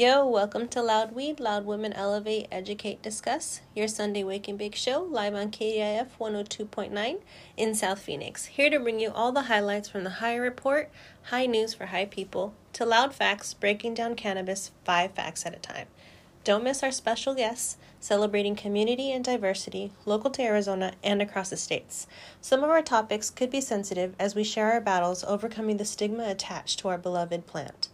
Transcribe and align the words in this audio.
Yo, 0.00 0.26
welcome 0.26 0.66
to 0.66 0.80
Loud 0.80 1.12
Weed, 1.12 1.40
Loud 1.40 1.66
Women 1.66 1.92
Elevate, 1.92 2.48
Educate, 2.50 3.02
Discuss, 3.02 3.60
your 3.76 3.86
Sunday 3.86 4.22
and 4.22 4.56
Bake 4.56 4.74
show, 4.74 5.02
live 5.02 5.34
on 5.34 5.50
KDIF 5.50 6.06
102.9 6.18 7.18
in 7.58 7.74
South 7.74 7.98
Phoenix. 7.98 8.46
Here 8.46 8.70
to 8.70 8.80
bring 8.80 8.98
you 8.98 9.10
all 9.10 9.30
the 9.30 9.42
highlights 9.42 9.90
from 9.90 10.04
the 10.04 10.08
High 10.24 10.36
Report, 10.36 10.90
high 11.24 11.44
news 11.44 11.74
for 11.74 11.84
high 11.84 12.06
people, 12.06 12.54
to 12.72 12.86
loud 12.86 13.14
facts, 13.14 13.52
breaking 13.52 13.92
down 13.92 14.14
cannabis 14.14 14.70
five 14.86 15.10
facts 15.10 15.44
at 15.44 15.54
a 15.54 15.58
time. 15.58 15.86
Don't 16.44 16.64
miss 16.64 16.82
our 16.82 16.90
special 16.90 17.34
guests 17.34 17.76
celebrating 18.00 18.56
community 18.56 19.12
and 19.12 19.22
diversity 19.22 19.92
local 20.06 20.30
to 20.30 20.42
Arizona 20.42 20.94
and 21.04 21.20
across 21.20 21.50
the 21.50 21.58
states. 21.58 22.06
Some 22.40 22.64
of 22.64 22.70
our 22.70 22.80
topics 22.80 23.28
could 23.28 23.50
be 23.50 23.60
sensitive 23.60 24.14
as 24.18 24.34
we 24.34 24.44
share 24.44 24.72
our 24.72 24.80
battles 24.80 25.24
overcoming 25.24 25.76
the 25.76 25.84
stigma 25.84 26.24
attached 26.24 26.78
to 26.78 26.88
our 26.88 26.96
beloved 26.96 27.46
plant. 27.46 27.89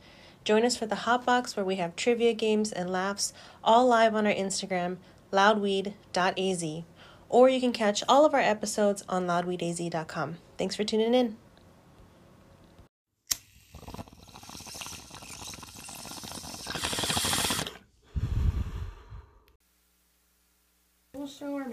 Join 0.47 0.65
us 0.65 0.77
for 0.77 0.87
the 0.87 0.95
Hot 0.95 1.27
Box 1.27 1.57
where 1.57 1.67
we 1.67 1.75
have 1.75 1.97
trivia 1.97 2.33
games 2.33 2.71
and 2.71 2.89
laughs, 2.89 3.33
all 3.65 3.85
live 3.89 4.15
on 4.15 4.29
our 4.29 4.33
Instagram, 4.33 4.99
loudweed.az. 5.33 6.85
Or 7.29 7.49
you 7.49 7.59
can 7.59 7.73
catch 7.73 8.05
all 8.09 8.25
of 8.25 8.33
our 8.33 8.41
episodes 8.41 9.03
on 9.09 9.27
loudweedaz.com. 9.27 10.37
Thanks 10.57 10.77
for 10.77 10.85
tuning 10.85 11.15
in. 11.15 11.37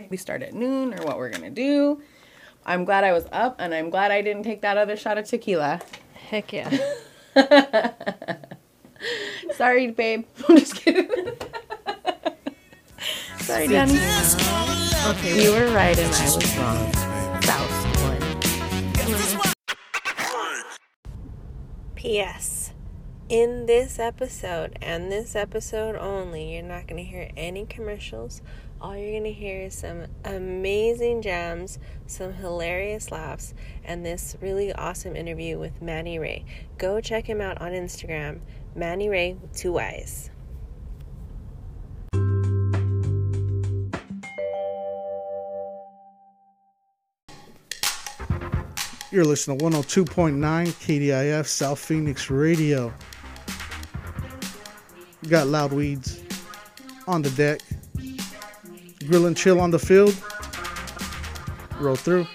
we 0.09 0.17
start 0.17 0.41
at 0.41 0.55
noon 0.55 0.95
or 0.95 1.05
what 1.05 1.19
we're 1.19 1.29
gonna 1.29 1.51
do. 1.51 2.01
I'm 2.65 2.85
glad 2.85 3.03
I 3.03 3.13
was 3.13 3.27
up 3.31 3.57
and 3.59 3.71
I'm 3.71 3.91
glad 3.91 4.09
I 4.09 4.23
didn't 4.23 4.43
take 4.43 4.61
that 4.61 4.77
other 4.77 4.97
shot 4.97 5.19
of 5.19 5.25
tequila. 5.25 5.79
Heck 6.15 6.51
yeah. 6.51 6.95
Sorry, 9.55 9.91
babe. 9.91 10.25
I'm 10.49 10.57
just 10.57 10.75
kidding. 10.75 11.09
Sorry, 13.39 13.67
Danny. 13.67 13.99
Okay, 15.07 15.43
you 15.43 15.51
were 15.51 15.73
right 15.73 15.97
and 15.97 16.13
I 16.15 16.25
was 16.25 16.57
wrong. 16.57 16.93
South 17.43 17.69
one. 18.03 18.21
P.S. 21.95 22.73
In 23.29 23.65
this 23.65 23.99
episode 23.99 24.77
and 24.81 25.11
this 25.11 25.35
episode 25.35 25.95
only, 25.95 26.53
you're 26.53 26.63
not 26.63 26.87
going 26.87 27.03
to 27.03 27.09
hear 27.09 27.29
any 27.37 27.65
commercials. 27.65 28.41
All 28.81 28.97
you're 28.97 29.11
going 29.11 29.23
to 29.23 29.31
hear 29.31 29.61
is 29.61 29.75
some 29.75 30.07
amazing 30.25 31.21
jams, 31.21 31.79
some 32.05 32.33
hilarious 32.33 33.11
laughs, 33.11 33.53
and 33.85 34.05
this 34.05 34.35
really 34.41 34.73
awesome 34.73 35.15
interview 35.15 35.57
with 35.57 35.81
Manny 35.81 36.19
Ray. 36.19 36.43
Go 36.77 36.99
check 36.99 37.27
him 37.27 37.39
out 37.39 37.61
on 37.61 37.71
Instagram, 37.71 38.41
Manny 38.75 39.09
Ray 39.09 39.33
with 39.33 39.55
two 39.55 39.73
Y's. 39.73 40.29
You're 49.11 49.25
listening 49.25 49.59
to 49.59 49.65
102.9 49.65 50.39
KDIF 50.39 51.45
South 51.45 51.77
Phoenix 51.77 52.31
Radio. 52.31 52.91
We 55.21 55.29
got 55.29 55.45
loud 55.45 55.71
weeds 55.71 56.23
on 57.07 57.21
the 57.21 57.29
deck. 57.31 57.59
Grill 59.07 59.27
and 59.27 59.37
chill 59.37 59.61
on 59.61 59.69
the 59.69 59.77
field. 59.77 60.15
Roll 61.79 61.95
through. 61.95 62.25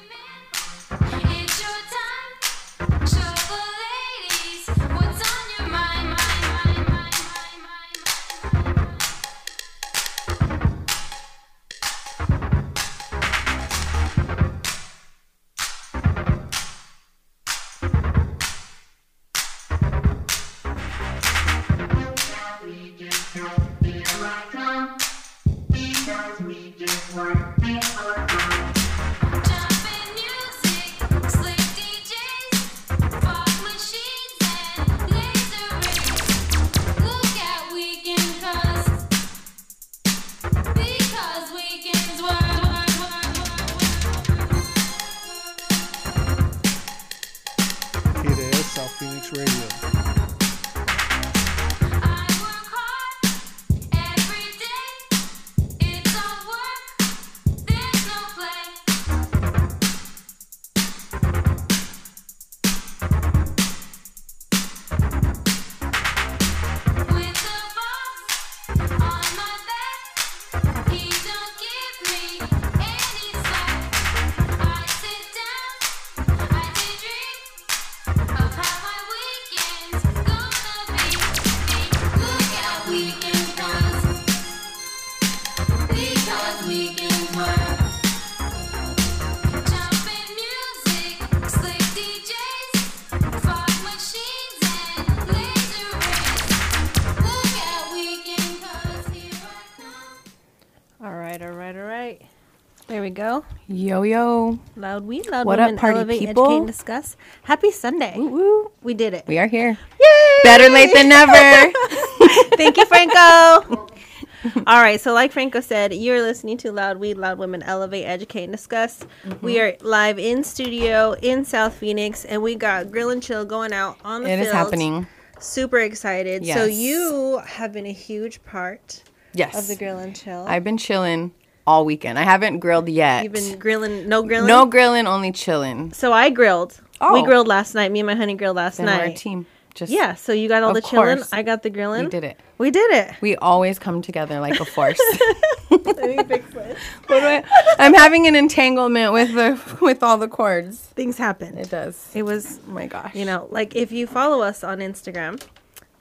There 102.86 103.02
we 103.02 103.10
go. 103.10 103.44
Yo 103.66 104.02
yo. 104.02 104.58
Loud 104.76 105.04
Weed, 105.04 105.28
Loud 105.28 105.46
What 105.46 105.58
up, 105.60 105.66
Women 105.66 105.78
party 105.78 105.96
Elevate, 105.98 106.20
people? 106.20 106.44
Educate, 106.44 106.56
and 106.58 106.66
Discuss. 106.66 107.16
Happy 107.42 107.70
Sunday. 107.70 108.14
Woo 108.16 108.28
woo. 108.28 108.70
We 108.82 108.94
did 108.94 109.12
it. 109.12 109.24
We 109.26 109.38
are 109.38 109.46
here. 109.46 109.76
Yay! 110.00 110.38
Better 110.42 110.70
late 110.70 110.90
than 110.94 111.08
never. 111.10 111.32
Thank 112.56 112.76
you, 112.78 112.86
Franco. 112.86 113.86
All 114.66 114.80
right, 114.80 114.98
so 115.00 115.12
like 115.12 115.32
Franco 115.32 115.60
said, 115.60 115.92
you're 115.92 116.22
listening 116.22 116.56
to 116.58 116.72
Loud 116.72 116.98
Weed, 116.98 117.18
Loud 117.18 117.38
Women 117.38 117.62
Elevate, 117.62 118.06
Educate, 118.06 118.44
and 118.44 118.52
Discuss. 118.52 119.00
Mm-hmm. 119.24 119.44
We 119.44 119.60
are 119.60 119.76
live 119.82 120.18
in 120.18 120.42
studio 120.44 121.14
in 121.20 121.44
South 121.44 121.74
Phoenix, 121.74 122.24
and 122.24 122.40
we 122.42 122.54
got 122.54 122.90
Grill 122.90 123.10
and 123.10 123.22
Chill 123.22 123.44
going 123.44 123.72
out 123.72 123.98
on 124.04 124.22
the 124.22 124.30
it 124.30 124.38
is 124.38 124.46
field. 124.46 124.56
happening. 124.56 125.06
Super 125.40 125.78
excited. 125.80 126.46
So 126.46 126.64
you 126.64 127.42
have 127.44 127.72
been 127.72 127.86
a 127.86 127.92
huge 127.92 128.42
part 128.44 129.02
Yes. 129.34 129.58
of 129.58 129.66
the 129.68 129.76
Grill 129.76 129.98
and 129.98 130.16
Chill. 130.16 130.44
I've 130.48 130.64
been 130.64 130.78
chilling 130.78 131.32
all 131.68 131.84
weekend. 131.84 132.18
I 132.18 132.22
haven't 132.34 132.58
grilled 132.64 132.88
yet. 132.88 133.22
You've 133.24 133.32
been 133.40 133.58
grilling, 133.58 134.08
no 134.08 134.22
grilling. 134.22 134.48
no 134.48 134.64
grilling, 134.66 135.06
only 135.06 135.32
chilling. 135.32 135.92
So 135.92 136.12
I 136.12 136.30
grilled. 136.30 136.72
We 137.00 137.20
Oh. 137.20 137.24
grilled 137.28 137.46
last 137.56 137.74
night. 137.74 137.92
Me 137.92 138.00
and 138.00 138.06
my 138.06 138.14
honey 138.16 138.34
grilled 138.34 138.56
last 138.56 138.78
Then 138.78 138.86
we're 138.86 139.04
a 139.04 139.08
night. 139.08 139.16
team. 139.16 139.46
Just 139.74 139.92
Yeah. 139.92 140.14
So 140.14 140.32
you 140.32 140.48
got 140.48 140.62
all 140.64 140.72
the 140.74 140.80
chilling. 140.82 141.22
I 141.30 141.42
got 141.42 141.62
the 141.62 141.70
grilling. 141.70 142.04
we 142.04 142.10
did 142.10 142.24
it. 142.24 142.36
We 142.58 142.70
did 142.72 142.90
it. 143.00 143.08
We 143.20 143.36
always 143.36 143.78
come 143.78 144.02
together 144.02 144.40
like 144.40 144.58
a 144.58 144.64
force. 144.64 144.98
Let 145.70 145.96
me 146.16 146.24
fix 146.24 146.44
this. 146.52 146.78
What 147.06 147.20
do 147.20 147.26
I, 147.26 147.44
I'm 147.78 147.94
having 147.94 148.26
an 148.26 148.34
entanglement 148.34 149.12
with 149.12 149.30
the 149.34 149.50
with 149.80 150.02
all 150.02 150.18
the 150.18 150.26
cords. 150.28 150.78
Things 150.98 151.16
happen. 151.18 151.56
It 151.58 151.70
does. 151.70 151.94
It 152.14 152.24
was 152.24 152.58
Oh 152.66 152.72
my 152.72 152.86
gosh. 152.86 153.14
You 153.14 153.24
know, 153.26 153.46
like 153.50 153.76
if 153.76 153.92
you 153.92 154.06
follow 154.08 154.42
us 154.42 154.64
on 154.64 154.78
Instagram 154.78 155.40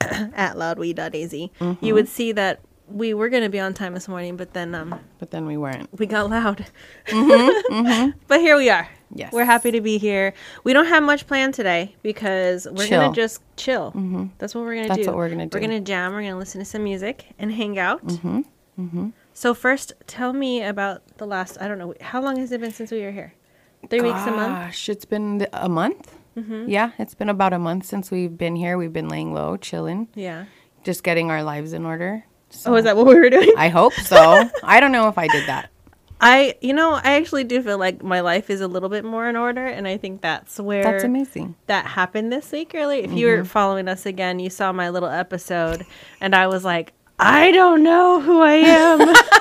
at 0.34 0.56
loudweed.az, 0.56 1.32
Mm-hmm. 1.60 1.84
you 1.84 1.94
would 1.94 2.08
see 2.08 2.32
that 2.32 2.58
we 2.90 3.14
were 3.14 3.28
going 3.28 3.42
to 3.42 3.48
be 3.48 3.60
on 3.60 3.74
time 3.74 3.94
this 3.94 4.08
morning, 4.08 4.36
but 4.36 4.52
then 4.54 4.74
um, 4.74 4.98
but 5.18 5.30
then 5.30 5.46
we 5.46 5.56
weren't. 5.56 5.88
we 5.98 6.06
got 6.06 6.30
loud. 6.30 6.66
But 8.28 8.40
here 8.40 8.56
we 8.56 8.70
are. 8.70 8.84
Mm-hmm, 8.84 8.92
Yes. 9.14 9.32
We're 9.32 9.46
happy 9.46 9.70
to 9.70 9.80
be 9.80 9.96
here. 9.96 10.34
We 10.64 10.74
don't 10.74 10.84
have 10.86 11.02
much 11.02 11.26
planned 11.26 11.54
today 11.54 11.96
because 12.02 12.66
we're 12.70 12.86
Chill. 12.86 13.00
going 13.00 13.12
to 13.14 13.16
just 13.20 13.40
chill. 13.56 13.90
That's 14.36 14.54
what 14.54 14.64
we're 14.64 14.74
going 14.74 14.84
to 14.88 14.88
That's 14.94 15.00
do. 15.06 15.06
what 15.06 15.16
we're 15.16 15.30
gonna 15.30 15.46
do. 15.46 15.56
We're 15.56 15.66
going 15.66 15.82
to 15.82 15.84
jam. 15.86 16.12
We're 16.12 16.20
going 16.20 16.32
to 16.32 16.38
listen 16.38 16.58
to 16.58 16.64
some 16.66 16.84
music 16.84 17.24
and 17.38 17.50
hang 17.50 17.78
out. 17.78 18.04
Mm-hmm. 18.06 18.40
Mm-hmm. 18.78 19.08
So, 19.32 19.54
first, 19.54 19.94
tell 20.06 20.34
me 20.34 20.62
about 20.62 21.02
the 21.16 21.26
last, 21.26 21.56
I 21.58 21.68
don't 21.68 21.78
know, 21.78 21.94
how 22.02 22.20
long 22.20 22.36
has 22.36 22.52
it 22.52 22.60
been 22.60 22.70
since 22.72 22.90
we 22.90 23.00
were 23.00 23.10
here? 23.10 23.32
Three 23.88 24.02
weeks 24.02 24.20
a 24.26 24.30
month? 24.30 24.58
Gosh, 24.58 24.88
it's 24.90 25.06
been 25.06 25.46
a 25.54 25.68
month. 25.70 26.14
Mm-hmm. 26.36 26.68
Yeah, 26.68 26.90
it's 26.98 27.14
been 27.14 27.28
about 27.30 27.52
a 27.54 27.58
month 27.58 27.86
since 27.86 28.10
we've 28.10 28.36
been 28.36 28.56
here. 28.56 28.76
We've 28.76 28.92
been 28.92 29.08
laying 29.08 29.32
low, 29.32 29.56
chilling, 29.56 30.08
Yeah. 30.14 30.44
just 30.84 31.02
getting 31.02 31.30
our 31.30 31.42
lives 31.42 31.72
in 31.72 31.86
order. 31.86 32.24
So 32.50 32.72
Oh, 32.72 32.76
is 32.76 32.84
that 32.84 32.96
what 32.96 33.06
we 33.06 33.14
were 33.14 33.30
doing? 33.30 33.54
I 33.56 33.68
hope 33.68 33.92
so. 33.94 34.48
I 34.62 34.80
don't 34.80 34.92
know 34.92 35.08
if 35.08 35.18
I 35.18 35.28
did 35.28 35.46
that. 35.46 35.70
I, 36.20 36.56
you 36.60 36.72
know, 36.72 36.94
I 36.94 37.12
actually 37.12 37.44
do 37.44 37.62
feel 37.62 37.78
like 37.78 38.02
my 38.02 38.20
life 38.20 38.50
is 38.50 38.60
a 38.60 38.66
little 38.66 38.88
bit 38.88 39.04
more 39.04 39.28
in 39.28 39.36
order, 39.36 39.64
and 39.64 39.86
I 39.86 39.98
think 39.98 40.20
that's 40.20 40.58
where 40.58 40.82
That's 40.82 41.04
amazing. 41.04 41.54
that 41.66 41.86
happened 41.86 42.32
this 42.32 42.50
week. 42.50 42.72
Really, 42.72 43.00
if 43.00 43.12
you 43.12 43.28
were 43.28 43.36
mm-hmm. 43.38 43.44
following 43.44 43.86
us 43.86 44.04
again, 44.04 44.40
you 44.40 44.50
saw 44.50 44.72
my 44.72 44.90
little 44.90 45.08
episode, 45.08 45.86
and 46.20 46.34
I 46.34 46.48
was 46.48 46.64
like, 46.64 46.92
I 47.18 47.50
don't 47.52 47.82
know 47.82 48.20
who 48.20 48.40
I 48.42 48.54
am. 48.54 49.14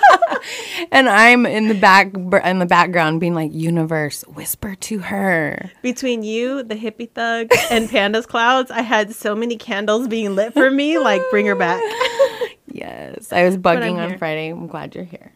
And 0.91 1.09
I'm 1.09 1.45
in 1.45 1.67
the 1.67 1.73
back 1.73 2.13
in 2.13 2.59
the 2.59 2.65
background 2.65 3.19
being 3.19 3.33
like, 3.33 3.53
"Universe, 3.53 4.21
whisper 4.23 4.75
to 4.75 4.99
her." 4.99 5.71
Between 5.81 6.23
you, 6.23 6.63
the 6.63 6.75
hippie 6.75 7.11
thug, 7.11 7.49
and 7.69 7.89
Panda's 7.89 8.25
clouds, 8.25 8.71
I 8.71 8.81
had 8.81 9.13
so 9.13 9.35
many 9.35 9.57
candles 9.57 10.07
being 10.07 10.35
lit 10.35 10.53
for 10.53 10.71
me. 10.71 10.97
Like, 10.97 11.21
bring 11.29 11.45
her 11.45 11.55
back. 11.55 11.81
Yes, 12.69 13.33
I 13.33 13.43
was 13.43 13.57
bugging 13.57 13.97
on 13.97 14.09
here. 14.09 14.17
Friday. 14.19 14.49
I'm 14.49 14.67
glad 14.67 14.93
you're 14.93 15.03
here. 15.03 15.31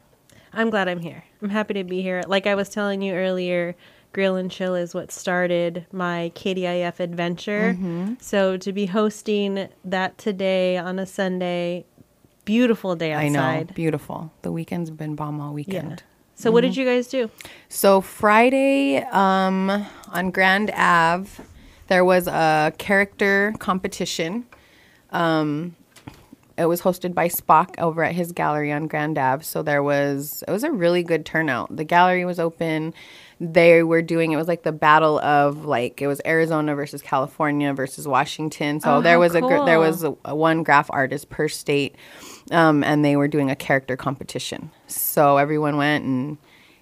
I'm 0.53 0.69
glad 0.69 0.87
I'm 0.87 0.99
here. 0.99 1.23
I'm 1.41 1.49
happy 1.49 1.73
to 1.73 1.83
be 1.83 2.03
here. 2.03 2.21
Like 2.27 2.45
I 2.45 2.53
was 2.53 2.69
telling 2.69 3.01
you 3.01 3.13
earlier, 3.15 3.75
Grill 4.13 4.35
and 4.35 4.51
Chill 4.51 4.75
is 4.75 4.93
what 4.93 5.11
started 5.11 5.87
my 5.91 6.31
KDIF 6.35 6.99
adventure. 6.99 7.73
Mm-hmm. 7.73 8.15
So 8.19 8.57
to 8.57 8.71
be 8.71 8.85
hosting 8.85 9.69
that 9.85 10.19
today 10.19 10.77
on 10.77 10.99
a 10.99 11.05
Sunday, 11.07 11.85
beautiful 12.45 12.95
day 12.95 13.13
I 13.13 13.27
know, 13.29 13.39
outside. 13.39 13.75
beautiful. 13.75 14.31
The 14.41 14.51
weekend's 14.51 14.89
been 14.89 15.15
bomb 15.15 15.39
all 15.41 15.53
weekend. 15.53 16.03
So 16.35 16.51
what 16.51 16.63
Mm-hmm. 16.63 16.71
did 16.71 16.77
you 16.77 16.85
guys 16.85 17.07
do? 17.07 17.29
So 17.69 18.01
Friday, 18.01 18.97
um, 19.11 19.85
on 20.11 20.31
Grand 20.31 20.71
Ave, 20.73 21.29
there 21.87 22.03
was 22.03 22.27
a 22.27 22.73
character 22.77 23.53
competition. 23.59 24.45
Um, 25.11 25.75
it 26.57 26.65
was 26.65 26.81
hosted 26.81 27.13
by 27.13 27.27
Spock 27.27 27.75
over 27.79 28.03
at 28.03 28.13
his 28.13 28.31
gallery 28.31 28.71
on 28.71 28.87
Grand 28.87 29.17
Ave. 29.17 29.43
So 29.43 29.61
there 29.63 29.81
was 29.83 30.43
it 30.47 30.51
was 30.51 30.63
a 30.63 30.71
really 30.71 31.03
good 31.03 31.25
turnout. 31.25 31.75
The 31.75 31.83
gallery 31.83 32.25
was 32.25 32.39
open. 32.39 32.93
They 33.39 33.81
were 33.81 34.03
doing 34.03 34.31
it 34.31 34.35
was 34.35 34.47
like 34.47 34.61
the 34.63 34.71
battle 34.71 35.17
of 35.19 35.65
like 35.65 36.01
it 36.01 36.07
was 36.07 36.21
Arizona 36.25 36.75
versus 36.75 37.01
California 37.01 37.73
versus 37.73 38.07
Washington. 38.07 38.79
So 38.79 38.95
Oh, 38.97 39.01
there 39.01 39.17
was 39.17 39.33
a 39.35 39.41
there 39.41 39.79
was 39.79 40.03
a, 40.03 40.15
a 40.25 40.35
one 40.35 40.61
graff 40.63 40.87
artist 40.91 41.29
per 41.29 41.47
state, 41.47 41.95
um, 42.51 42.83
and 42.83 43.03
they 43.03 43.15
were 43.15 43.27
doing 43.27 43.49
a 43.49 43.55
character 43.55 43.97
competition. 43.97 44.69
So 44.87 45.37
everyone 45.37 45.77
went 45.77 46.05
and 46.05 46.37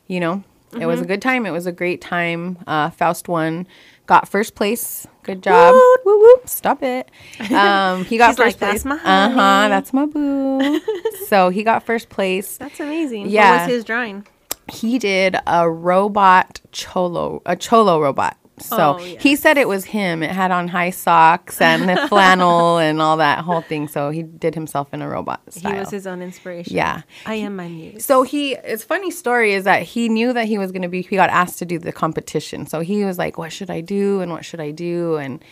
you 0.07 0.19
know 0.19 0.43
it 0.71 0.75
Mm-hmm. 0.75 0.85
was 0.85 1.01
a 1.01 1.05
good 1.05 1.21
time. 1.21 1.47
It 1.47 1.51
was 1.51 1.65
a 1.65 1.71
great 1.71 1.99
time. 1.99 2.59
Uh, 2.67 2.91
Faust 2.91 3.27
won, 3.27 3.65
got 4.05 4.27
first 4.29 4.53
place. 4.53 5.07
Good 5.23 5.41
job. 5.41 5.73
Woot. 5.73 5.99
Woo 6.05 6.19
woo. 6.19 6.35
Stop 6.45 6.83
it. 6.83 7.09
Um, 7.51 8.05
he 8.05 8.17
got 8.17 8.35
first 8.37 8.39
like, 8.39 8.57
place. 8.59 8.83
"That's 8.83 8.85
my 8.85 8.95
uh 8.95 9.29
huh. 9.31 9.69
That's 9.69 9.93
my 9.93 10.05
boo. 10.05 10.79
so 11.27 11.49
he 11.49 11.63
got 11.63 11.83
first 11.87 12.09
place. 12.09 12.57
That's 12.57 12.79
amazing. 12.79 13.29
Yeah. 13.29 13.51
What 13.53 13.61
was 13.67 13.75
his 13.77 13.83
drawing? 13.83 14.27
He 14.71 14.99
did 14.99 15.35
a 15.47 15.67
robot 15.67 16.61
cholo, 16.71 17.41
a 17.47 17.55
cholo 17.55 17.99
robot. 17.99 18.37
So 18.61 18.95
Oh, 18.95 18.97
he 18.97 19.35
said 19.35 19.57
it 19.57 19.67
was 19.67 19.85
him. 19.85 20.23
It 20.23 20.31
had 20.31 20.51
on 20.51 20.67
high 20.67 20.89
socks 20.89 21.61
and 21.61 21.87
the 21.89 22.07
flannel 22.09 22.77
and 22.77 23.01
all 23.01 23.17
that 23.17 23.39
whole 23.39 23.61
thing. 23.61 23.87
So 23.87 24.09
he 24.09 24.23
did 24.23 24.55
himself 24.55 24.93
in 24.93 25.01
a 25.01 25.09
robot 25.09 25.41
style. 25.53 25.73
He 25.73 25.79
was 25.79 25.89
his 25.89 26.07
own 26.07 26.21
inspiration. 26.21 26.75
Yeah. 26.75 27.01
I 27.25 27.35
am 27.35 27.55
my 27.55 27.67
muse. 27.67 28.05
So 28.05 28.23
he, 28.23 28.53
it's 28.55 28.83
funny 28.83 29.11
story 29.11 29.53
is 29.53 29.63
that 29.65 29.83
he 29.83 30.09
knew 30.09 30.33
that 30.33 30.45
he 30.45 30.57
was 30.57 30.71
going 30.71 30.81
to 30.83 30.89
be, 30.89 31.01
he 31.01 31.15
got 31.15 31.29
asked 31.29 31.59
to 31.59 31.65
do 31.65 31.77
the 31.79 31.91
competition. 31.91 32.65
So 32.67 32.79
he 32.79 33.03
was 33.05 33.17
like, 33.17 33.37
what 33.37 33.51
should 33.51 33.69
I 33.69 33.81
do? 33.81 34.21
And 34.21 34.31
what 34.31 34.45
should 34.45 34.59
I 34.61 34.71
do? 34.71 35.17
And 35.17 35.43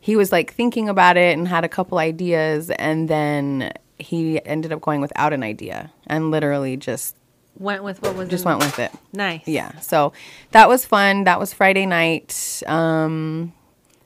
he 0.00 0.16
was 0.16 0.32
like 0.32 0.52
thinking 0.54 0.88
about 0.88 1.16
it 1.16 1.36
and 1.36 1.46
had 1.48 1.64
a 1.64 1.68
couple 1.68 1.98
ideas. 1.98 2.70
And 2.70 3.08
then 3.08 3.72
he 3.98 4.44
ended 4.46 4.72
up 4.72 4.80
going 4.80 5.00
without 5.00 5.32
an 5.32 5.42
idea 5.42 5.92
and 6.06 6.30
literally 6.30 6.76
just, 6.76 7.16
went 7.58 7.82
with 7.84 8.00
what 8.02 8.14
was 8.16 8.28
just 8.28 8.44
in- 8.44 8.48
went 8.48 8.60
with 8.60 8.78
it. 8.78 8.92
nice. 9.12 9.46
Yeah. 9.46 9.78
So 9.80 10.12
that 10.52 10.68
was 10.68 10.84
fun. 10.84 11.24
That 11.24 11.38
was 11.40 11.52
Friday 11.52 11.86
night. 11.86 12.62
Um, 12.66 13.52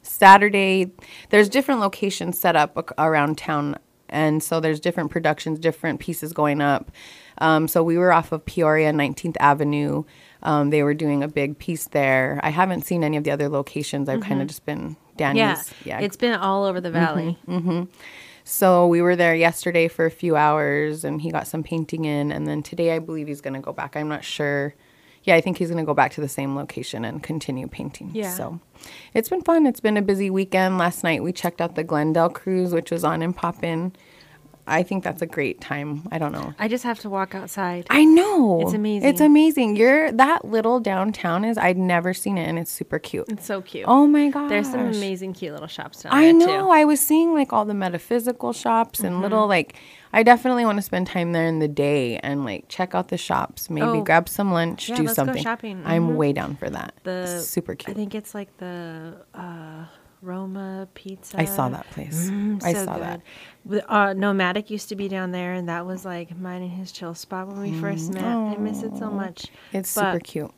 Saturday, 0.03 0.93
there's 1.31 1.49
different 1.49 1.81
locations 1.81 2.39
set 2.39 2.57
up 2.57 2.93
around 2.99 3.39
town. 3.39 3.77
And 4.09 4.43
so 4.43 4.61
there's 4.61 4.79
different 4.79 5.11
productions, 5.11 5.59
different 5.59 5.99
pieces 6.01 6.33
going 6.33 6.61
up. 6.61 6.91
Um, 7.39 7.67
so 7.67 7.83
we 7.83 7.97
were 7.97 8.13
off 8.13 8.31
of 8.31 8.45
Peoria 8.45 8.93
19th 8.93 9.37
Avenue. 9.41 10.05
Um, 10.43 10.71
they 10.71 10.83
were 10.83 10.93
doing 10.95 11.23
a 11.23 11.29
big 11.29 11.59
piece 11.59 11.87
there. 11.89 12.39
I 12.43 12.51
haven't 12.51 12.85
seen 12.85 13.05
any 13.05 13.17
of 13.17 13.25
the 13.25 13.31
other 13.31 13.49
locations. 13.49 14.09
I've 14.09 14.21
kind 14.21 14.43
of 14.43 14.49
just 14.49 14.67
been 14.67 14.97
Danny's. 15.17 15.73
Yeah. 15.85 16.01
It's 16.01 16.17
been 16.17 16.35
all 16.35 16.65
over 16.65 16.81
the 16.81 16.91
valley. 16.91 17.39
So 18.45 18.87
we 18.87 19.03
were 19.03 19.17
there 19.17 19.35
yesterday 19.35 19.89
for 19.89 20.05
a 20.05 20.11
few 20.11 20.37
hours 20.37 21.05
and 21.05 21.21
he 21.21 21.31
got 21.31 21.47
some 21.47 21.63
painting 21.63 22.05
in. 22.05 22.33
And 22.33 22.47
then 22.47 22.63
today 22.63 22.95
I 22.95 22.99
believe 22.99 23.29
he's 23.29 23.41
going 23.41 23.55
to 23.55 23.61
go 23.61 23.73
back. 23.73 23.97
I'm 23.97 24.09
not 24.09 24.25
sure. 24.25 24.75
Yeah, 25.25 25.37
I 25.37 25.41
think 25.41 25.59
he's 25.59 25.69
going 25.69 25.79
to 25.79 25.87
go 25.87 25.95
back 25.95 26.13
to 26.13 26.21
the 26.21 26.29
same 26.29 26.57
location 26.57 27.05
and 27.05 27.23
continue 27.23 27.69
painting. 27.69 28.11
Yeah. 28.13 28.35
So 28.35 28.61
it's 29.15 29.29
been 29.29 29.43
fun. 29.43 29.67
It's 29.67 29.81
been 29.81 29.97
a 29.97 30.03
busy 30.03 30.31
weekend. 30.31 30.79
Last 30.79 31.05
night 31.05 31.23
we 31.23 31.33
checked 31.33 31.61
out 31.61 31.77
the 31.77 31.85
Glendale 31.85 32.31
cruise, 32.31 32.73
which 32.73 32.91
was 32.91 33.05
on 33.05 33.23
in 33.23 33.33
Poppin. 33.33 33.95
I 34.67 34.85
think 34.85 35.03
that's 35.03 35.21
a 35.23 35.27
great 35.27 35.61
time. 35.61 36.07
I 36.13 36.19
don't 36.19 36.31
know. 36.33 36.55
I 36.59 36.69
just 36.69 36.85
have 36.85 37.01
to 37.01 37.11
walk 37.11 37.35
outside. 37.35 37.87
I 37.91 38.05
know. 38.05 38.61
It's 38.63 38.73
amazing. 38.73 39.09
It's 39.09 39.21
amazing. 39.21 39.77
You're 39.77 40.13
that 40.13 40.45
little 40.45 40.79
downtown 40.79 41.45
is 41.45 41.59
I'd 41.59 41.77
never 41.77 42.15
seen 42.15 42.39
it 42.39 42.47
and 42.49 42.59
it's 42.61 42.71
super 42.71 43.01
cute. 43.01 43.29
It's 43.29 43.45
so 43.45 43.61
cute. 43.61 43.87
Oh 43.89 44.07
my 44.07 44.29
gosh. 44.31 44.49
There's 44.49 44.71
some 44.71 44.81
amazing, 44.87 45.33
cute 45.35 45.53
little 45.53 45.67
shops 45.69 46.03
down 46.03 46.13
I 46.15 46.23
there 46.27 46.33
know. 46.35 46.47
too. 46.47 46.53
Mm-hmm. 46.53 46.71
I 46.71 46.85
was 46.85 47.01
seeing 47.01 47.35
like 47.35 47.53
all 47.53 47.65
the 47.65 47.75
metaphysical 47.75 48.53
shops 48.53 49.01
and 49.01 49.21
little 49.21 49.47
like. 49.49 49.75
I 50.15 50.23
definitely 50.23 50.67
want 50.67 50.77
to 50.77 50.83
spend 50.83 51.07
time 51.07 51.33
there 51.33 51.47
in 51.47 51.59
the 51.59 51.69
day 51.69 52.19
and 52.19 52.45
like 52.45 52.67
check 52.69 52.95
out 52.95 53.09
the 53.09 53.17
shops. 53.17 53.71
Maybe 53.71 53.87
Oh. 53.87 54.03
grab 54.03 54.29
some 54.29 54.53
lunch, 54.53 54.91
Yeah, 54.91 54.97
do 54.97 55.03
let's 55.05 55.15
go 55.17 55.25
something. 55.25 55.43
shopping. 55.43 55.83
I'm 55.87 56.11
Mhm. 56.11 56.17
way 56.17 56.33
down 56.35 56.55
for 56.57 56.69
that. 56.71 56.95
the 57.03 57.41
super 57.41 57.75
cute. 57.75 57.97
I 57.97 57.99
think 57.99 58.15
it's 58.15 58.35
like 58.35 58.55
the 58.59 59.17
uh, 59.35 59.87
Roma 60.23 60.89
Pizza. 60.95 61.39
I 61.41 61.45
saw 61.45 61.69
that 61.69 61.91
place. 61.91 62.31
Mm, 62.31 62.63
I 62.63 62.73
so 62.73 62.85
saw 62.85 62.95
good. 62.99 63.23
that. 63.69 63.91
Uh, 63.91 64.13
Nomadic 64.15 64.71
used 64.71 64.89
to 64.91 64.97
be 64.97 65.09
down 65.09 65.33
there, 65.33 65.53
and 65.53 65.69
that 65.69 65.85
was 65.85 66.05
like 66.05 66.37
mine 66.39 66.63
and 66.63 66.71
his 66.71 66.93
chill 66.93 67.15
spot 67.15 67.49
when 67.49 67.61
we 67.61 67.73
first 67.81 68.13
met. 68.13 68.25
I 68.25 68.57
miss 68.57 68.83
it 68.83 68.97
so 68.97 69.11
much. 69.11 69.47
It's 69.73 69.95
But, 69.95 70.13
super 70.13 70.21
cute. 70.21 70.51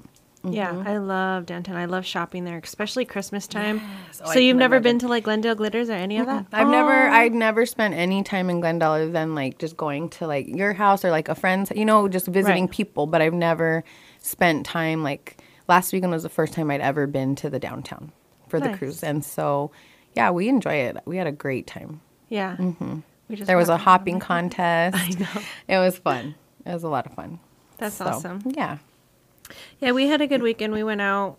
Yeah, 0.46 0.82
I 0.84 0.98
love 0.98 1.46
downtown. 1.46 1.76
I 1.76 1.86
love 1.86 2.04
shopping 2.04 2.44
there, 2.44 2.60
especially 2.62 3.06
Christmas 3.06 3.46
time. 3.46 3.80
Oh, 4.20 4.28
I 4.28 4.34
so 4.34 4.38
you've 4.40 4.52
can 4.52 4.58
never 4.58 4.78
been 4.78 4.90
imagine. 4.96 4.98
to 4.98 5.08
like 5.08 5.24
Glendale 5.24 5.54
Glitters 5.54 5.88
or 5.88 5.94
any 5.94 6.18
of 6.18 6.26
that? 6.26 6.44
I've 6.52 6.68
never, 6.68 6.92
I've 6.92 7.32
never 7.32 7.64
spent 7.64 7.94
any 7.94 8.22
time 8.22 8.50
in 8.50 8.60
Glendale 8.60 8.90
other 8.92 9.10
than 9.10 9.34
like 9.34 9.56
just 9.56 9.74
going 9.78 10.10
to 10.10 10.26
like 10.26 10.46
your 10.46 10.74
house 10.74 11.02
or 11.02 11.10
like 11.10 11.30
a 11.30 11.34
friend's, 11.34 11.72
you 11.74 11.86
know, 11.86 12.08
just 12.08 12.26
visiting 12.26 12.64
Right. 12.64 12.70
people. 12.70 13.06
But 13.06 13.22
I've 13.22 13.32
never 13.32 13.84
spent 14.18 14.66
time 14.66 15.02
like 15.02 15.38
last 15.66 15.94
weekend 15.94 16.12
was 16.12 16.24
the 16.24 16.28
first 16.28 16.52
time 16.52 16.70
I'd 16.70 16.82
ever 16.82 17.06
been 17.06 17.34
to 17.36 17.48
the 17.48 17.58
downtown 17.58 18.12
for 18.48 18.60
the 18.60 18.76
cruise, 18.76 19.02
and 19.02 19.24
so 19.24 19.70
yeah, 20.14 20.30
we 20.30 20.48
enjoy 20.48 20.74
it. 20.74 20.96
We 21.06 21.16
had 21.16 21.26
a 21.26 21.32
great 21.32 21.66
time. 21.66 22.00
Yeah. 22.28 22.56
We 22.58 22.66
just 22.66 22.80
Mm-hmm. 22.80 23.44
There 23.44 23.56
was 23.56 23.68
a 23.68 23.76
hopping 23.76 24.20
contest. 24.30 24.96
I 24.96 25.08
know. 25.20 25.42
It 25.68 25.78
was 25.78 25.98
fun. 25.98 26.34
It 26.66 26.72
was 26.72 26.82
a 26.84 26.88
lot 26.88 27.06
of 27.06 27.14
fun. 27.14 27.40
That's 27.78 27.96
So, 27.96 28.06
awesome. 28.06 28.42
Yeah. 28.46 28.78
Yeah, 29.80 29.92
we 29.92 30.06
had 30.06 30.20
a 30.20 30.26
good 30.26 30.42
weekend. 30.42 30.72
We 30.72 30.82
went 30.84 31.00
out. 31.00 31.36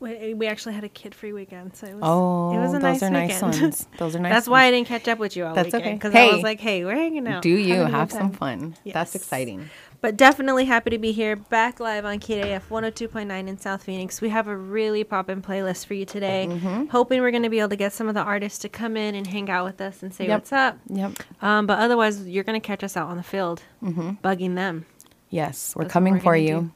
We, 0.00 0.32
we 0.34 0.46
actually 0.46 0.74
had 0.74 0.84
a 0.84 0.88
kid-free 0.88 1.32
weekend, 1.32 1.74
so 1.74 1.86
it 1.86 1.94
was. 1.94 2.02
Oh, 2.04 2.52
it 2.54 2.58
was 2.60 2.70
a 2.70 2.74
those 2.74 2.82
nice 2.82 3.02
are 3.02 3.10
nice 3.10 3.42
weekend. 3.42 3.62
ones. 3.62 3.88
Those 3.98 4.14
are 4.14 4.20
nice. 4.20 4.32
That's 4.32 4.48
why 4.48 4.64
I 4.64 4.70
didn't 4.70 4.86
catch 4.86 5.08
up 5.08 5.18
with 5.18 5.34
you 5.36 5.44
all 5.44 5.54
That's 5.54 5.66
weekend 5.66 5.82
okay. 5.84 5.94
because 5.94 6.14
I 6.14 6.32
was 6.34 6.42
like, 6.44 6.60
"Hey, 6.60 6.84
we're 6.84 6.94
hanging 6.94 7.26
out. 7.26 7.42
Do 7.42 7.50
you 7.50 7.74
good 7.76 7.90
have 7.90 8.12
some 8.12 8.30
time." 8.30 8.32
fun? 8.32 8.76
That's 8.86 9.14
exciting. 9.16 9.70
But 10.00 10.16
definitely 10.16 10.64
happy 10.66 10.90
to 10.90 10.98
be 10.98 11.10
here, 11.10 11.34
back 11.34 11.80
live 11.80 12.04
on 12.04 12.20
KDIF 12.20 12.68
102.9 12.68 13.48
in 13.48 13.58
South 13.58 13.82
Phoenix. 13.82 14.20
We 14.20 14.28
have 14.28 14.46
a 14.46 14.56
really 14.56 15.02
poppin' 15.02 15.42
playlist 15.42 15.86
for 15.86 15.94
you 15.94 16.04
today. 16.04 16.46
Mm-hmm. 16.48 16.86
Hoping 16.86 17.20
we're 17.20 17.32
going 17.32 17.42
to 17.42 17.48
be 17.48 17.58
able 17.58 17.70
to 17.70 17.76
get 17.76 17.92
some 17.92 18.06
of 18.06 18.14
the 18.14 18.20
artists 18.22 18.60
to 18.60 18.68
come 18.68 18.96
in 18.96 19.16
and 19.16 19.26
hang 19.26 19.50
out 19.50 19.64
with 19.64 19.80
us 19.80 20.02
and 20.04 20.14
say 20.14 20.28
Yep. 20.28 20.36
what's 20.38 20.52
up. 20.52 20.78
Yep. 20.88 21.12
Um, 21.42 21.66
but 21.66 21.80
otherwise, 21.80 22.28
you're 22.28 22.44
going 22.44 22.60
to 22.60 22.64
catch 22.64 22.84
us 22.84 22.96
out 22.96 23.08
on 23.08 23.16
the 23.16 23.24
field, 23.24 23.62
bugging 23.82 24.54
them. 24.54 24.86
Yes, 25.30 25.74
we're 25.74 25.82
That's 25.82 25.92
coming 25.92 26.14
we're 26.14 26.20
for 26.20 26.36
you. 26.36 26.60
do. 26.60 26.70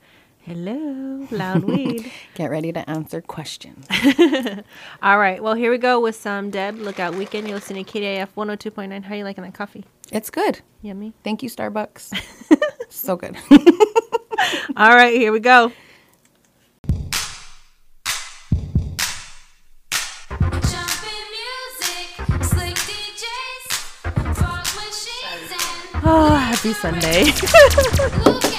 Hello, 0.44 1.28
loud 1.30 1.62
weed. 1.62 2.10
Get 2.34 2.50
ready 2.50 2.72
to 2.72 2.90
answer 2.90 3.20
questions. 3.20 3.86
All 5.02 5.16
right, 5.16 5.40
well, 5.40 5.54
here 5.54 5.70
we 5.70 5.78
go 5.78 6.00
with 6.00 6.16
some 6.16 6.50
Deb 6.50 6.76
Lookout 6.78 7.14
Weekend. 7.14 7.46
You're 7.46 7.54
listening 7.58 7.84
to 7.84 7.92
KDIF 8.00 8.30
102.9. 8.36 9.04
How 9.04 9.14
are 9.14 9.16
you 9.16 9.22
liking 9.22 9.44
that 9.44 9.54
coffee? 9.54 9.84
It's 10.12 10.30
good. 10.30 10.60
Yummy. 10.82 11.12
Thank 11.24 11.42
you, 11.42 11.48
Starbucks. 11.48 12.12
so 12.88 13.16
good. 13.16 13.36
All 14.76 14.94
right, 14.94 15.14
here 15.14 15.32
we 15.32 15.40
go. 15.40 15.72
Jumping 20.40 21.26
music, 21.38 22.08
slick 22.44 22.76
DJs, 22.76 23.72
fog 24.36 24.66
machines, 24.76 25.52
ah, 25.54 25.92
and 25.94 26.04
Oh, 26.04 26.34
happy 26.34 26.72
Sunday. 26.72 28.48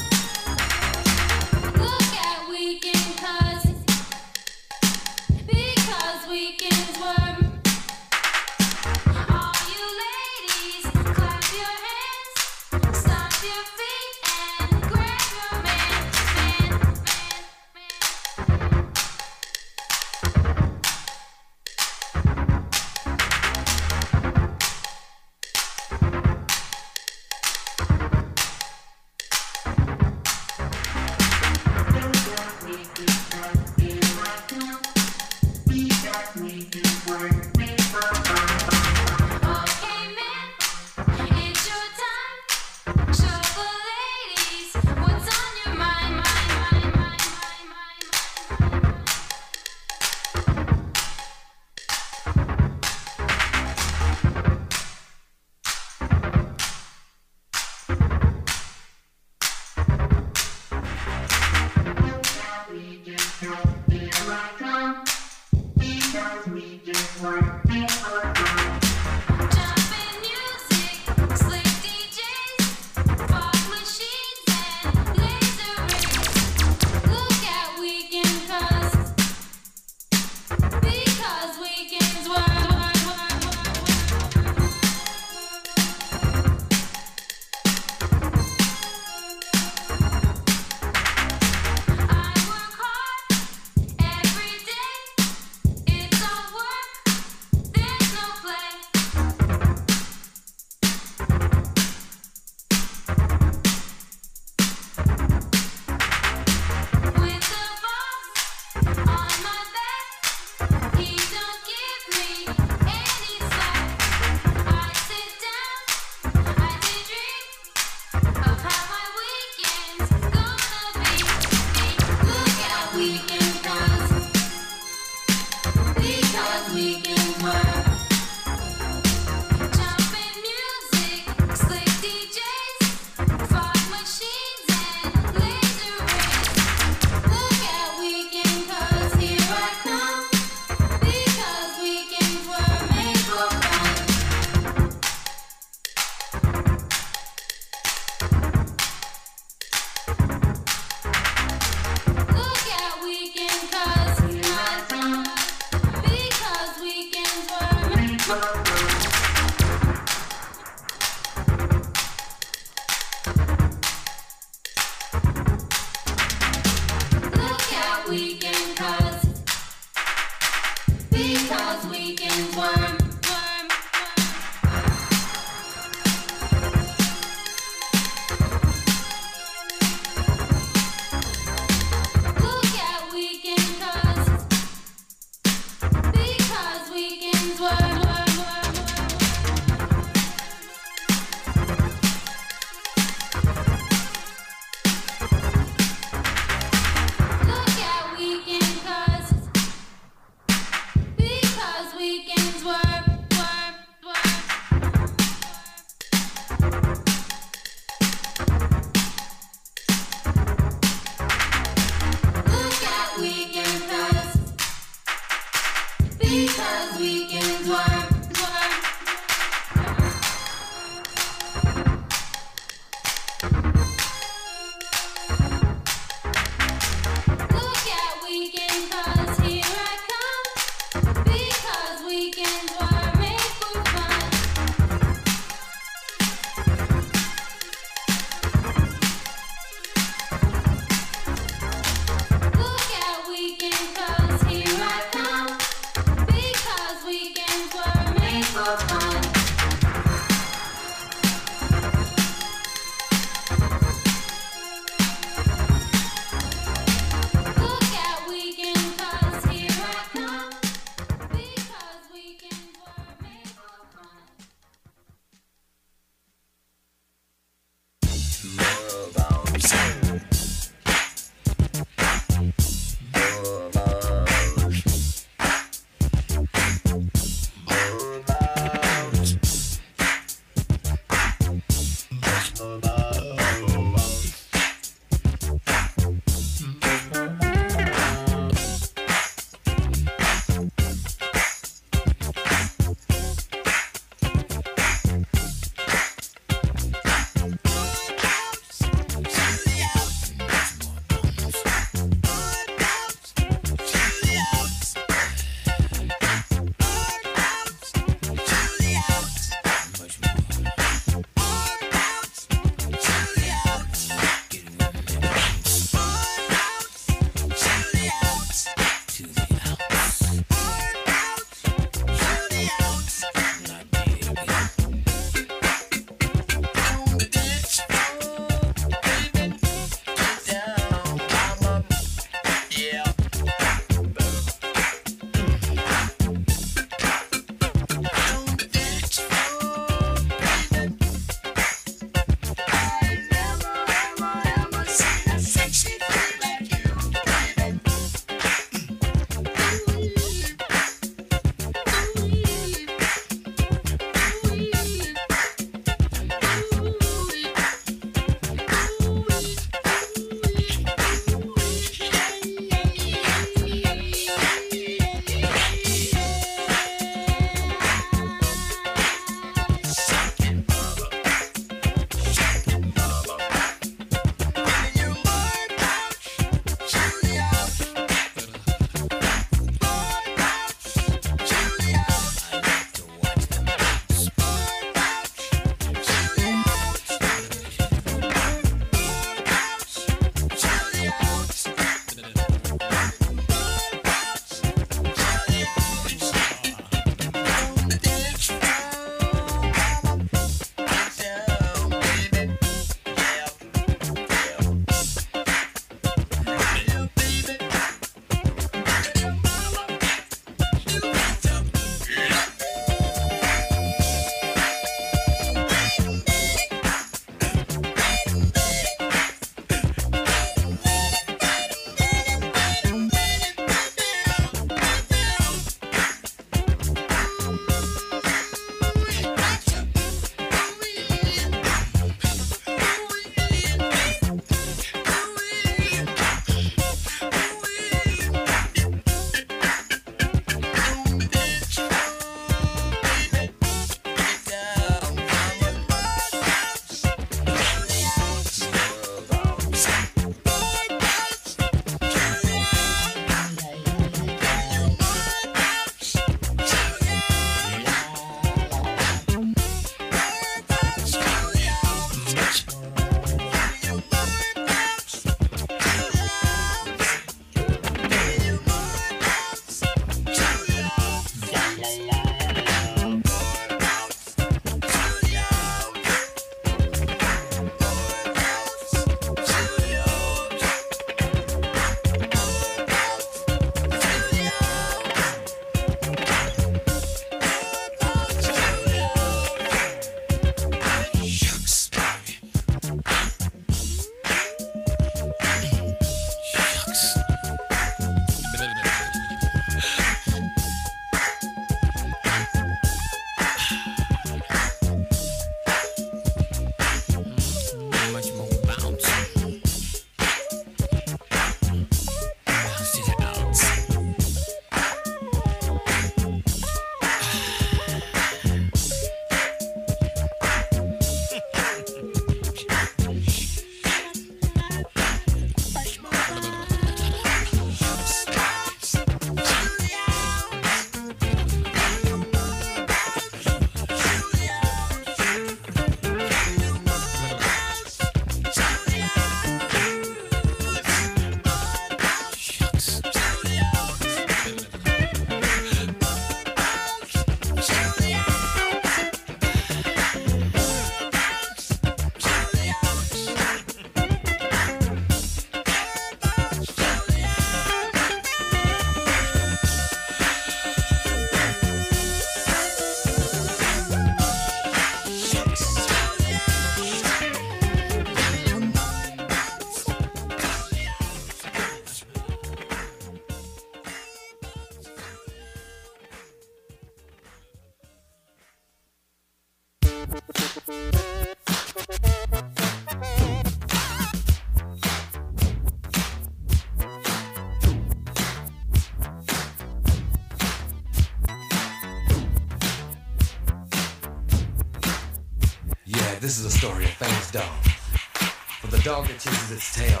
dog 598.86 599.04
that 599.08 599.18
chases 599.18 599.50
its 599.50 599.74
tail 599.74 600.00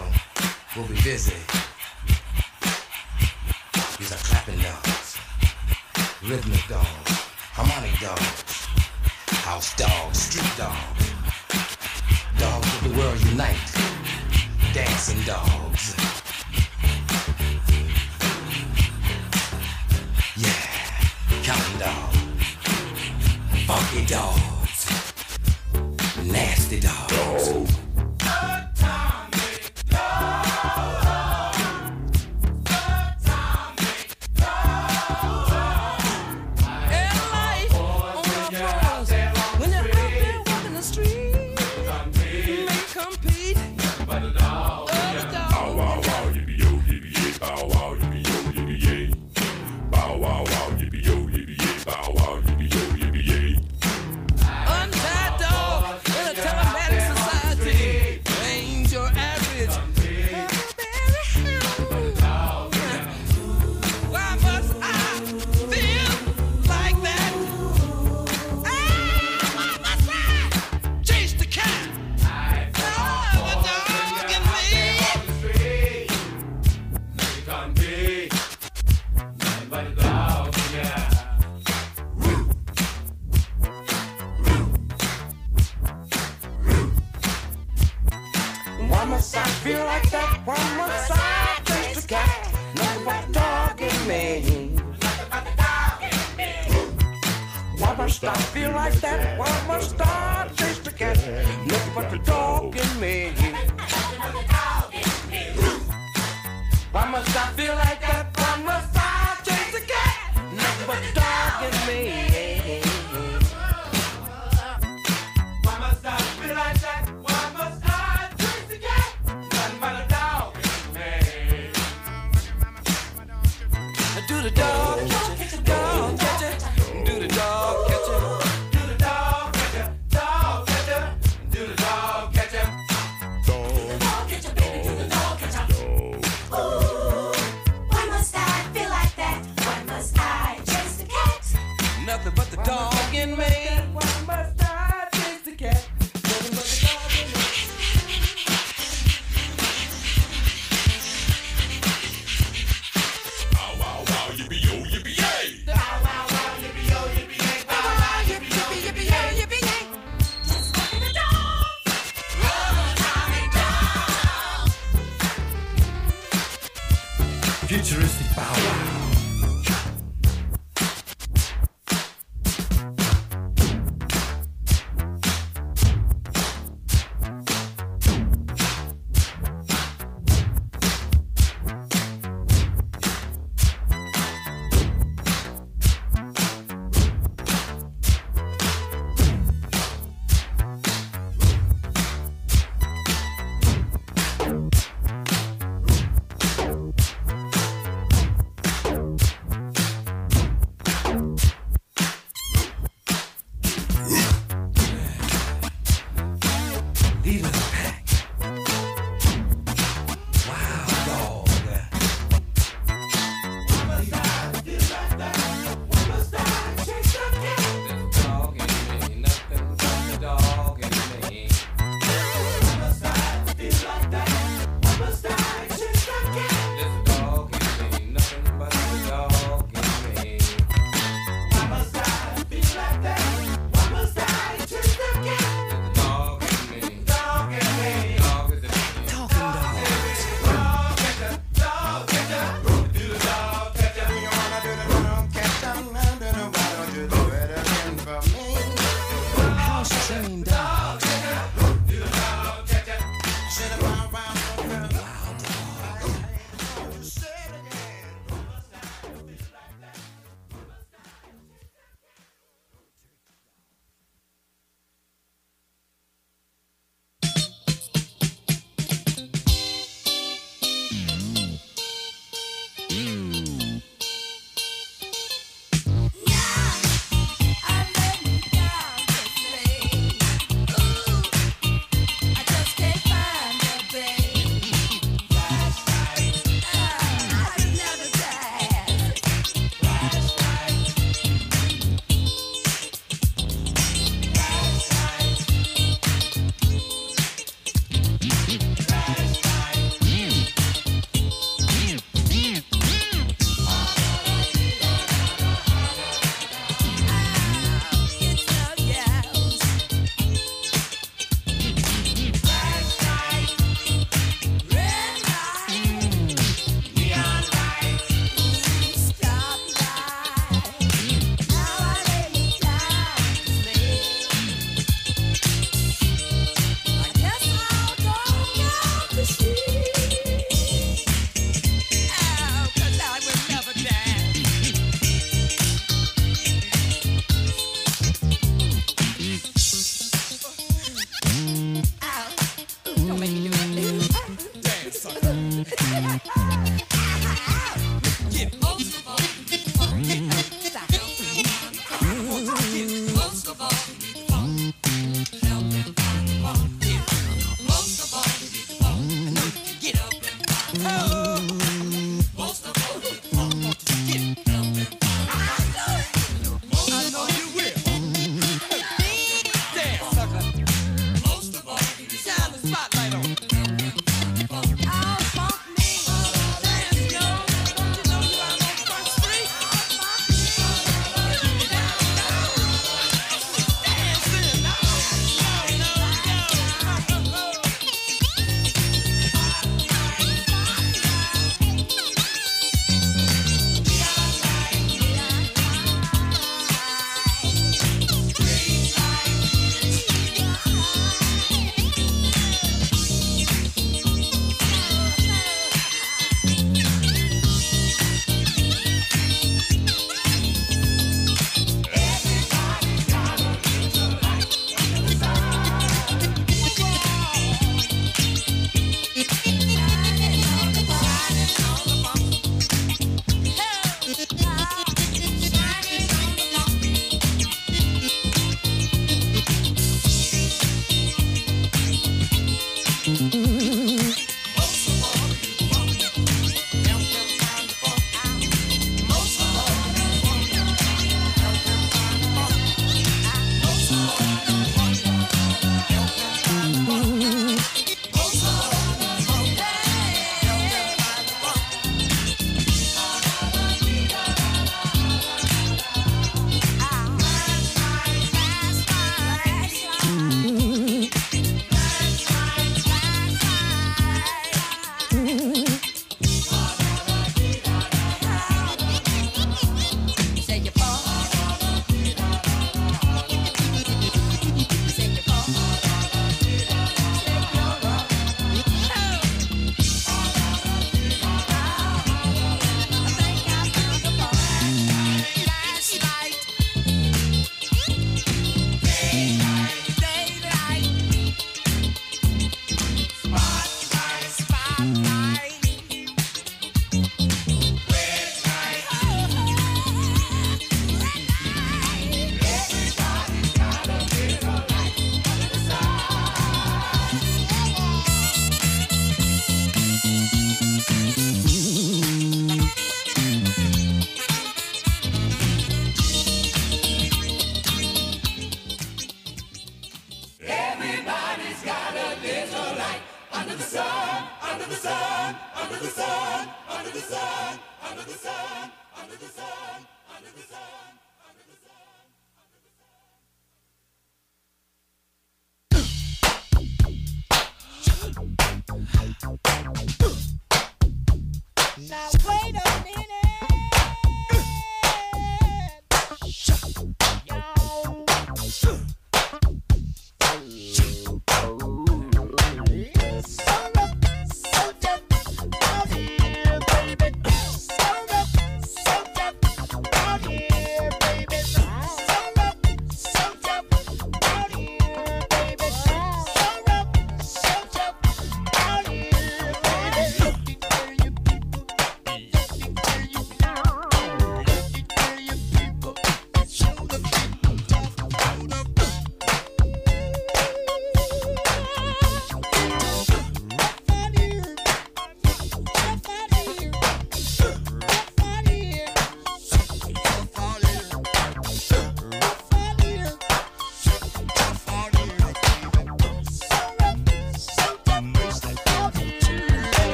will 0.76 0.86
be 0.86 0.94
busy. 1.02 1.34
These 3.98 4.12
are 4.12 4.22
clapping 4.22 4.60
dogs, 4.60 5.18
rhythmic 6.22 6.68
dogs. 6.68 7.05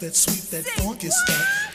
that 0.00 0.14
sweet, 0.14 0.50
that 0.50 0.64
funky 0.80 1.08
stuff. 1.08 1.65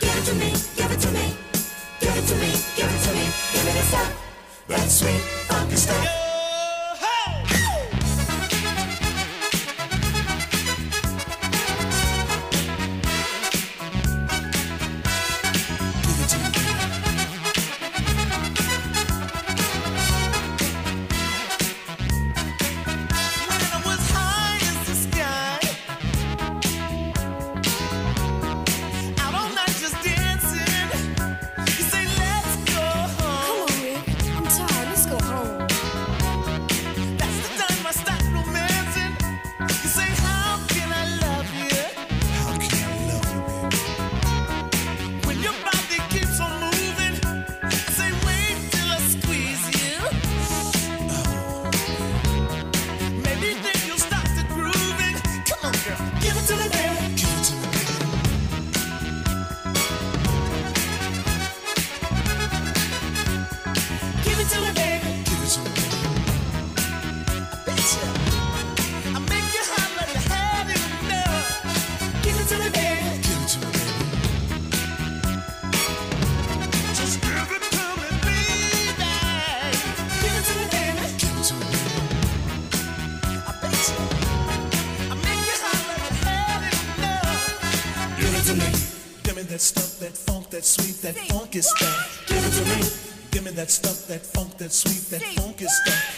funk 91.51 91.55
is 91.55 91.73
that? 91.79 92.07
Give 92.27 92.37
it 92.37 92.51
to 92.51 92.63
me. 92.65 92.89
Give 93.31 93.43
me 93.43 93.51
that 93.51 93.69
stuff, 93.69 94.07
that 94.07 94.25
funk, 94.25 94.57
that 94.57 94.71
sweet, 94.71 95.09
that 95.11 95.21
funk 95.35 95.61
is 95.61 95.81
that. 95.85 96.10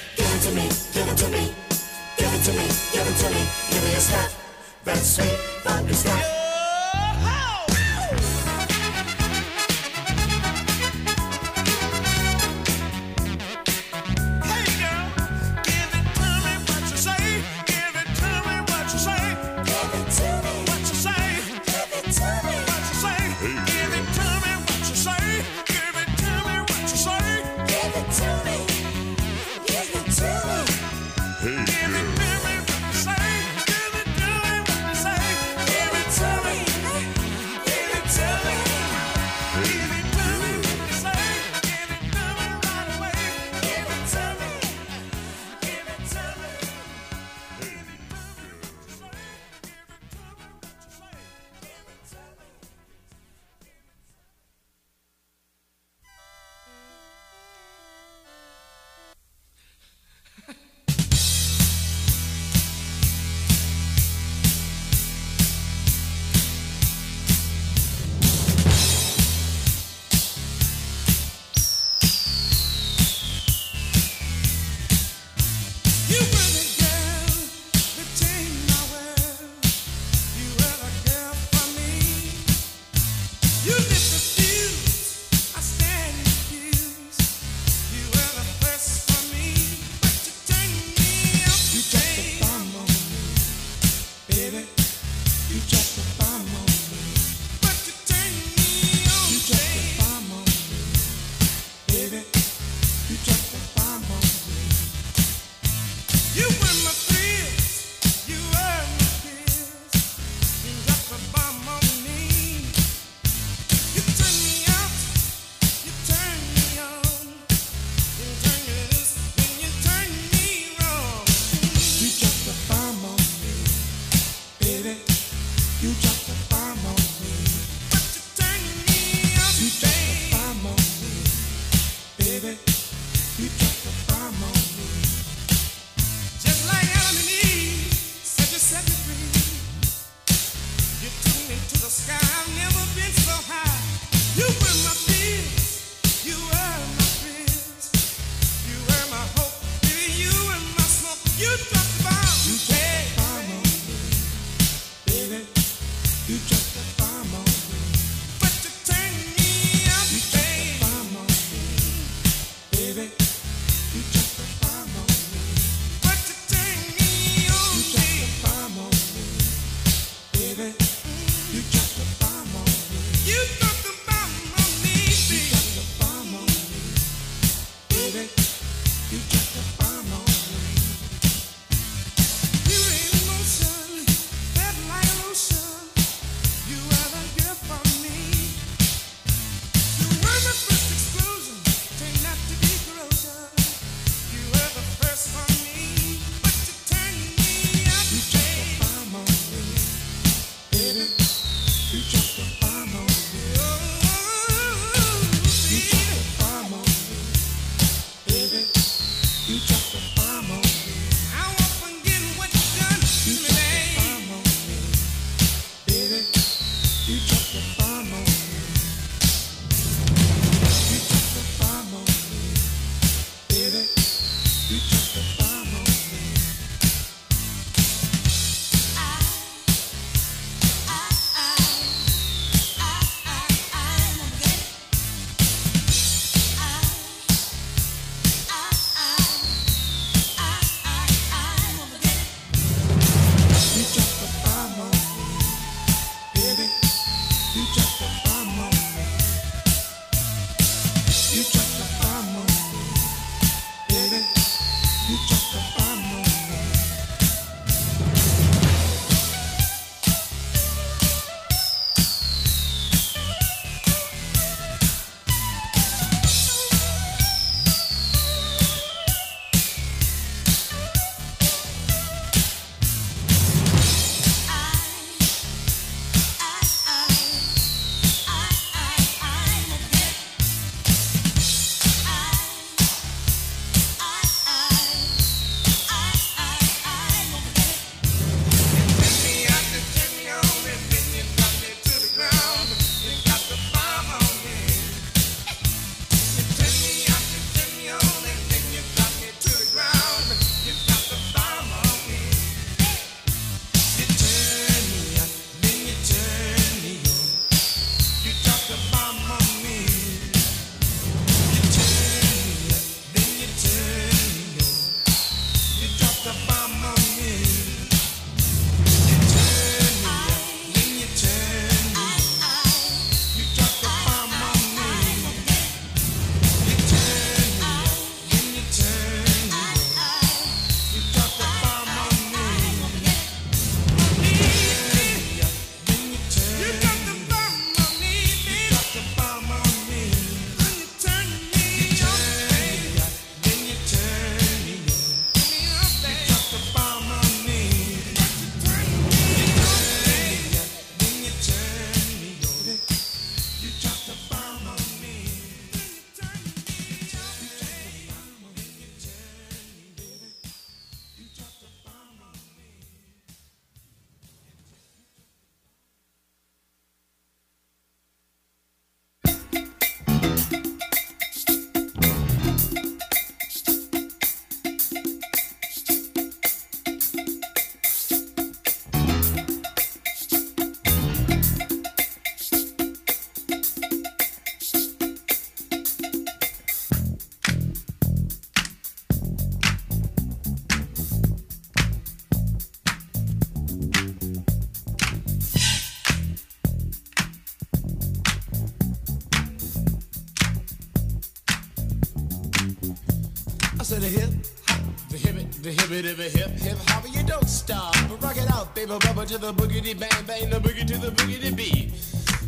The 406.02 406.10
hip, 406.10 406.18
the 406.18 406.24
hip, 406.24 406.50
hip 406.60 406.78
hop, 406.88 407.06
you 407.14 407.24
don't 407.24 407.48
stop. 407.48 407.94
Rock 408.22 408.38
it 408.38 408.50
out, 408.52 408.74
baby, 408.74 408.92
bubba 408.92 409.28
to 409.28 409.38
the 409.38 409.54
boogity 409.54 409.98
bang 410.00 410.26
bang, 410.26 410.50
the 410.50 410.60
boogie 410.60 410.88
to 410.88 410.98
the 410.98 411.12
boogity 411.12 411.56
beat. 411.56 411.94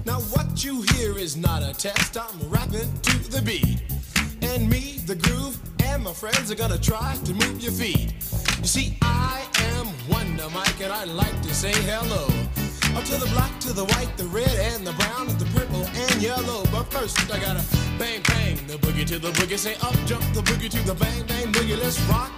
Now 0.06 0.20
what 0.34 0.64
you 0.64 0.82
hear 0.93 1.18
is 1.18 1.38
not 1.38 1.62
a 1.62 1.74
test. 1.74 2.18
I'm 2.18 2.50
rapping 2.50 2.91
to 2.91 3.32
the 3.32 3.41
beat, 3.41 3.82
and 4.41 4.70
me, 4.70 5.00
the 5.06 5.16
groove, 5.16 5.60
and 5.84 6.04
my 6.04 6.14
friends 6.14 6.50
are 6.50 6.56
gonna 6.56 6.80
try 6.80 7.16
to 7.26 7.34
move 7.34 7.62
your 7.62 7.72
feet. 7.72 8.14
You 8.60 8.68
see, 8.68 8.98
I 9.04 9.46
am 9.76 9.88
Wonder 10.10 10.50
Mike, 10.50 10.82
and 10.82 10.91
I 10.91 11.04
like 11.04 11.39
to 11.43 11.54
say 11.54 11.74
hello. 11.74 12.26
Up 12.98 13.04
to 13.04 13.18
the 13.18 13.30
black, 13.34 13.60
to 13.60 13.74
the 13.74 13.86
white, 13.86 14.16
the 14.18 14.26
red, 14.26 14.56
and 14.74 14.88
the 14.88 14.93
brown, 14.93 15.28
and 15.30 15.38
the 15.38 15.46
purple 15.58 15.86
and 15.86 16.22
yellow. 16.22 16.64
But 16.72 16.86
first, 16.86 17.20
I 17.32 17.39
gotta 17.39 17.64
bang 18.00 18.22
bang 18.24 18.56
the 18.68 18.78
boogie 18.78 19.06
to 19.06 19.20
the 19.20 19.32
boogie. 19.32 19.60
Say 19.60 19.76
up, 19.82 19.96
jump 20.06 20.24
the 20.34 20.41
boogie 20.41 20.70
to 20.70 20.82
the 20.88 20.96
bang 20.96 21.26
bang 21.28 21.52
boogie. 21.52 21.78
Let's 21.78 22.00
rock. 22.04 22.32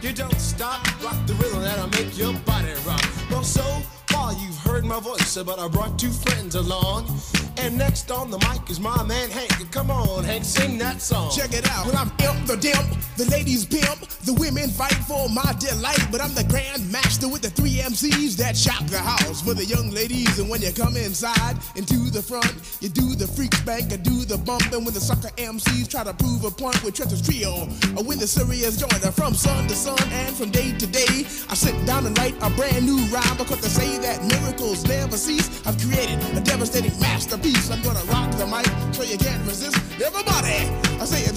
You 0.00 0.12
don't 0.12 0.38
stop, 0.38 0.80
rock 1.02 1.16
the 1.26 1.34
rhythm 1.34 1.60
that'll 1.60 1.88
make 1.88 2.16
your 2.16 2.32
body 2.46 2.72
rock. 2.86 3.04
Well, 3.30 3.42
so 3.42 3.62
far 4.06 4.32
you've 4.34 4.56
heard 4.58 4.84
my 4.84 5.00
voice, 5.00 5.36
but 5.42 5.58
I 5.58 5.66
brought 5.66 5.98
two 5.98 6.10
friends 6.10 6.54
along. 6.54 7.08
And 7.56 7.76
next 7.76 8.08
on 8.12 8.30
the 8.30 8.38
mic 8.38 8.70
is 8.70 8.78
my 8.78 9.02
man 9.02 9.28
Hank. 9.28 9.72
Come 9.72 9.90
on, 9.90 10.22
Hank, 10.22 10.44
sing 10.44 10.78
that 10.78 11.02
song. 11.02 11.32
Check 11.34 11.52
it 11.52 11.68
out. 11.70 11.86
When 11.86 11.96
I'm 11.96 12.12
imp 12.20 12.46
the 12.46 12.54
dimp, 12.54 13.07
the 13.18 13.28
ladies 13.32 13.66
pimp, 13.66 14.06
the 14.22 14.32
women 14.34 14.70
fight 14.70 14.94
for 15.10 15.28
my 15.28 15.52
delight. 15.58 16.06
But 16.12 16.22
I'm 16.22 16.32
the 16.34 16.44
grand 16.44 16.86
master 16.90 17.26
with 17.26 17.42
the 17.42 17.50
three 17.50 17.82
MCs 17.82 18.36
that 18.36 18.56
shock 18.56 18.86
the 18.86 18.98
house 18.98 19.42
for 19.42 19.54
the 19.54 19.64
young 19.64 19.90
ladies. 19.90 20.38
And 20.38 20.48
when 20.48 20.62
you 20.62 20.70
come 20.72 20.96
inside 20.96 21.58
into 21.74 22.14
the 22.14 22.22
front, 22.22 22.54
you 22.80 22.88
do 22.88 23.16
the 23.16 23.26
freak 23.26 23.52
spank, 23.56 23.92
I 23.92 23.96
do 23.96 24.24
the 24.24 24.38
bump. 24.38 24.70
And 24.70 24.86
when 24.86 24.94
the 24.94 25.00
sucker 25.02 25.34
MCs 25.34 25.90
try 25.90 26.04
to 26.04 26.14
prove 26.14 26.44
a 26.44 26.50
point 26.50 26.78
with 26.84 26.94
Trevor's 26.94 27.20
trio, 27.20 27.66
or 27.98 28.06
when 28.06 28.22
the 28.22 28.26
serious 28.26 28.78
joiner 28.78 29.10
from 29.10 29.34
sun 29.34 29.66
to 29.66 29.74
sun 29.74 29.98
and 30.12 30.30
from 30.36 30.50
day 30.50 30.70
to 30.78 30.86
day, 30.86 31.26
I 31.50 31.54
sit 31.58 31.74
down 31.86 32.06
and 32.06 32.16
write 32.18 32.38
a 32.40 32.50
brand 32.54 32.86
new 32.86 33.02
rhyme 33.10 33.36
because 33.36 33.60
they 33.60 33.72
say 33.82 33.98
that 33.98 34.22
miracles 34.30 34.86
never 34.86 35.16
cease. 35.18 35.66
I've 35.66 35.76
created 35.82 36.22
a 36.38 36.40
devastating 36.40 36.94
masterpiece. 37.00 37.68
I'm 37.70 37.82
gonna 37.82 38.04
rock 38.14 38.30
the 38.38 38.46
mic 38.46 38.70
so 38.94 39.02
you 39.02 39.18
can't 39.18 39.42
resist. 39.42 39.74
Everybody, 39.98 40.70
I 41.02 41.04
say 41.04 41.26
it 41.26 41.34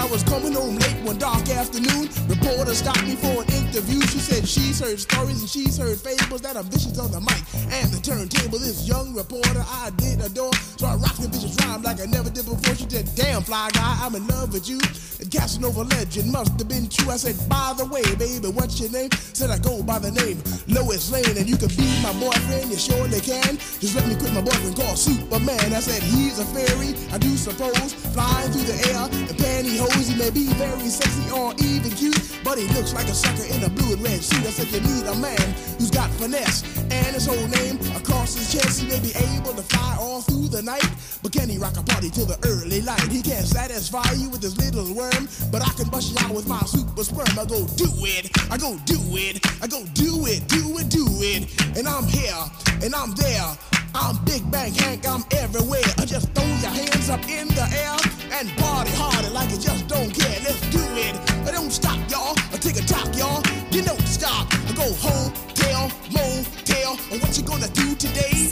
I 0.00 0.06
was 0.06 0.22
coming 0.24 0.54
home 0.54 0.78
late 0.78 0.96
one 1.04 1.18
dark 1.18 1.46
afternoon. 1.50 2.08
Reporter 2.26 2.74
stopped 2.74 3.04
me 3.04 3.16
for 3.16 3.44
an 3.44 3.48
interview. 3.52 4.00
She 4.08 4.18
said 4.18 4.48
she's 4.48 4.80
heard 4.80 4.98
stories 4.98 5.40
and 5.40 5.48
she's 5.48 5.76
heard 5.76 5.98
fables 6.00 6.40
that 6.40 6.56
are 6.56 6.62
vicious 6.62 6.98
on 6.98 7.12
the 7.12 7.20
mic 7.20 7.44
and 7.68 7.92
the 7.92 8.00
turntable. 8.00 8.58
This 8.58 8.88
young 8.88 9.12
reporter 9.12 9.62
I 9.68 9.90
did 9.98 10.22
adore, 10.22 10.54
so 10.80 10.86
I 10.86 10.94
rocked 10.94 11.20
the 11.20 11.28
vicious 11.28 11.54
rhyme 11.60 11.82
like 11.82 12.00
I 12.00 12.06
never 12.06 12.30
did 12.30 12.46
before. 12.46 12.74
She 12.76 12.88
said, 12.88 13.14
"Damn 13.14 13.42
fly 13.42 13.68
guy, 13.74 13.98
I'm 14.00 14.14
in 14.14 14.26
love 14.26 14.54
with 14.54 14.70
you." 14.70 14.80
The 15.20 15.28
Casanova 15.28 15.82
legend 15.82 16.32
must 16.32 16.56
have 16.56 16.68
been 16.68 16.88
true. 16.88 17.10
I 17.12 17.18
said, 17.18 17.36
"By 17.50 17.74
the 17.76 17.84
way, 17.84 18.02
baby, 18.16 18.48
what's 18.48 18.80
your 18.80 18.88
name?" 18.88 19.10
Said 19.34 19.50
I 19.50 19.58
go 19.58 19.82
by 19.82 19.98
the 19.98 20.12
name 20.12 20.42
Lois 20.66 21.10
Lane, 21.10 21.36
and 21.36 21.46
you 21.46 21.58
can 21.58 21.68
be 21.76 21.84
my 22.00 22.14
boyfriend. 22.16 22.72
You 22.72 22.78
surely 22.78 23.20
can. 23.20 23.60
Just 23.84 23.94
let 23.96 24.08
me 24.08 24.16
quit 24.16 24.32
my 24.32 24.40
boyfriend 24.40 24.76
called 24.76 24.96
Superman. 24.96 25.74
I 25.76 25.80
said 25.80 26.02
he's 26.02 26.38
a 26.38 26.46
fairy. 26.56 26.96
I 27.12 27.18
do 27.18 27.36
suppose 27.36 27.92
flying 28.16 28.50
through 28.50 28.64
the 28.64 28.78
air 28.88 29.04
in 29.28 29.36
pantyhose. 29.36 29.89
He 29.94 30.14
may 30.16 30.30
be 30.30 30.46
very 30.54 30.88
sexy 30.88 31.30
or 31.30 31.54
even 31.58 31.90
cute, 31.92 32.18
but 32.44 32.58
he 32.58 32.66
looks 32.74 32.94
like 32.94 33.06
a 33.06 33.14
sucker 33.14 33.44
in 33.44 33.62
a 33.64 33.70
blue 33.70 33.94
and 33.94 34.02
red 34.02 34.22
suit. 34.22 34.46
I 34.46 34.50
said 34.50 34.68
you 34.68 34.80
need 34.80 35.06
a 35.06 35.14
man 35.16 35.40
who's 35.78 35.90
got 35.90 36.10
finesse 36.18 36.62
and 36.90 37.14
his 37.14 37.26
whole 37.26 37.48
name 37.48 37.78
across 37.96 38.34
his 38.34 38.52
chest. 38.52 38.80
He 38.80 38.88
may 38.88 39.00
be 39.00 39.12
able 39.34 39.54
to 39.54 39.62
fly 39.62 39.96
all 40.00 40.20
through 40.20 40.48
the 40.48 40.62
night, 40.62 40.88
but 41.22 41.32
can 41.32 41.48
he 41.48 41.58
rock 41.58 41.76
a 41.76 41.82
party 41.82 42.10
till 42.10 42.26
the 42.26 42.38
early 42.46 42.80
light? 42.82 43.02
He 43.08 43.22
can't 43.22 43.46
satisfy 43.46 44.12
you 44.12 44.28
with 44.28 44.42
his 44.42 44.56
little 44.58 44.92
worm, 44.94 45.28
but 45.50 45.62
I 45.62 45.70
can 45.74 45.88
bust 45.88 46.12
you 46.12 46.26
out 46.26 46.34
with 46.34 46.46
my 46.46 46.60
super 46.66 47.04
sperm. 47.04 47.38
I 47.38 47.44
go 47.44 47.66
do 47.76 47.90
it, 48.04 48.30
I 48.50 48.58
go 48.58 48.76
do 48.84 48.98
it, 49.16 49.40
I 49.62 49.66
go 49.66 49.84
do 49.94 50.26
it, 50.26 50.46
do 50.48 50.78
it, 50.78 50.88
do 50.88 51.06
it, 51.20 51.48
and 51.76 51.86
I'm 51.86 52.04
here 52.04 52.42
and 52.82 52.94
I'm 52.94 53.12
there. 53.14 53.56
I'm 53.92 54.22
Big 54.24 54.48
Bang 54.52 54.72
Hank, 54.72 55.06
I'm 55.08 55.24
everywhere. 55.32 55.82
I 55.98 56.04
just 56.04 56.32
throw 56.32 56.46
your 56.46 56.70
hands 56.70 57.10
up 57.10 57.22
in 57.28 57.48
the 57.48 57.66
air 57.74 58.19
and 58.32 58.48
party 58.56 58.90
harder 58.94 59.30
like 59.30 59.50
you 59.50 59.58
just 59.58 59.86
don't 59.88 60.10
care. 60.12 60.38
Let's 60.44 60.60
do 60.70 60.82
it. 60.96 61.14
I 61.46 61.52
don't 61.52 61.70
stop, 61.70 61.98
y'all. 62.10 62.34
I 62.52 62.56
take 62.56 62.78
a 62.78 62.86
talk, 62.86 63.14
y'all. 63.16 63.42
You 63.70 63.82
don't 63.82 64.06
stop. 64.06 64.46
I 64.68 64.72
go 64.72 64.88
hotel, 64.94 65.90
motel. 66.10 66.98
And 67.10 67.20
what 67.20 67.36
you 67.36 67.44
gonna 67.44 67.68
do 67.68 67.94
today? 67.94 68.50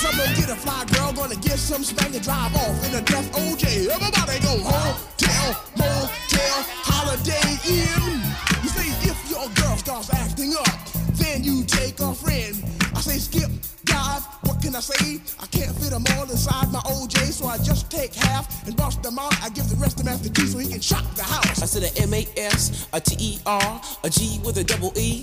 Some 0.00 0.16
gonna 0.16 0.34
get 0.34 0.48
a 0.48 0.56
fly 0.56 0.86
girl, 0.96 1.12
gonna 1.12 1.36
get 1.36 1.58
some 1.58 1.84
spank 1.84 2.14
and 2.14 2.24
drive 2.24 2.56
off 2.56 2.88
in 2.88 2.94
a 2.94 3.02
death 3.02 3.30
OJ. 3.32 3.86
Everybody 3.92 4.40
go 4.40 4.56
hotel, 4.64 5.46
motel, 5.76 6.56
holiday 6.88 7.50
inn. 7.68 8.16
You 8.62 8.68
say 8.70 8.88
if 9.04 9.30
your 9.30 9.46
girl 9.60 9.76
starts 9.76 10.08
acting 10.14 10.54
up, 10.54 10.72
then 11.20 11.44
you 11.44 11.64
take 11.64 12.00
a 12.00 12.14
friend. 12.14 12.64
I 12.94 13.00
say 13.02 13.18
skip, 13.18 13.50
dive, 13.84 14.24
can 14.60 14.76
I 14.76 14.80
say? 14.80 15.20
I 15.40 15.46
can't 15.46 15.74
fit 15.76 15.90
them 15.90 16.04
all 16.16 16.24
inside 16.24 16.70
my 16.72 16.80
OJ, 16.80 17.32
so 17.32 17.46
I 17.46 17.58
just 17.58 17.90
take 17.90 18.14
half 18.14 18.66
and 18.66 18.76
bust 18.76 19.02
them 19.02 19.18
out. 19.18 19.32
I 19.42 19.48
give 19.50 19.68
the 19.68 19.76
rest 19.76 19.98
to 19.98 20.04
Master 20.04 20.28
G 20.28 20.46
so 20.46 20.58
he 20.58 20.68
can 20.68 20.80
shock 20.80 21.04
the 21.14 21.22
house. 21.22 21.62
I 21.62 21.66
said 21.66 21.82
a 21.84 22.02
M 22.02 22.14
A 22.14 22.26
S, 22.36 22.88
a 22.92 23.00
T 23.00 23.16
E 23.18 23.38
R, 23.46 23.80
a 24.04 24.10
G 24.10 24.40
with 24.44 24.58
a 24.58 24.64
double 24.64 24.92
E. 24.96 25.22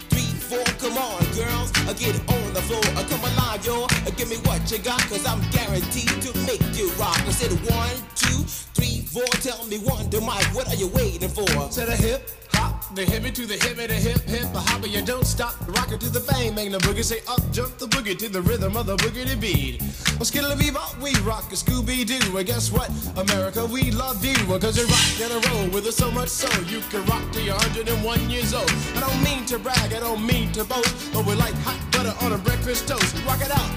four. 0.51 0.63
Come 0.83 0.97
on, 0.97 1.23
girls, 1.31 1.71
uh, 1.87 1.93
get 1.93 2.15
on 2.27 2.53
the 2.53 2.61
floor. 2.67 2.83
Uh, 2.99 3.07
come 3.07 3.23
alive, 3.31 3.65
yo. 3.65 3.85
Uh, 3.85 4.11
give 4.17 4.29
me 4.29 4.37
what 4.43 4.59
you 4.69 4.79
got, 4.79 4.99
cause 5.07 5.25
I'm 5.25 5.39
guaranteed 5.51 6.11
to 6.27 6.31
make 6.45 6.63
you 6.75 6.91
rock. 6.99 7.19
I 7.23 7.31
said 7.31 7.51
one, 7.71 7.95
two, 8.15 8.43
three, 8.75 9.01
four. 9.07 9.31
Tell 9.39 9.63
me 9.65 9.79
one, 9.79 10.09
mic, 10.11 10.45
what 10.53 10.67
are 10.67 10.75
you 10.75 10.87
waiting 10.87 11.29
for? 11.29 11.47
To 11.47 11.81
the 11.85 11.95
hip, 11.95 12.29
the 12.95 13.03
hippie 13.03 13.33
to 13.33 13.45
the 13.45 13.55
hippie, 13.55 13.87
the 13.87 13.93
hip, 13.93 14.21
hip, 14.21 14.51
the 14.51 14.59
hopper, 14.59 14.87
you 14.87 15.01
don't 15.01 15.25
stop. 15.25 15.55
Rock 15.69 15.91
it 15.91 16.01
to 16.01 16.09
the 16.09 16.19
bang, 16.31 16.53
bang 16.53 16.71
the 16.71 16.77
boogie, 16.79 17.03
say 17.03 17.21
up, 17.27 17.39
jump 17.51 17.77
the 17.77 17.85
boogie 17.87 18.17
to 18.17 18.27
the 18.27 18.41
rhythm 18.41 18.75
of 18.75 18.85
the 18.85 18.97
boogie 18.97 19.29
to 19.29 19.37
beat. 19.37 19.81
Well, 20.17 20.25
skittle 20.25 20.51
bebop, 20.51 20.99
we 21.01 21.15
rock 21.21 21.51
a 21.51 21.55
Scooby 21.55 22.05
Doo. 22.05 22.37
And 22.37 22.45
guess 22.45 22.71
what? 22.71 22.89
America, 23.17 23.65
we 23.65 23.91
love 23.91 24.23
you. 24.25 24.35
Cause 24.59 24.77
you 24.77 24.85
rock 24.85 25.31
and 25.31 25.31
a 25.31 25.49
roll 25.49 25.69
with 25.69 25.85
us 25.87 25.95
so 25.95 26.11
much 26.11 26.29
so 26.29 26.47
you 26.63 26.81
can 26.89 27.05
rock 27.05 27.23
till 27.31 27.43
you're 27.43 27.55
101 27.55 28.29
years 28.29 28.53
old. 28.53 28.69
I 28.95 28.99
don't 28.99 29.23
mean 29.23 29.45
to 29.45 29.59
brag, 29.59 29.93
I 29.93 29.99
don't 29.99 30.25
mean 30.25 30.51
to 30.53 30.63
boast, 30.63 31.13
but 31.13 31.25
we're 31.25 31.35
like 31.35 31.53
hot 31.63 31.79
butter 31.91 32.13
on 32.25 32.33
a 32.33 32.37
breakfast 32.37 32.87
toast. 32.87 33.15
Rock 33.25 33.41
it 33.41 33.51
out. 33.51 33.71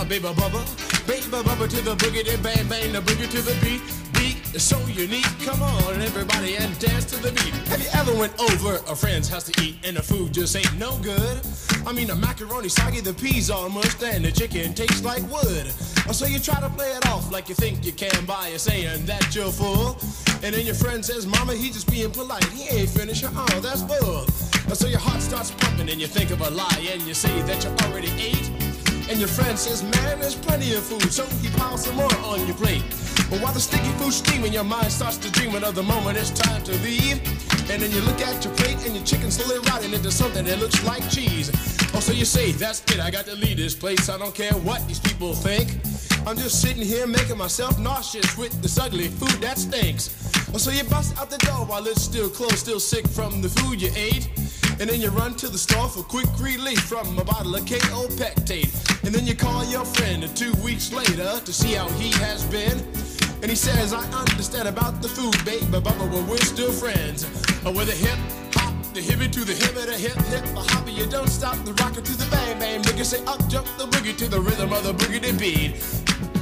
A 0.00 0.04
baby 0.04 0.24
bubba, 0.24 0.62
baby 1.06 1.26
bubba 1.26 1.68
to 1.68 1.80
the 1.82 1.94
boogie, 1.96 2.24
then 2.24 2.42
bang 2.42 2.66
bang 2.68 2.92
the 2.92 3.00
boogie 3.00 3.30
to 3.30 3.42
the 3.42 3.54
beat. 3.62 3.82
Beat 4.24 4.54
is 4.54 4.62
so 4.62 4.78
unique. 4.86 5.28
Come 5.44 5.60
on, 5.62 6.00
everybody, 6.00 6.56
and 6.56 6.78
dance 6.78 7.04
to 7.12 7.16
the 7.16 7.30
beat. 7.32 7.52
Have 7.68 7.82
you 7.82 7.88
ever 7.92 8.14
went 8.18 8.32
over 8.40 8.76
a 8.90 8.96
friend's 8.96 9.28
house 9.28 9.44
to 9.50 9.62
eat 9.62 9.76
and 9.84 9.98
the 9.98 10.02
food 10.02 10.32
just 10.32 10.56
ain't 10.56 10.78
no 10.78 10.96
good? 11.02 11.42
I 11.86 11.92
mean, 11.92 12.06
the 12.06 12.16
macaroni 12.16 12.70
soggy, 12.70 13.00
the 13.00 13.12
peas 13.12 13.50
all 13.50 13.68
mushed, 13.68 14.02
and 14.02 14.24
the 14.24 14.32
chicken 14.32 14.72
tastes 14.72 15.04
like 15.04 15.22
wood. 15.30 15.66
So 16.16 16.24
you 16.24 16.38
try 16.38 16.58
to 16.58 16.70
play 16.70 16.90
it 16.92 17.06
off 17.08 17.30
like 17.30 17.50
you 17.50 17.54
think 17.54 17.84
you 17.84 17.92
can 17.92 18.24
by 18.24 18.48
a 18.48 18.58
saying 18.58 19.04
that 19.04 19.34
you're 19.34 19.52
full. 19.52 19.98
And 20.42 20.54
then 20.54 20.64
your 20.64 20.74
friend 20.74 21.04
says, 21.04 21.26
Mama, 21.26 21.52
he 21.52 21.68
just 21.68 21.90
being 21.90 22.10
polite. 22.10 22.44
He 22.44 22.66
ain't 22.74 22.88
finished. 22.88 23.24
Oh, 23.26 23.60
that's 23.60 23.82
bull. 23.82 24.24
So 24.74 24.88
your 24.88 25.00
heart 25.00 25.20
starts 25.20 25.50
pumping 25.50 25.90
and 25.90 26.00
you 26.00 26.06
think 26.06 26.30
of 26.30 26.40
a 26.40 26.48
lie 26.48 26.88
and 26.90 27.02
you 27.02 27.12
say 27.12 27.42
that 27.42 27.62
you 27.62 27.70
already 27.84 28.08
ate. 28.18 28.63
And 29.08 29.18
your 29.18 29.28
friend 29.28 29.58
says, 29.58 29.82
man, 29.82 30.20
there's 30.20 30.34
plenty 30.34 30.74
of 30.74 30.82
food, 30.82 31.12
so 31.12 31.26
he 31.42 31.48
piles 31.58 31.84
some 31.84 31.96
more 31.96 32.14
on 32.24 32.46
your 32.46 32.56
plate. 32.56 32.82
But 33.30 33.40
while 33.40 33.52
the 33.52 33.60
sticky 33.60 33.90
food's 33.98 34.16
steaming, 34.16 34.52
your 34.52 34.64
mind 34.64 34.90
starts 34.90 35.18
to 35.18 35.30
dream 35.30 35.54
of 35.54 35.74
the 35.74 35.82
moment 35.82 36.16
it's 36.16 36.30
time 36.30 36.62
to 36.64 36.72
leave. 36.82 37.20
And 37.70 37.82
then 37.82 37.90
you 37.90 38.00
look 38.02 38.20
at 38.20 38.44
your 38.44 38.54
plate 38.54 38.76
and 38.84 38.94
your 38.94 39.04
chicken 39.04 39.30
slowly 39.30 39.60
rotting 39.70 39.92
into 39.92 40.10
something 40.10 40.44
that 40.46 40.58
looks 40.58 40.82
like 40.84 41.08
cheese. 41.10 41.50
Oh, 41.94 42.00
so 42.00 42.12
you 42.12 42.24
say, 42.24 42.52
that's 42.52 42.80
it, 42.92 43.00
I 43.00 43.10
got 43.10 43.26
to 43.26 43.34
leave 43.34 43.56
this 43.56 43.74
place. 43.74 44.08
I 44.08 44.18
don't 44.18 44.34
care 44.34 44.52
what 44.52 44.86
these 44.88 45.00
people 45.00 45.34
think. 45.34 45.78
I'm 46.26 46.36
just 46.36 46.62
sitting 46.62 46.82
here 46.82 47.06
making 47.06 47.36
myself 47.38 47.78
nauseous 47.78 48.36
with 48.38 48.52
this 48.62 48.78
ugly 48.78 49.08
food 49.08 49.40
that 49.42 49.58
stinks. 49.58 50.10
Oh, 50.52 50.58
so 50.58 50.70
you 50.70 50.84
bust 50.84 51.18
out 51.18 51.30
the 51.30 51.38
door 51.38 51.66
while 51.66 51.86
it's 51.86 52.02
still 52.02 52.30
closed, 52.30 52.58
still 52.58 52.80
sick 52.80 53.06
from 53.06 53.42
the 53.42 53.48
food 53.48 53.80
you 53.82 53.90
ate. 53.94 54.28
And 54.80 54.90
then 54.90 55.00
you 55.00 55.10
run 55.10 55.34
to 55.36 55.48
the 55.48 55.58
store 55.58 55.88
for 55.88 56.02
quick 56.02 56.26
relief 56.40 56.80
from 56.80 57.18
a 57.18 57.24
bottle 57.24 57.54
of 57.54 57.64
KO 57.64 58.08
Pectate. 58.18 58.72
And 59.04 59.14
then 59.14 59.26
you 59.26 59.34
call 59.34 59.64
your 59.64 59.84
friend 59.84 60.28
two 60.36 60.52
weeks 60.64 60.92
later 60.92 61.40
to 61.44 61.52
see 61.52 61.74
how 61.74 61.88
he 61.90 62.10
has 62.18 62.44
been. 62.44 62.78
And 63.42 63.50
he 63.50 63.56
says, 63.56 63.92
I 63.92 64.02
understand 64.12 64.66
about 64.66 65.00
the 65.00 65.08
food, 65.08 65.36
babe, 65.44 65.62
but 65.70 65.84
Bubba, 65.84 66.10
well, 66.10 66.26
we're 66.28 66.38
still 66.38 66.72
friends. 66.72 67.24
Uh, 67.64 67.70
with 67.70 67.88
a 67.88 67.92
hip 67.92 68.18
hop, 68.52 68.74
the 68.94 69.00
hippie 69.00 69.30
to 69.30 69.44
the 69.44 69.52
hip, 69.54 69.74
the 69.74 69.96
hip 69.96 70.16
hip, 70.26 70.44
the 70.54 70.64
hopper, 70.72 70.90
you 70.90 71.06
don't 71.06 71.28
stop 71.28 71.56
the 71.64 71.72
rocker 71.74 72.00
to 72.00 72.16
the 72.16 72.26
bang 72.30 72.58
bang. 72.58 72.82
Nigga 72.82 73.04
say 73.04 73.24
up 73.26 73.46
jump 73.48 73.66
the 73.78 73.84
boogie 73.86 74.16
to 74.16 74.28
the 74.28 74.40
rhythm 74.40 74.72
of 74.72 74.82
the 74.82 74.92
boogie 74.94 75.22
to 75.22 75.32
beat. 75.34 76.33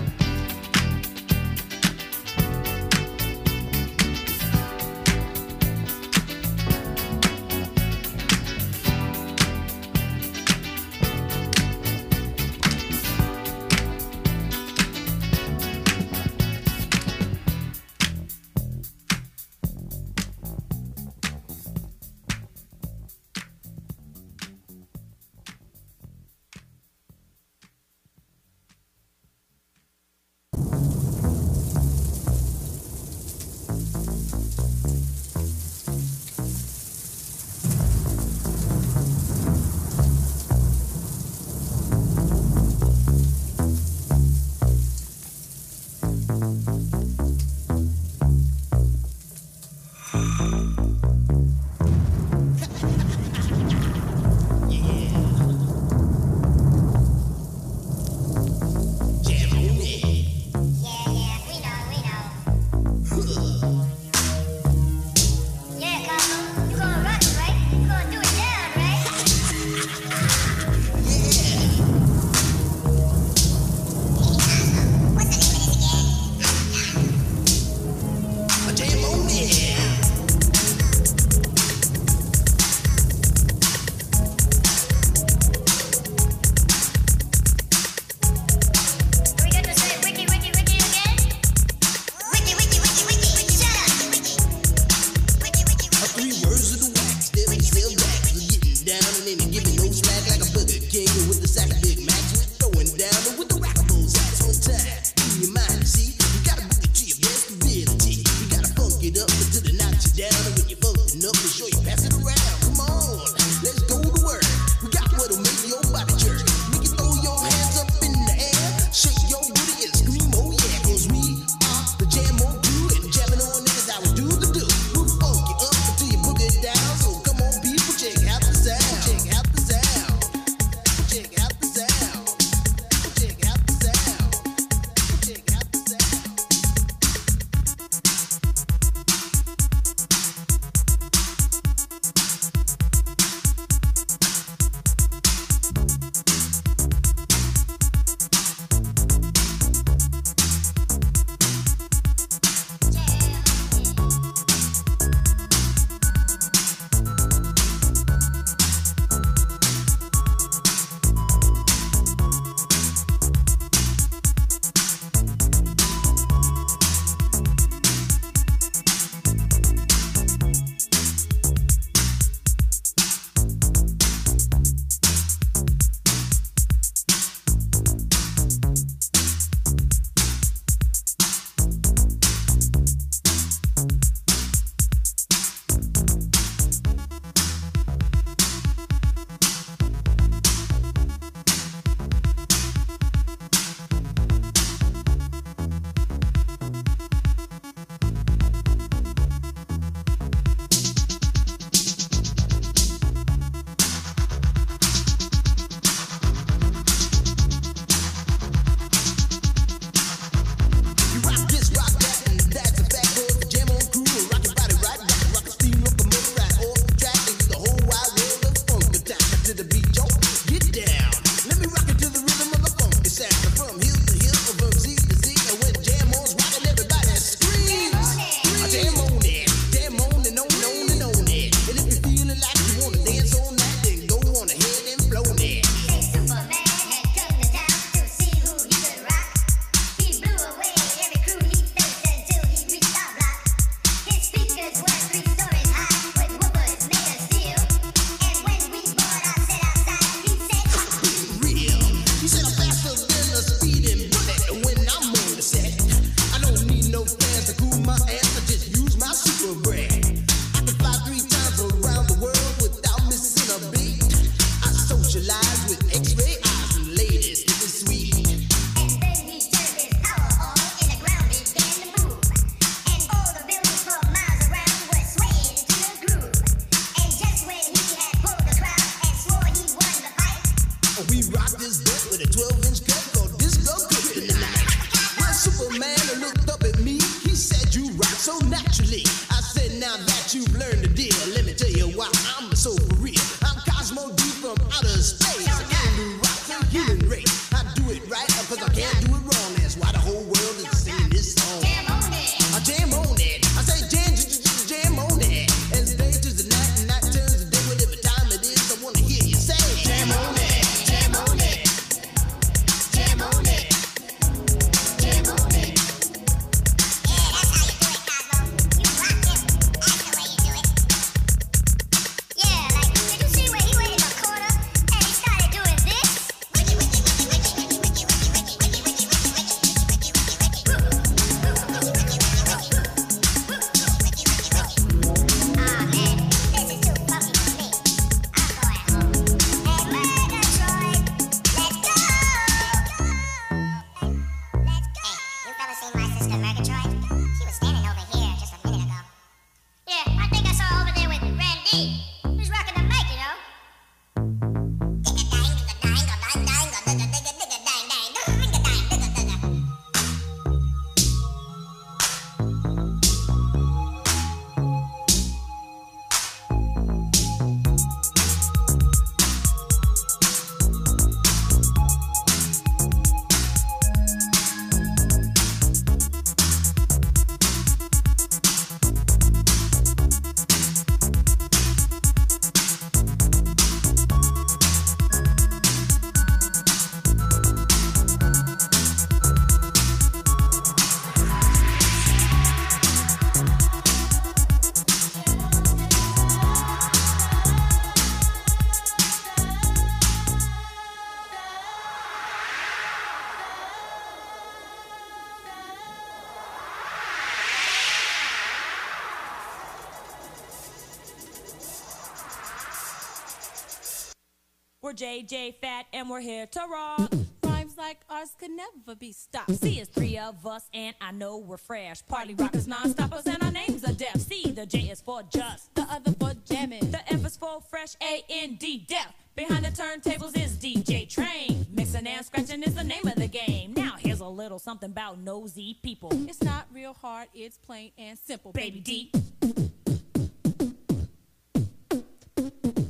JJ 415.23 415.55
Fad, 415.61 415.87
and 415.93 416.11
we're 416.11 416.21
here 416.21 416.47
to 416.47 416.61
rock. 416.69 417.13
Rhymes 417.45 417.77
like 417.77 418.01
ours 418.11 418.31
could 418.39 418.51
never 418.51 418.97
be 418.99 419.13
stopped. 419.13 419.55
See, 419.55 419.79
it's 419.79 419.89
three 419.89 420.19
of 420.19 420.45
us, 420.47 420.69
and 420.75 420.97
I 421.01 421.13
know 421.13 421.39
we're 421.39 421.59
fresh. 421.59 422.05
Party 422.07 422.35
rockers, 422.35 422.67
non-stoppers, 422.67 423.27
and 423.27 423.41
our 423.43 423.53
names 423.53 423.85
are 423.85 423.93
deaf. 423.93 424.19
See, 424.19 424.51
the 424.51 424.67
J 424.67 424.91
is 424.91 425.01
for 425.01 425.23
just, 425.23 425.73
the 425.77 425.83
other 425.83 426.13
for 426.19 426.33
jamming, 426.45 426.91
the 426.91 427.01
F 427.13 427.25
is 427.25 427.37
for 427.37 427.61
fresh, 427.61 427.95
A 428.03 428.25
N 428.29 428.57
D 428.57 428.85
deaf. 428.89 429.13
Behind 429.37 429.65
the 429.65 429.69
turntables 429.69 430.37
is 430.37 430.57
DJ 430.57 431.09
Train. 431.09 431.67
Mixing 431.71 432.07
and 432.07 432.27
scratching 432.27 432.63
is 432.65 432.75
the 432.75 432.85
name 432.85 433.07
of 433.07 433.15
the 433.15 433.29
game. 433.29 433.75
Now 433.75 433.95
here's 433.99 434.21
a 434.21 434.27
little 434.27 434.59
something 434.59 434.91
about 434.91 435.19
nosy 435.21 435.79
people. 435.83 436.11
It's 436.29 436.43
not 436.43 436.67
real 436.73 436.95
hard, 436.95 437.29
it's 437.33 437.59
plain 437.59 437.93
and 437.97 438.19
simple. 438.19 438.51
Baby 438.53 438.81
D. 438.81 439.13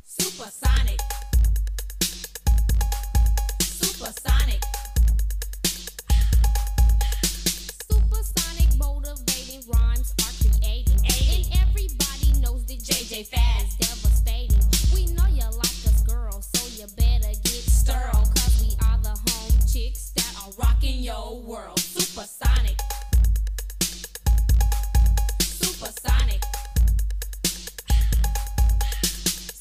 Supersonic. 0.05 1.02
your 21.03 21.41
world. 21.41 21.81
Supersonic. 21.81 22.79
Supersonic. 25.41 26.41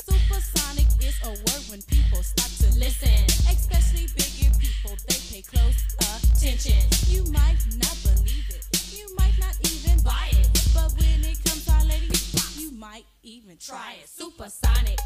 Supersonic 0.05 0.85
is 1.01 1.17
a 1.23 1.29
word 1.29 1.63
when 1.69 1.81
people 1.83 2.21
stop 2.21 2.51
to 2.61 2.77
listen. 2.77 3.09
Especially 3.49 4.05
bigger 4.15 4.55
people, 4.59 4.95
they 5.07 5.17
pay 5.31 5.41
close 5.41 5.81
attention. 5.97 6.77
You 7.07 7.23
might 7.31 7.57
not 7.77 7.97
believe 8.03 8.45
it. 8.49 8.67
You 8.93 9.07
might 9.17 9.33
not 9.39 9.57
even 9.63 9.99
buy 10.03 10.29
it. 10.33 10.47
But 10.75 10.93
when 10.93 11.25
it 11.25 11.43
comes 11.43 11.65
to 11.65 11.71
our 11.71 11.85
lady, 11.85 12.15
you 12.55 12.71
might 12.73 13.05
even 13.23 13.57
try 13.57 13.95
it. 13.99 14.07
Supersonic. 14.07 14.99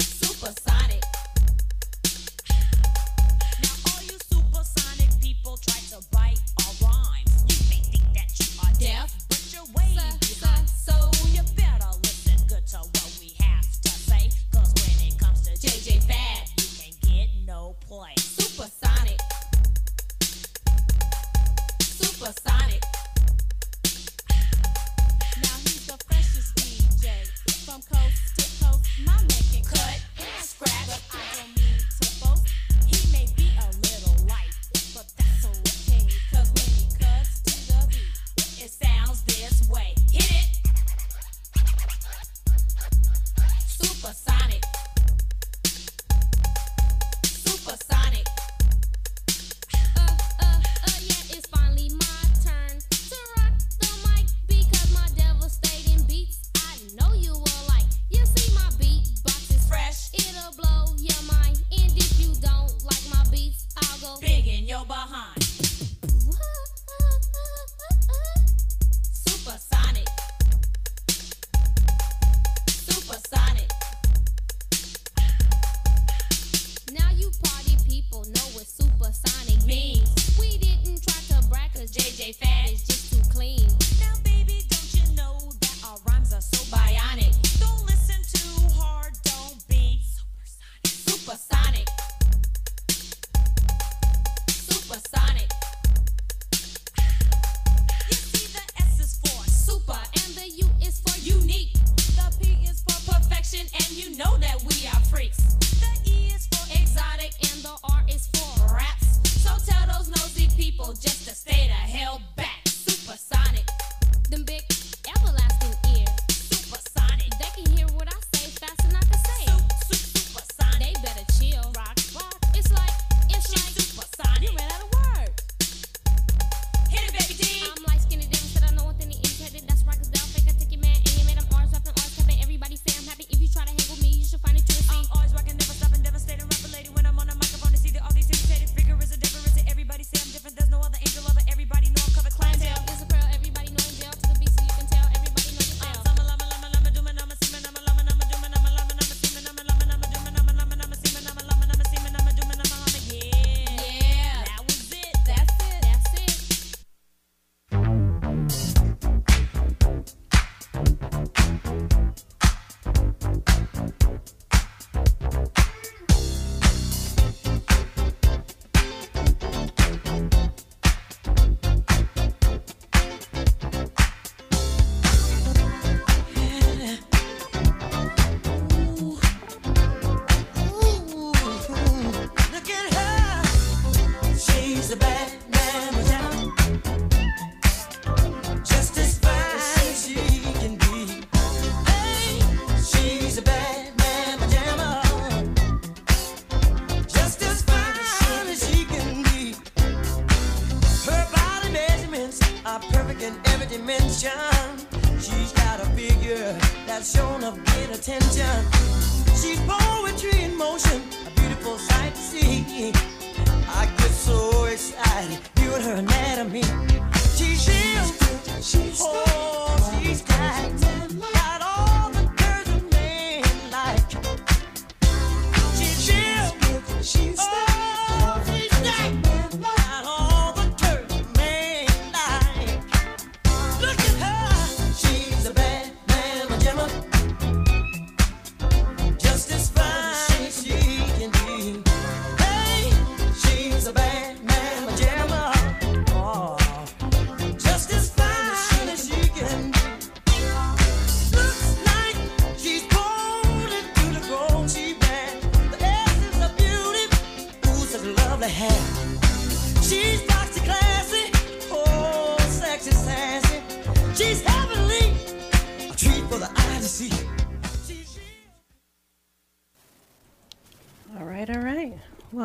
Supersonic. 0.00 1.02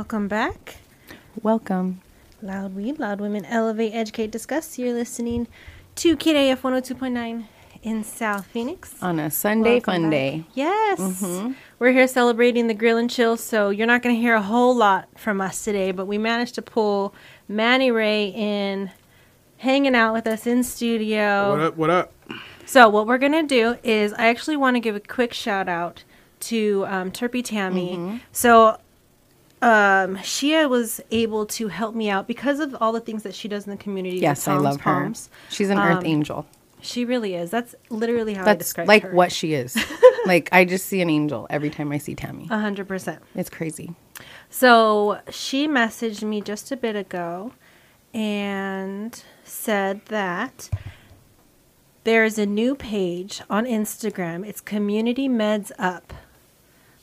Welcome 0.10 0.30
back. 0.30 0.78
Welcome. 1.44 2.00
Loud 2.42 2.78
Weed, 2.78 2.98
Loud 2.98 3.20
Women 3.20 3.44
Elevate, 3.44 3.94
Educate, 3.94 4.32
Discuss. 4.32 4.80
You're 4.80 4.94
listening 4.94 5.48
to 5.96 6.16
KDIF 6.16 6.60
102.9 6.62 7.44
in 7.84 8.06
South 8.06 8.46
Phoenix. 8.46 8.96
On 9.02 9.20
a 9.20 9.30
Sunday 9.30 9.72
Welcome 9.82 9.94
fun 9.94 10.02
back. 10.04 10.12
day. 10.12 10.46
Yes. 10.54 11.00
Mhm. 11.02 11.56
We're 11.78 11.92
here 11.92 12.08
celebrating 12.08 12.68
the 12.68 12.74
grill 12.74 12.96
and 12.96 13.10
chill, 13.10 13.36
so 13.36 13.70
you're 13.70 13.86
not 13.86 14.02
going 14.02 14.16
to 14.16 14.22
hear 14.22 14.36
a 14.36 14.42
whole 14.42 14.74
lot 14.74 15.10
from 15.18 15.42
us 15.42 15.62
today, 15.62 15.92
but 15.92 16.06
we 16.06 16.18
managed 16.18 16.56
to 16.56 16.62
pull 16.62 17.14
Manny 17.50 17.92
Ray 17.92 18.28
in, 18.28 18.92
hanging 19.58 19.94
out 19.94 20.14
with 20.14 20.26
us 20.26 20.48
in 20.48 20.64
studio. 20.64 21.50
What 21.50 21.60
up? 21.60 21.76
What 21.76 21.90
up? 21.90 22.14
So 22.66 22.88
what 22.88 23.08
we're 23.08 23.18
gonna 23.18 23.44
do 23.44 23.76
is 23.84 24.14
I 24.14 24.28
actually 24.28 24.56
want 24.56 24.78
to 24.78 24.80
give 24.80 24.96
a 24.96 25.02
quick 25.02 25.34
shout 25.34 25.68
out 25.68 26.06
to 26.40 26.86
um, 26.88 27.12
Terpy 27.12 27.44
Tammy. 27.44 27.98
Mm-hmm. 27.98 28.18
So 28.32 28.78
um, 29.62 30.18
Shia 30.18 30.70
was 30.70 31.02
able 31.12 31.46
to 31.48 31.68
help 31.70 31.96
me 31.96 32.10
out 32.10 32.28
because 32.28 32.60
of 32.60 32.76
all 32.80 32.92
the 32.92 33.00
things 33.00 33.24
that 33.24 33.34
she 33.36 33.48
does 33.48 33.66
in 33.66 33.72
the 33.72 33.78
community. 33.78 34.18
Yes, 34.18 34.48
I 34.48 34.56
love 34.56 34.82
her. 34.82 34.94
Palms. 35.02 35.30
She's 35.50 35.70
an 35.70 35.80
earth 35.80 36.00
Um, 36.00 36.06
angel. 36.06 36.46
She 36.80 37.06
really 37.06 37.34
is. 37.34 37.50
That's 37.50 37.74
literally 37.90 38.36
how 38.36 38.44
I 38.44 38.46
That's 38.46 38.60
describe 38.66 38.88
like 38.88 39.02
her. 39.04 39.12
what 39.14 39.32
she 39.32 39.54
is. 39.54 39.76
like 40.28 40.48
I 40.52 40.64
just 40.64 40.86
see 40.86 41.02
an 41.02 41.10
angel 41.10 41.48
every 41.50 41.72
time 41.72 41.92
I 41.92 41.98
see 41.98 42.14
Tammy. 42.14 42.48
A 42.52 42.60
hundred 42.60 42.88
percent. 42.88 43.22
It's 43.36 43.50
crazy. 43.50 43.96
So 44.50 45.20
she 45.32 45.68
messaged 45.68 46.22
me 46.24 46.40
just 46.42 46.72
a 46.72 46.78
bit 46.78 46.96
ago 46.96 47.52
and 48.14 49.24
said 49.44 50.02
that 50.06 50.70
there's 52.04 52.38
a 52.38 52.46
new 52.46 52.76
page 52.76 53.42
on 53.50 53.66
Instagram. 53.66 54.46
It's 54.48 54.62
Community 54.62 55.28
Meds 55.28 55.72
Up. 55.80 56.14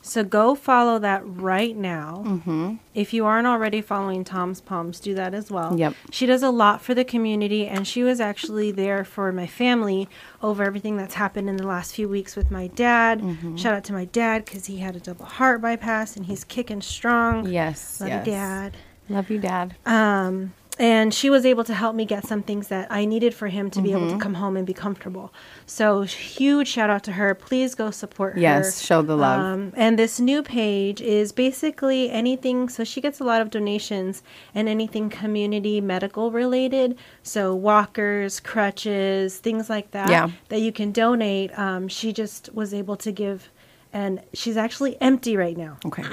So 0.05 0.23
go 0.23 0.53
follow 0.53 0.99
that 0.99 1.23
right 1.25 1.75
now. 1.75 2.23
Mm-hmm. 2.27 2.75
If 2.93 3.11
you 3.11 3.25
aren't 3.25 3.47
already 3.47 3.81
following 3.81 4.23
Tom's 4.23 4.61
Palms, 4.61 4.99
do 4.99 5.15
that 5.15 5.33
as 5.33 5.49
well. 5.49 5.75
Yep. 5.75 5.95
She 6.11 6.27
does 6.27 6.43
a 6.43 6.51
lot 6.51 6.81
for 6.81 6.93
the 6.93 7.03
community, 7.03 7.65
and 7.65 7.87
she 7.87 8.03
was 8.03 8.21
actually 8.21 8.71
there 8.71 9.03
for 9.03 9.31
my 9.31 9.47
family 9.47 10.07
over 10.43 10.63
everything 10.63 10.95
that's 10.95 11.15
happened 11.15 11.49
in 11.49 11.57
the 11.57 11.65
last 11.65 11.95
few 11.95 12.07
weeks 12.07 12.35
with 12.35 12.51
my 12.51 12.67
dad. 12.67 13.19
Mm-hmm. 13.19 13.55
Shout 13.55 13.73
out 13.73 13.83
to 13.85 13.93
my 13.93 14.05
dad 14.05 14.45
because 14.45 14.67
he 14.67 14.77
had 14.77 14.95
a 14.95 14.99
double 14.99 15.25
heart 15.25 15.59
bypass 15.59 16.15
and 16.15 16.27
he's 16.27 16.43
kicking 16.43 16.81
strong. 16.81 17.47
Yes. 17.47 17.99
Love 17.99 18.09
yes. 18.09 18.27
you, 18.27 18.31
Dad. 18.31 18.77
Love 19.09 19.29
you, 19.31 19.39
Dad. 19.39 19.75
Um, 19.87 20.53
and 20.77 21.13
she 21.13 21.29
was 21.29 21.45
able 21.45 21.63
to 21.63 21.73
help 21.73 21.95
me 21.95 22.05
get 22.05 22.25
some 22.25 22.41
things 22.43 22.67
that 22.67 22.87
I 22.91 23.05
needed 23.05 23.33
for 23.33 23.47
him 23.47 23.69
to 23.71 23.81
be 23.81 23.91
able 23.93 24.09
to 24.09 24.15
Mhm. 24.15 24.21
come 24.21 24.33
home 24.35 24.57
and 24.57 24.65
be 24.67 24.73
comfortable. 24.73 25.33
So 25.65 26.01
huge 26.01 26.67
shout 26.67 26.89
out 26.89 27.03
to 27.03 27.13
her. 27.13 27.33
Please 27.33 27.75
go 27.75 27.91
support 27.91 28.33
her. 28.35 28.39
Yes, 28.41 28.81
show 28.81 29.01
the 29.01 29.15
love. 29.15 29.39
Um, 29.39 29.73
and 29.75 29.97
this 29.97 30.19
new 30.19 30.43
page 30.43 31.01
is 31.01 31.31
basically 31.31 32.09
anything. 32.09 32.67
So 32.69 32.83
she 32.83 32.99
gets 33.01 33.19
a 33.19 33.23
lot 33.23 33.41
of 33.41 33.49
donations 33.49 34.21
and 34.53 34.67
anything 34.67 35.09
community 35.09 35.79
medical 35.81 36.31
related. 36.31 36.97
So 37.23 37.55
walkers, 37.55 38.39
crutches, 38.39 39.37
things 39.37 39.69
like 39.69 39.91
that. 39.91 40.09
Yeah. 40.09 40.29
That 40.49 40.59
you 40.59 40.71
can 40.71 40.91
donate. 40.91 41.57
Um, 41.57 41.87
she 41.87 42.11
just 42.11 42.53
was 42.53 42.73
able 42.73 42.95
to 42.97 43.11
give, 43.11 43.49
and 43.93 44.21
she's 44.33 44.57
actually 44.57 44.97
empty 45.01 45.37
right 45.37 45.57
now. 45.57 45.77
Okay. 45.85 46.03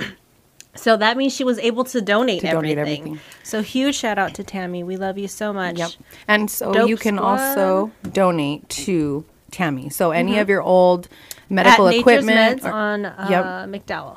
So 0.74 0.96
that 0.96 1.16
means 1.18 1.34
she 1.34 1.44
was 1.44 1.58
able 1.58 1.84
to 1.84 2.00
donate, 2.00 2.40
To 2.40 2.50
donate 2.50 2.78
everything. 2.78 3.00
everything. 3.02 3.20
So 3.42 3.60
huge 3.62 3.94
shout 3.94 4.18
out 4.18 4.34
to 4.34 4.44
Tammy. 4.44 4.82
We 4.82 4.96
love 4.96 5.18
you 5.18 5.28
so 5.28 5.52
much. 5.52 5.78
Yep. 5.78 5.90
And 6.28 6.50
so 6.50 6.72
Dope 6.72 6.88
you 6.88 6.96
can 6.96 7.16
Squad. 7.16 7.40
also 7.40 7.90
donate 8.10 8.68
to 8.70 9.24
Tammy. 9.50 9.90
So 9.90 10.12
any 10.12 10.32
Mhm. 10.34 10.40
of 10.40 10.48
your 10.48 10.62
old 10.62 11.08
medical 11.50 11.88
At 11.88 11.94
equipment 11.96 12.62
Meds 12.62 12.64
or- 12.66 12.72
on 12.72 13.04
uh, 13.04 13.26
Yep. 13.28 13.44
McDowell. 13.86 14.16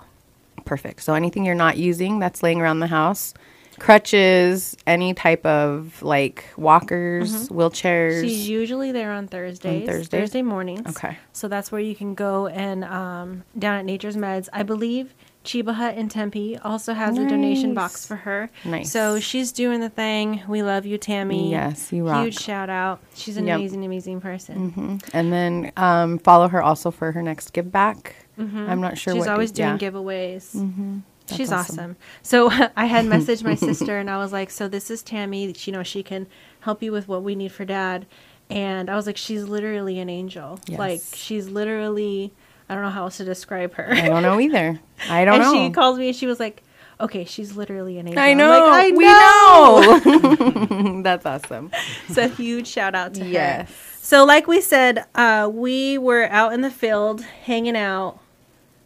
Perfect. 0.63 1.03
So 1.03 1.13
anything 1.13 1.43
you're 1.45 1.55
not 1.55 1.75
using 1.77 2.19
that's 2.19 2.41
laying 2.41 2.61
around 2.61 2.79
the 2.79 2.87
house, 2.87 3.33
crutches, 3.77 4.75
any 4.87 5.13
type 5.13 5.45
of 5.45 6.01
like 6.01 6.45
walkers, 6.57 7.49
wheelchairs. 7.49 8.13
Mm-hmm. 8.19 8.27
She's 8.27 8.49
usually 8.49 8.91
there 8.91 9.11
on 9.11 9.27
Thursdays, 9.27 9.85
Thursdays? 9.87 10.07
Thursday 10.07 10.41
mornings. 10.41 10.87
Okay. 10.89 11.17
So 11.33 11.47
that's 11.47 11.71
where 11.71 11.81
you 11.81 11.95
can 11.95 12.15
go 12.15 12.47
and 12.47 12.83
um, 12.85 13.43
down 13.59 13.75
at 13.75 13.85
Nature's 13.85 14.15
Meds. 14.17 14.47
I 14.53 14.63
believe 14.63 15.13
Chiba 15.45 15.73
Hut 15.75 15.95
in 15.95 16.09
Tempe 16.09 16.57
also 16.63 16.93
has 16.93 17.17
a 17.17 17.25
donation 17.27 17.73
box 17.73 18.05
for 18.05 18.15
her. 18.17 18.49
Nice. 18.65 18.91
So 18.91 19.19
she's 19.19 19.51
doing 19.51 19.79
the 19.79 19.89
thing. 19.89 20.41
We 20.47 20.63
love 20.63 20.85
you, 20.85 20.97
Tammy. 20.97 21.51
Yes, 21.51 21.93
you 21.93 22.07
rock. 22.07 22.23
Huge 22.23 22.37
shout 22.39 22.69
out. 22.69 22.99
She's 23.13 23.37
an 23.37 23.47
Yep. 23.47 23.55
amazing, 23.59 23.85
amazing 23.85 24.21
person. 24.21 24.69
hmm 24.71 24.97
And 25.13 25.31
then 25.31 25.71
um, 25.77 26.17
follow 26.19 26.47
her 26.47 26.61
also 26.61 26.91
for 26.91 27.11
her 27.11 27.21
next 27.21 27.53
give 27.53 27.71
back. 27.71 28.15
Mhm. 28.37 28.67
I'm 28.67 28.81
not 28.81 28.97
sure. 28.97 29.13
She's 29.13 29.21
what 29.21 29.29
always 29.29 29.57
yeah. 29.57 29.77
doing 29.77 29.93
giveaways. 29.93 30.53
Mhm. 30.55 31.01
That's 31.27 31.37
She's 31.37 31.51
awesome. 31.51 31.75
awesome. 31.79 31.95
So 32.21 32.49
I 32.75 32.85
had 32.85 33.05
messaged 33.05 33.43
my 33.43 33.55
sister 33.69 33.97
and 33.97 34.09
I 34.09 34.17
was 34.17 34.33
like, 34.33 34.49
"So 34.51 34.67
this 34.67 34.91
is 34.91 35.01
Tammy. 35.01 35.53
You 35.63 35.73
know, 35.73 35.83
she 35.83 36.03
can 36.03 36.27
help 36.61 36.83
you 36.83 36.91
with 36.91 37.07
what 37.07 37.23
we 37.23 37.35
need 37.35 37.51
for 37.51 37.65
Dad." 37.65 38.05
And 38.49 38.89
I 38.91 38.95
was 38.95 39.07
like, 39.07 39.17
"She's 39.17 39.43
literally 39.45 39.97
an 39.99 40.09
angel. 40.09 40.59
Like 40.69 41.01
she's 41.13 41.49
literally 41.49 42.31
I 42.69 42.73
don't 42.73 42.83
know 42.83 42.89
how 42.89 43.03
else 43.03 43.17
to 43.17 43.25
describe 43.25 43.73
her. 43.75 43.87
I 43.93 44.07
don't 44.07 44.23
know 44.23 44.39
either. 44.39 44.79
I 45.09 45.23
don't 45.25 45.35
and 45.41 45.43
know. 45.43 45.53
she 45.53 45.69
called 45.71 45.97
me 45.99 46.07
and 46.07 46.15
she 46.15 46.25
was 46.27 46.39
like, 46.39 46.63
"Okay, 46.99 47.25
she's 47.25 47.55
literally 47.55 47.97
an 47.99 48.07
angel." 48.07 48.21
I 48.23 48.33
know. 48.33 48.49
Like, 48.67 48.93
I 48.93 48.97
we 48.97 49.05
know. 49.05 50.95
know. 50.95 51.01
That's 51.03 51.25
awesome. 51.25 51.71
so 52.09 52.27
huge 52.29 52.67
shout 52.67 52.95
out 52.95 53.13
to 53.15 53.25
Yes. 53.25 53.69
her. 53.69 53.75
So 54.01 54.25
like 54.25 54.47
we 54.47 54.61
said, 54.61 55.05
uh, 55.15 55.49
we 55.51 55.97
were 55.97 56.27
out 56.31 56.53
in 56.53 56.61
the 56.61 56.69
field 56.71 57.21
hanging 57.21 57.75
out, 57.75 58.19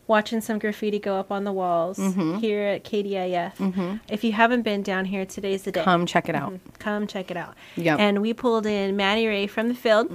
watching 0.08 0.42
some 0.42 0.60
graffiti 0.60 0.98
go 1.00 1.18
up 1.20 1.32
on 1.32 1.44
the 1.44 1.52
walls 1.52 1.98
Mhm. 2.00 2.40
here 2.40 2.64
at 2.64 2.84
KDIF. 2.84 3.58
Mhm. 3.58 4.00
If 4.10 4.24
you 4.24 4.32
haven't 4.34 4.62
been 4.64 4.82
down 4.82 5.06
here, 5.06 5.26
today's 5.26 5.64
the 5.64 5.72
day. 5.72 5.84
Come 5.84 6.06
check 6.06 6.28
it 6.30 6.36
out. 6.36 6.54
Mhm. 6.54 6.60
Come 6.80 7.06
check 7.08 7.30
it 7.32 7.38
out. 7.38 7.54
Yep. 7.76 8.00
And 8.00 8.22
we 8.22 8.34
pulled 8.34 8.66
in 8.66 8.96
Manny 8.98 9.28
Ray 9.28 9.46
from 9.48 9.68
the 9.68 9.74
field. 9.76 10.10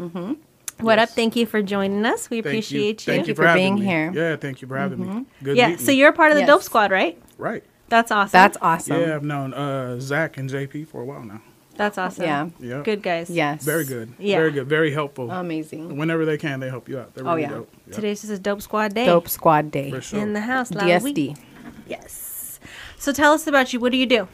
Mm-hmm. 0.77 0.85
What 0.87 0.99
up? 0.99 1.09
Thank 1.11 1.37
you 1.37 1.47
for 1.47 1.63
joining 1.63 2.05
us. 2.05 2.29
We 2.31 2.43
Thank 2.43 2.45
you. 2.45 2.51
appreciate 2.51 3.07
you. 3.07 3.13
Thank 3.13 3.29
you 3.29 3.35
for, 3.35 3.53
being 3.55 3.77
me. 3.77 3.87
Yeah, 3.87 4.37
thank 4.37 4.61
you 4.61 4.69
for 4.69 4.77
having 4.77 5.01
me. 5.01 5.27
Good 5.43 5.57
yeah. 5.57 5.69
meeting 5.71 5.85
So 5.85 5.93
you. 5.93 5.99
you're 5.99 6.11
a 6.11 6.13
part 6.13 6.31
of 6.33 6.37
the 6.37 6.43
Yes. 6.43 6.49
Dope 6.49 6.63
Squad, 6.63 6.91
right? 6.91 7.21
right. 7.39 7.63
That's 7.89 8.11
awesome. 8.11 8.33
That's 8.33 8.59
awesome. 8.61 9.01
Yeah, 9.01 9.15
I've 9.15 9.25
known 9.25 9.55
uh, 9.55 10.01
Zach 10.01 10.37
and 10.37 10.51
JP 10.51 10.89
for 10.89 11.03
a 11.03 11.05
while 11.05 11.23
now. 11.23 11.41
That's 11.77 11.99
awesome. 11.99 12.25
Yeah. 12.25 12.49
Yeah. 12.61 12.83
Good 12.83 13.03
guys. 13.03 13.29
Yes. 13.31 13.65
Very 13.65 13.85
good. 13.85 14.15
Yeah. 14.19 14.39
Very 14.39 14.53
good. 14.53 14.69
Very 14.69 14.93
helpful. 14.93 15.31
Amazing. 15.31 15.97
Whenever 15.97 16.25
they 16.25 16.39
can, 16.39 16.61
they 16.61 16.69
help 16.71 16.89
you 16.89 16.99
out. 16.99 17.15
They're 17.15 17.27
Oh, 17.29 17.35
yeah. 17.37 17.51
dope. 17.51 17.73
Yeah. 17.87 17.95
Today's 17.95 18.21
just 18.23 18.33
a 18.33 18.39
Dope 18.39 18.63
Squad 18.63 18.95
day. 18.95 19.07
Dope 19.07 19.29
Squad 19.29 19.71
Day. 19.71 19.91
For 19.91 20.01
sure. 20.01 20.21
In 20.21 20.33
the 20.33 20.41
house. 20.41 20.71
loud 20.73 21.03
weed. 21.03 21.17
DSD. 21.17 21.39
Yes. 21.87 22.59
So 22.99 23.13
tell 23.13 23.33
us 23.33 23.47
about 23.47 23.73
you. 23.73 23.81
What 23.81 23.93
do 23.93 23.99
you 23.99 24.07
do? 24.07 24.29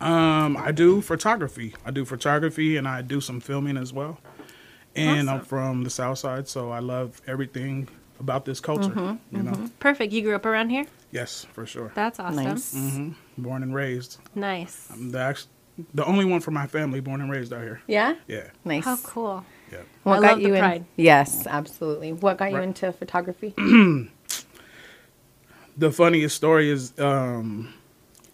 Um, 0.00 0.56
I 0.56 0.72
do 0.72 1.00
photography. 1.00 1.74
I 1.86 1.92
do 1.92 2.04
photography 2.04 2.76
and 2.76 2.86
I 2.88 3.02
do 3.02 3.20
some 3.20 3.40
filming 3.40 3.76
as 3.76 3.92
well. 3.92 4.18
And 4.96 5.30
I'm 5.30 5.40
from 5.44 5.84
the 5.84 5.90
South 5.90 6.18
Side, 6.18 6.48
so 6.48 6.70
I 6.70 6.80
love 6.80 7.20
everything 7.26 7.88
about 8.20 8.44
this 8.44 8.60
culture. 8.60 8.90
Mhm, 8.90 9.18
You 9.30 9.42
know. 9.42 9.68
Perfect. 9.78 10.12
You 10.12 10.22
grew 10.22 10.34
up 10.34 10.44
around 10.46 10.70
here? 10.70 10.84
Yes, 11.10 11.46
for 11.52 11.66
sure. 11.66 11.92
That's 11.94 12.20
awesome. 12.20 12.44
Nice. 12.44 12.72
hmm 12.74 13.10
Born 13.38 13.62
and 13.62 13.74
raised. 13.74 14.18
Nice. 14.34 14.88
I'm 14.92 15.10
the, 15.10 15.18
act- 15.18 15.46
The 15.94 16.04
only 16.04 16.24
one 16.24 16.40
from 16.40 16.54
my 16.54 16.66
family, 16.66 17.00
born 17.00 17.20
and 17.20 17.30
raised 17.30 17.52
out 17.52 17.62
here. 17.62 17.80
Yeah. 17.86 18.14
Yeah. 18.28 18.48
Nice. 18.64 18.84
How 18.84 18.96
cool. 18.98 19.44
Yeah. 19.72 19.78
What 20.04 20.18
I 20.18 20.20
got 20.20 20.30
love 20.32 20.40
you 20.42 20.52
the 20.52 20.74
in? 20.74 20.86
Yes, 20.96 21.46
absolutely. 21.46 22.12
What 22.12 22.36
got 22.38 22.52
you 22.52 22.58
into 22.60 22.92
photography? 22.92 23.54
The 25.76 25.90
funniest 25.90 26.36
story 26.36 26.68
is 26.70 26.92
um, 26.98 27.72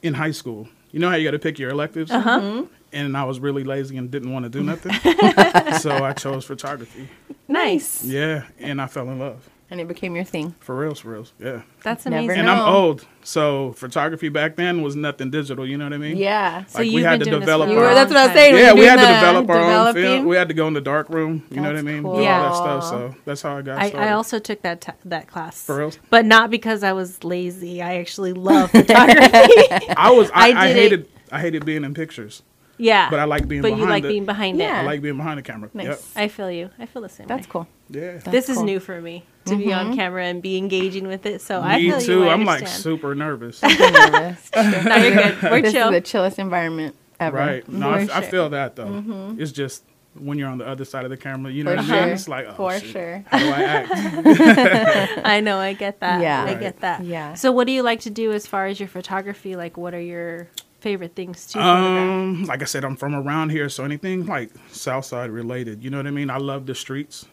in 0.03 0.15
high 0.15 0.33
school. 0.33 0.69
You 0.91 0.99
know 0.99 1.09
how 1.09 1.15
you 1.17 1.25
got 1.25 1.33
to 1.33 1.39
pick 1.39 1.59
your 1.59 1.71
electives? 1.71 2.11
Uh-huh. 2.11 2.41
Mm-hmm. 2.41 2.73
And 2.93 3.17
I 3.17 3.25
was 3.25 3.39
really 3.41 3.65
lazy 3.65 3.97
and 3.97 4.11
didn't 4.11 4.33
want 4.33 4.45
to 4.45 4.49
do 4.49 4.63
nothing. 4.63 4.93
so 5.79 5.91
I 5.91 6.15
chose 6.15 6.45
photography. 6.45 7.09
Nice. 7.47 8.05
Yeah. 8.05 8.45
And 8.59 8.81
I 8.81 8.87
fell 8.87 9.09
in 9.11 9.19
love. 9.19 9.49
And 9.71 9.83
it 9.83 9.87
became 9.87 10.15
your 10.17 10.25
thing. 10.25 10.55
For 10.61 10.75
reals, 10.75 11.01
for 11.01 11.11
reals. 11.11 11.35
Yeah. 11.39 11.61
That's 11.83 12.07
Never 12.07 12.25
amazing. 12.25 12.41
And 12.41 12.49
I'm 12.49 12.67
old. 12.67 13.07
So 13.23 13.73
photography 13.75 14.31
back 14.31 14.57
then 14.57 14.81
was 14.81 14.97
nothing 14.97 15.31
digital. 15.31 15.69
You 15.69 15.77
know 15.77 15.85
what 15.85 15.93
I 15.93 15.99
mean? 15.99 16.17
Yeah. 16.17 16.65
So 16.65 16.79
Like 16.79 16.87
we 16.87 16.91
you've 16.95 17.05
had 17.05 17.19
to 17.21 17.27
develop 17.31 17.69
for 17.69 17.75
were, 17.77 17.85
our 17.85 17.95
that's 17.95 18.09
what 18.09 18.17
I 18.17 18.27
was 18.29 18.35
saying. 18.35 18.57
Yeah, 18.57 18.73
we 18.73 18.85
had 18.87 18.97
to 18.97 19.03
uh, 19.03 19.21
develop 19.21 19.51
our 19.51 19.89
own 19.89 19.95
film. 19.95 20.25
We 20.25 20.37
had 20.37 20.49
to 20.49 20.55
go 20.55 20.67
in 20.69 20.73
the 20.73 20.81
dark 20.81 21.11
room. 21.11 21.45
You 21.51 21.61
know 21.61 21.69
what 21.69 21.77
I 21.77 21.83
mean? 21.83 22.03
cool. 22.03 22.23
Yeah. 22.23 22.49
all 22.49 22.65
that 22.65 22.83
stuff. 22.83 22.91
So 22.91 23.15
that's 23.27 23.43
how 23.43 23.59
I 23.59 23.63
got 23.63 23.79
I, 23.79 23.91
started. 23.91 24.09
I 24.09 24.13
also 24.13 24.39
took 24.39 24.63
that 24.63 24.81
t- 24.81 24.93
that 25.05 25.27
class. 25.29 25.63
For 25.63 25.77
reals? 25.77 25.99
But 26.09 26.25
not 26.25 26.49
because 26.51 26.83
I 26.83 26.95
was 26.95 27.23
lazy. 27.23 27.83
I 27.83 27.97
actually 27.99 28.33
love 28.33 28.71
photography. 28.71 29.19
I 29.99 30.11
was. 30.13 30.31
I, 30.33 30.53
I 30.53 30.61
I, 30.63 30.69
did 30.69 30.77
it- 30.77 30.81
hated. 30.81 31.09
I 31.31 31.41
hated 31.43 31.67
being 31.67 31.85
in 31.85 31.93
pictures. 31.93 32.43
Yeah. 32.79 33.11
But 33.11 33.19
I 33.19 33.25
like 33.25 33.49
being 33.49 33.63
But 33.63 33.69
behind 33.69 33.83
you 33.83 33.89
like 33.89 34.05
it. 34.05 34.09
being 34.09 34.27
behind 34.27 34.59
Yeah. 34.59 34.81
I 34.81 34.85
like 34.85 35.03
being 35.03 35.17
behind 35.17 35.39
the 35.39 35.43
camera. 35.43 35.71
Nice. 35.75 35.87
Yep. 35.87 36.01
I 36.17 36.29
feel 36.29 36.51
you. 36.51 36.71
I 36.79 36.87
feel 36.87 37.03
the 37.03 37.09
same. 37.09 37.27
That's 37.27 37.47
way. 37.47 37.53
cool. 37.53 37.69
Yeah. 37.91 38.19
This 38.19 38.49
is 38.49 38.57
cool. 38.57 38.65
new 38.65 38.81
for 38.81 39.01
me 39.01 39.25
to 39.47 39.57
be 39.57 39.73
on 39.73 39.87
mm-hmm. 39.87 39.95
camera 39.95 40.25
and 40.25 40.43
be 40.43 40.57
engaging 40.57 41.07
with 41.07 41.27
it. 41.27 41.41
So 41.41 41.61
I 41.61 41.79
feel 41.79 42.01
too. 42.01 42.21
you. 42.21 42.29
I 42.29 42.33
I'm 42.33 42.45
like 42.45 42.67
super 42.67 43.15
nervous. 43.15 43.63
Nervous. 43.63 44.51
No, 44.57 44.97
you're 44.97 45.15
good. 45.15 45.43
We're 45.43 45.63
this 45.63 45.73
chill. 45.73 45.89
is 45.89 45.95
the 45.95 46.01
chillest 46.01 46.39
environment 46.39 46.97
ever. 47.21 47.37
right. 47.37 47.69
No, 47.69 47.91
I, 47.91 48.07
For 48.07 48.13
I 48.13 48.21
feel 48.23 48.51
that 48.51 48.77
though. 48.77 48.87
Mm-hmm. 48.87 49.41
It's 49.41 49.53
just 49.53 49.85
when 50.15 50.39
you're 50.39 50.49
on 50.49 50.59
the 50.59 50.67
other 50.67 50.85
side 50.85 51.05
of 51.05 51.11
the 51.11 51.17
camera, 51.17 51.53
you 51.53 51.65
know 51.65 51.71
For 51.71 51.77
what 51.77 51.91
I 51.91 51.93
mean? 51.93 52.03
sure. 52.05 52.13
It's 52.13 52.29
like, 52.29 52.47
oh, 52.49 52.55
For 52.55 52.79
shit. 52.79 52.91
sure. 52.91 53.25
How 53.29 53.39
do 53.39 53.49
I 53.49 53.63
act? 53.63 53.91
I 55.25 55.41
know. 55.41 55.59
I 55.59 55.73
get 55.75 56.01
that. 56.01 56.21
Yeah. 56.21 56.45
I 56.45 56.55
get 56.55 56.81
that. 56.81 57.05
Yeah. 57.05 57.35
So 57.35 57.53
what 57.53 57.67
do 57.67 57.73
you 57.73 57.83
like 57.83 58.01
to 58.01 58.11
do 58.11 58.33
as 58.33 58.47
far 58.47 58.67
as 58.67 58.81
your 58.81 58.89
photography? 58.89 59.57
Like, 59.57 59.77
what 59.77 59.95
are 59.95 60.01
your 60.01 60.49
favorite 60.81 61.15
things 61.15 61.47
to 61.49 61.55
photograph? 61.59 62.09
Um, 62.09 62.45
like 62.45 62.63
I 62.63 62.65
said, 62.67 62.85
I'm 62.85 62.97
from 62.97 63.15
around 63.15 63.51
here, 63.51 63.69
so 63.69 63.85
anything 63.85 64.27
like 64.27 64.51
Southside 64.71 65.31
related, 65.31 65.83
you 65.83 65.91
know 65.91 65.97
what 65.99 66.07
I 66.07 66.11
mean? 66.11 66.31
I 66.31 66.39
love 66.39 66.67
the 66.67 66.75
streets. 66.75 67.27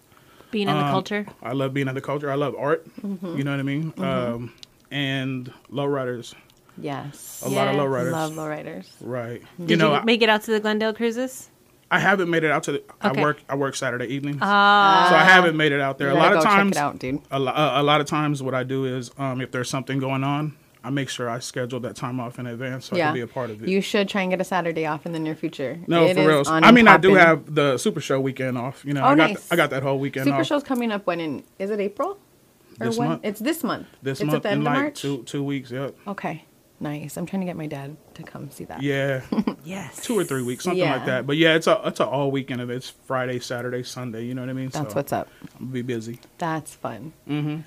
Being 0.51 0.69
in 0.69 0.75
the 0.75 0.83
Um, 0.83 0.91
culture. 0.91 1.25
I 1.43 1.51
love 1.53 1.73
being 1.73 1.87
in 1.87 1.95
the 1.95 2.01
culture. 2.01 2.31
I 2.31 2.35
love 2.35 2.55
art. 2.57 2.85
You 3.03 3.43
know 3.43 3.51
what 3.51 3.59
I 3.59 3.63
mean? 3.63 3.93
Um, 3.97 4.53
and 4.91 5.51
lowriders. 5.71 6.33
Yes. 6.77 7.41
A 7.45 7.49
lot 7.49 7.67
of 7.67 7.75
Yes. 7.75 7.81
lowriders. 7.83 8.11
Love 8.11 8.31
lowriders. 8.33 8.87
Right. 9.01 9.41
Did 9.59 9.69
you 9.71 9.75
know, 9.77 9.91
you 9.93 9.99
I, 9.99 10.03
make 10.03 10.21
it 10.21 10.29
out 10.29 10.43
to 10.43 10.51
the 10.51 10.59
Glendale 10.59 10.93
cruises? 10.93 11.49
I 11.91 11.99
haven't 11.99 12.29
made 12.29 12.43
it 12.43 12.51
out 12.51 12.63
to 12.63 12.73
the. 12.73 12.77
Okay. 13.05 13.19
I 13.19 13.23
work. 13.23 13.37
I 13.47 13.55
work 13.55 13.75
Saturday 13.75 14.07
evenings. 14.07 14.39
Ah. 14.41 15.07
so 15.09 15.15
I 15.15 15.23
haven't 15.23 15.55
made 15.55 15.71
it 15.71 15.79
out 15.81 15.97
there. 15.97 16.09
You 16.09 16.13
A 16.13 16.17
lot 16.17 16.23
gotta 16.33 16.37
of 16.37 16.43
go 16.43 16.49
check 16.49 16.57
times, 16.57 16.71
it 16.77 16.79
out, 16.79 16.99
dude. 16.99 17.21
A, 17.31 17.39
lo- 17.39 17.51
uh, 17.51 17.73
a 17.75 17.83
lot 17.83 18.01
of 18.01 18.07
times, 18.07 18.41
what 18.41 18.53
I 18.55 18.63
do 18.63 18.85
is, 18.85 19.11
um, 19.17 19.39
if 19.39 19.51
there's 19.51 19.69
something 19.69 19.99
going 19.99 20.23
on, 20.23 20.55
I 20.85 20.89
make 20.91 21.09
sure 21.09 21.29
I 21.29 21.39
schedule 21.39 21.79
that 21.81 21.95
time 21.95 22.19
off 22.19 22.37
in 22.39 22.45
advance 22.45 22.85
so 22.85 22.95
I 22.95 22.99
can 22.99 23.13
be 23.13 23.21
a 23.21 23.27
part 23.27 23.49
of 23.49 23.63
it. 23.63 23.69
You 23.69 23.81
should 23.81 24.07
try 24.07 24.21
and 24.21 24.29
get 24.31 24.39
a 24.39 24.43
Saturday 24.43 24.85
off 24.85 25.05
in 25.05 25.13
the 25.13 25.19
near 25.19 25.35
future. 25.35 25.79
no, 25.87 26.05
It 26.05 26.15
for 26.15 26.27
real. 26.27 26.43
I 26.47 26.71
mean, 26.71 26.87
I 26.87 26.97
do 26.97 27.15
have 27.15 27.53
the 27.55 27.77
Super 27.77 27.99
Show 28.01 28.19
weekend 28.19 28.57
off. 28.57 28.85
You 28.85 28.93
know, 28.93 29.01
Oh, 29.01 29.07
I 29.07 29.15
got 29.15 29.29
nice. 29.31 29.51
I 29.51 29.55
got 29.55 29.71
that 29.71 29.83
whole 29.83 29.99
weekend 29.99 30.25
Super 30.25 30.37
off 30.41 30.45
Show's 30.47 30.63
coming 30.63 30.91
up 30.91 31.05
when 31.07 31.19
in 31.19 31.43
is 31.59 31.69
it 31.71 31.79
April? 31.79 32.17
Or 32.79 32.87
This 32.87 32.97
when? 32.97 33.09
month. 33.09 33.21
It's 33.25 33.39
this 33.39 33.63
month. 33.63 33.87
this 34.03 34.19
it's 34.21 34.25
month 34.27 34.35
at 34.37 34.43
the 34.43 34.49
in 34.49 34.53
end 34.55 34.63
like 34.65 34.75
of 34.77 34.81
March. 34.83 35.01
two 35.01 35.23
two 35.23 35.43
weeks. 35.43 35.71
Yep. 35.71 35.95
Okay. 36.07 36.43
Nice. 36.79 37.15
I'm 37.15 37.25
trying 37.25 37.39
to 37.39 37.45
get 37.45 37.55
my 37.55 37.67
dad 37.67 37.95
to 38.15 38.23
come 38.23 38.51
see 38.51 38.65
that. 38.65 38.81
Yeah, 38.83 39.21
Yes. 39.63 40.03
two 40.03 40.19
or 40.19 40.25
three 40.25 40.43
weeks, 40.43 40.65
something 40.65 40.77
Yeah. 40.79 40.95
like 40.97 41.05
that. 41.05 41.25
But 41.25 41.37
yeah, 41.37 41.55
it's 41.55 41.67
a 41.67 41.79
it's 41.85 42.01
a 42.01 42.05
all 42.05 42.31
weekend 42.31 42.59
of 42.59 42.69
it. 42.69 42.75
It's 42.75 42.89
Friday, 42.89 43.39
Saturday, 43.39 43.81
Sunday. 43.81 44.25
You 44.25 44.35
know 44.35 44.41
what 44.41 44.49
I 44.49 44.53
mean? 44.53 44.69
That's 44.69 44.89
So 44.91 44.95
what's 44.95 45.13
up. 45.13 45.29
I'm 45.53 45.67
gonna 45.67 45.71
be 45.71 45.81
busy. 45.81 46.19
That's 46.37 46.75
fun. 46.75 47.13
Mm-hmm. 47.29 47.61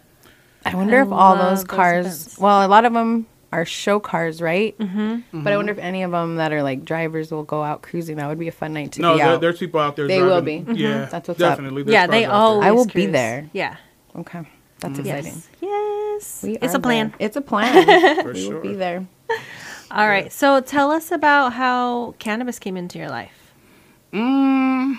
I 0.65 0.75
wonder 0.75 0.99
I 0.99 1.03
if 1.03 1.13
all 1.13 1.37
those 1.37 1.61
those 1.61 1.65
cars. 1.65 2.07
events. 2.07 2.39
well, 2.39 2.67
a 2.67 2.69
lot 2.69 2.85
of 2.85 2.93
them 2.93 3.27
are 3.53 3.65
show 3.65 3.99
cars, 3.99 4.43
right? 4.43 4.77
Mm-hmm. 4.79 5.43
But 5.43 5.53
I 5.53 5.57
wonder 5.57 5.73
if 5.73 5.79
any 5.79 6.03
of 6.03 6.11
them 6.11 6.37
that 6.37 6.53
are 6.53 6.63
like 6.63 6.85
drivers 6.85 7.31
will 7.31 7.45
go 7.45 7.63
out 7.63 7.81
cruising. 7.83 8.17
That 8.17 8.29
would 8.29 8.39
be 8.39 8.49
a 8.49 8.53
fun 8.53 8.75
night 8.75 8.93
to 8.93 9.01
No, 9.01 9.15
be 9.15 9.19
there, 9.21 9.29
out. 9.29 9.41
there's 9.41 9.59
people 9.59 9.81
out 9.81 9.97
there. 9.97 10.07
They 10.07 10.19
driving. 10.19 10.35
will 10.67 10.75
be. 10.75 10.75
Mhm. 10.75 10.79
Yeah, 10.79 11.05
That's 11.07 11.29
what's 11.29 11.41
up. 11.41 11.51
definitely. 11.53 11.83
There's 11.85 11.93
Yeah, 11.95 12.07
they 12.07 12.25
cars 12.25 12.27
out 12.27 12.31
there. 12.33 12.41
always. 12.41 12.67
I 12.67 12.71
will 12.73 12.87
be 12.87 13.07
there. 13.07 13.49
Yeah. 13.55 13.77
Okay, 14.17 14.41
that's 14.81 14.99
Mhm. 14.99 15.07
exciting. 15.07 15.33
Yes. 15.33 15.49
Yes. 15.63 16.41
We 16.43 16.57
it's 16.59 16.75
a 16.75 16.81
plan. 16.81 17.15
there. 17.19 17.27
It's 17.27 17.37
a 17.37 17.41
plan. 17.41 18.23
For 18.23 18.33
we 18.33 18.49
will 18.53 18.61
be 18.61 18.75
there. 18.75 19.07
All 19.91 20.09
right. 20.09 20.31
So 20.33 20.61
tell 20.61 20.91
us 20.91 21.11
about 21.13 21.55
how 21.55 22.15
cannabis 22.19 22.59
came 22.59 22.77
into 22.77 22.99
your 22.99 23.09
life. 23.09 23.55
Mm, 24.13 24.97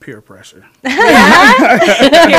peer 0.04 0.20
pressure. 0.20 0.64
peer 0.82 0.92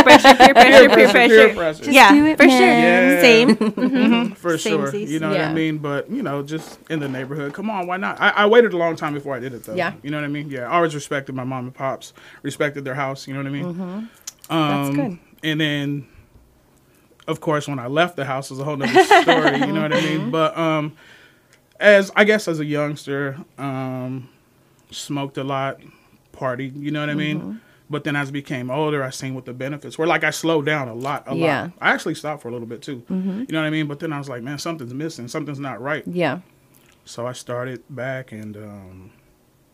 pressure, 0.03 0.35
peer 0.35 0.53
pressure, 0.53 0.89
peer 0.89 1.03
pressure. 1.03 1.13
Peer 1.13 1.53
pressure. 1.53 1.91
yeah, 1.91 2.11
do 2.11 2.25
it, 2.25 2.37
for 2.37 2.43
sure. 2.49 2.59
Yeah. 2.59 3.21
Same. 3.21 3.55
Mhm, 3.81 4.35
For 4.37 4.57
Same 4.57 4.77
sure. 4.79 4.91
seas. 4.91 5.11
You 5.11 5.19
know 5.19 5.29
what 5.29 5.41
I 5.41 5.53
mean? 5.53 5.77
But, 5.77 6.09
you 6.09 6.23
know, 6.23 6.41
just 6.43 6.79
in 6.89 6.99
the 6.99 7.07
neighborhood. 7.07 7.53
Come 7.53 7.69
on, 7.69 7.87
why 7.87 7.97
not? 7.97 8.19
I, 8.19 8.29
I 8.29 8.45
waited 8.47 8.73
a 8.73 8.77
long 8.77 8.95
time 8.95 9.13
before 9.13 9.35
I 9.35 9.39
did 9.39 9.53
it, 9.53 9.63
though. 9.63 9.75
Yeah. 9.75 9.93
You 10.03 10.09
know 10.11 10.17
what 10.17 10.23
I 10.25 10.29
mean? 10.29 10.49
Yeah. 10.49 10.67
I 10.67 10.75
always 10.77 10.95
respected 10.95 11.35
my 11.35 11.43
mom 11.43 11.65
and 11.65 11.73
pops, 11.73 12.13
respected 12.41 12.83
their 12.83 12.95
house. 12.95 13.27
You 13.27 13.33
know 13.33 13.39
what 13.41 13.47
I 13.47 13.51
mean? 13.51 13.65
Um, 13.65 14.09
That's 14.49 14.95
good. 14.95 15.19
And 15.43 15.61
then, 15.61 16.07
of 17.27 17.41
course, 17.41 17.67
when 17.67 17.79
I 17.79 17.87
left 17.87 18.15
the 18.15 18.25
house, 18.25 18.49
was 18.49 18.59
a 18.59 18.63
whole 18.63 18.75
nother 18.77 19.03
story. 19.03 19.59
you 19.59 19.71
know 19.73 19.81
what 19.81 19.93
I 19.93 20.01
mean? 20.01 20.31
But 20.31 20.57
um, 20.57 20.93
as 21.79 22.11
I 22.15 22.23
guess 22.23 22.47
as 22.47 22.59
a 22.59 22.65
youngster, 22.65 23.37
um, 23.57 24.29
smoked 24.91 25.37
a 25.37 25.43
lot, 25.43 25.79
partied. 26.41 26.73
You 26.81 26.91
know 26.91 26.99
what 27.01 27.09
I 27.09 27.13
mean? 27.15 27.61
But 27.89 28.05
then 28.05 28.15
as 28.15 28.29
I 28.29 28.31
became 28.31 28.71
older, 28.71 29.03
I 29.03 29.09
seen 29.09 29.35
what 29.35 29.45
the 29.45 29.53
benefits 29.53 29.97
were. 29.97 30.07
Like 30.07 30.23
I 30.23 30.29
slowed 30.31 30.65
down 30.65 30.87
a 30.87 30.93
lot, 30.93 31.23
a 31.27 31.35
Yeah. 31.35 31.61
lot. 31.63 31.71
I 31.81 31.91
actually 31.91 32.15
stopped 32.15 32.41
for 32.41 32.47
a 32.47 32.51
little 32.51 32.67
bit 32.67 32.81
too. 32.81 33.03
You 33.09 33.15
know 33.49 33.59
what 33.61 33.67
I 33.67 33.69
mean? 33.69 33.87
But 33.87 33.99
then 33.99 34.13
I 34.13 34.17
was 34.17 34.29
like, 34.29 34.41
man, 34.43 34.57
something's 34.57 34.93
missing. 34.93 35.27
Something's 35.27 35.59
not 35.59 35.81
right. 35.81 36.03
Yeah. 36.07 36.39
So 37.05 37.27
I 37.27 37.33
started 37.33 37.83
back 37.89 38.31
and 38.31 38.55
um, 38.55 39.11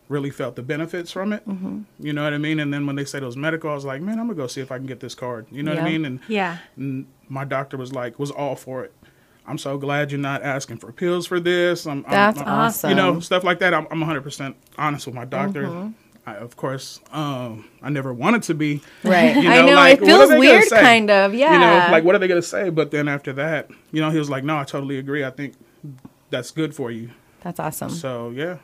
really 0.09 0.29
felt 0.31 0.55
the 0.55 0.63
benefits 0.63 1.11
from 1.11 1.31
it. 1.33 1.47
Mm-hmm. 1.47 1.81
You 1.99 2.13
know 2.13 2.23
what 2.23 2.33
I 2.33 2.37
mean? 2.39 2.59
And 2.59 2.73
then 2.73 2.87
when 2.87 2.95
they 2.95 3.05
said 3.05 3.21
it 3.21 3.25
was 3.27 3.37
medical, 3.37 3.69
I 3.69 3.75
was 3.75 3.85
like, 3.85 4.01
man, 4.01 4.19
I'm 4.19 4.25
gonna 4.27 4.35
go 4.37 4.47
see 4.47 4.61
if 4.61 4.71
I 4.71 4.77
can 4.77 4.87
get 4.87 4.99
this 4.99 5.13
card. 5.13 5.45
You 5.51 5.61
know 5.63 5.73
what 5.75 5.83
I 5.83 5.89
mean? 5.89 6.03
And, 6.05 6.19
Yeah. 6.27 6.57
and 6.75 7.05
my 7.29 7.43
doctor 7.45 7.77
was 7.77 7.93
like, 7.93 8.17
was 8.17 8.31
all 8.31 8.55
for 8.55 8.83
it. 8.83 8.93
I'm 9.45 9.57
so 9.57 9.77
glad 9.77 10.11
you're 10.11 10.19
not 10.19 10.41
asking 10.43 10.77
for 10.77 10.91
pills 10.91 11.27
for 11.27 11.39
this. 11.39 11.85
I'm, 11.85 11.99
I'm- 11.99 12.03
That's 12.09 12.39
I'm- 12.39 12.47
awesome. 12.49 12.89
You 12.89 12.95
know, 12.95 13.19
stuff 13.19 13.43
like 13.43 13.59
that. 13.59 13.73
I'm, 13.73 13.85
I'm 13.91 13.99
100% 14.01 14.55
honest 14.77 15.05
with 15.05 15.15
my 15.15 15.25
doctor. 15.25 15.63
Mm-hmm. 15.67 15.91
I, 16.27 16.35
of 16.35 16.57
course, 16.57 16.99
um, 17.13 17.65
I 17.81 17.89
never 17.89 18.13
wanted 18.13 18.43
to 18.43 18.53
be. 18.53 18.81
Right. 19.03 19.35
You 19.35 19.49
I 19.49 19.61
know. 19.65 19.73
like, 19.75 19.99
it 19.99 20.01
what 20.01 20.09
are 20.11 20.17
feels 20.17 20.29
they 20.29 20.35
gonna 20.35 20.39
weird, 20.39 20.63
say? 20.65 20.81
kind 20.81 21.09
of. 21.09 21.33
Yeah. 21.33 21.53
You 21.53 21.59
know, 21.59 21.91
like 21.91 22.03
what 22.03 22.15
are 22.15 22.19
they 22.19 22.27
gonna 22.27 22.41
say? 22.41 22.69
But 22.69 22.91
then 22.91 23.07
after 23.07 23.31
that, 23.33 23.69
you 23.93 24.01
know, 24.01 24.09
he 24.11 24.19
was 24.19 24.29
like, 24.29 24.43
"No, 24.43 24.57
I 24.57 24.65
totally 24.65 24.97
agree. 24.97 25.23
I 25.23 25.29
think 25.31 25.53
that's 26.29 26.51
good 26.51 26.75
for 26.75 26.91
you." 26.91 27.09
That's 27.41 27.59
awesome. 27.59 27.89
So 27.91 28.31
yeah, 28.31 28.57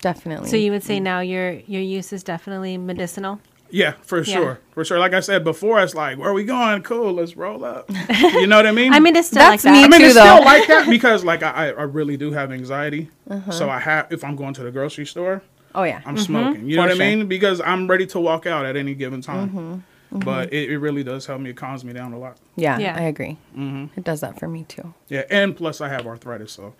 Definitely. 0.00 0.48
So 0.48 0.56
you 0.56 0.70
would 0.70 0.82
say 0.84 1.00
now 1.00 1.20
your 1.20 1.50
your 1.66 1.82
use 1.82 2.12
is 2.12 2.22
definitely 2.22 2.78
medicinal. 2.78 3.40
yeah, 3.70 3.92
for 4.02 4.18
Yeah. 4.18 4.34
sure, 4.34 4.60
for 4.72 4.84
sure. 4.84 4.98
Like 4.98 5.12
I 5.14 5.20
said 5.20 5.42
before, 5.44 5.80
it's 5.82 5.94
like, 5.94 6.16
"Where 6.16 6.30
are 6.30 6.32
we 6.34 6.44
going? 6.44 6.82
Cool, 6.82 7.12
let's 7.14 7.36
roll 7.36 7.64
up." 7.64 7.90
You 8.40 8.46
know 8.46 8.56
what 8.56 8.66
I 8.66 8.72
mean? 8.72 8.92
I 8.94 9.00
mean, 9.00 9.16
it's 9.16 9.28
still 9.28 9.40
That's 9.40 9.64
like 9.64 9.72
me 9.74 9.80
that. 9.82 9.86
I 9.86 9.88
mean, 9.90 10.00
too, 10.00 10.06
it's 10.06 10.14
though. 10.14 10.22
still 10.36 10.44
like 10.44 10.66
that 10.68 10.88
because, 10.88 11.24
like, 11.24 11.42
I, 11.42 11.50
I- 11.70 11.70
I 11.70 11.82
really 11.82 12.16
do 12.16 12.30
have 12.32 12.52
anxiety. 12.52 13.08
Uh-huh. 13.28 13.50
So 13.50 13.68
I 13.68 13.78
have, 13.80 14.06
if 14.12 14.22
I'm 14.24 14.36
going 14.36 14.54
to 14.54 14.62
the 14.62 14.70
grocery 14.70 15.06
store, 15.06 15.42
oh 15.74 15.82
yeah. 15.82 16.00
I'm 16.04 16.18
smoking. 16.18 16.68
You 16.68 16.76
know 16.76 16.82
what 16.82 16.96
sure. 16.96 17.02
I 17.02 17.16
mean? 17.16 17.26
Because 17.26 17.60
I'm 17.60 17.86
ready 17.88 18.06
to 18.08 18.20
walk 18.20 18.46
out 18.46 18.66
at 18.66 18.76
any 18.76 18.94
given 18.94 19.20
time. 19.20 19.50
Mm-hmm. 19.50 20.18
But 20.18 20.52
it, 20.52 20.70
it 20.70 20.78
really 20.78 21.04
does 21.04 21.26
help 21.26 21.40
me. 21.40 21.50
It 21.50 21.56
calms 21.56 21.84
me 21.84 21.92
down 21.92 22.12
a 22.12 22.18
lot. 22.18 22.36
Yeah, 22.56 22.78
Yeah. 22.78 22.96
I 22.98 23.02
agree. 23.02 23.38
Mm-hmm. 23.56 23.98
It 23.98 24.02
does 24.02 24.20
that 24.22 24.40
for 24.40 24.48
me 24.48 24.64
too. 24.64 24.92
Yeah, 25.08 25.22
and 25.30 25.56
plus 25.56 25.80
I 25.80 25.88
have 25.88 26.06
arthritis, 26.06 26.50
so 26.52 26.74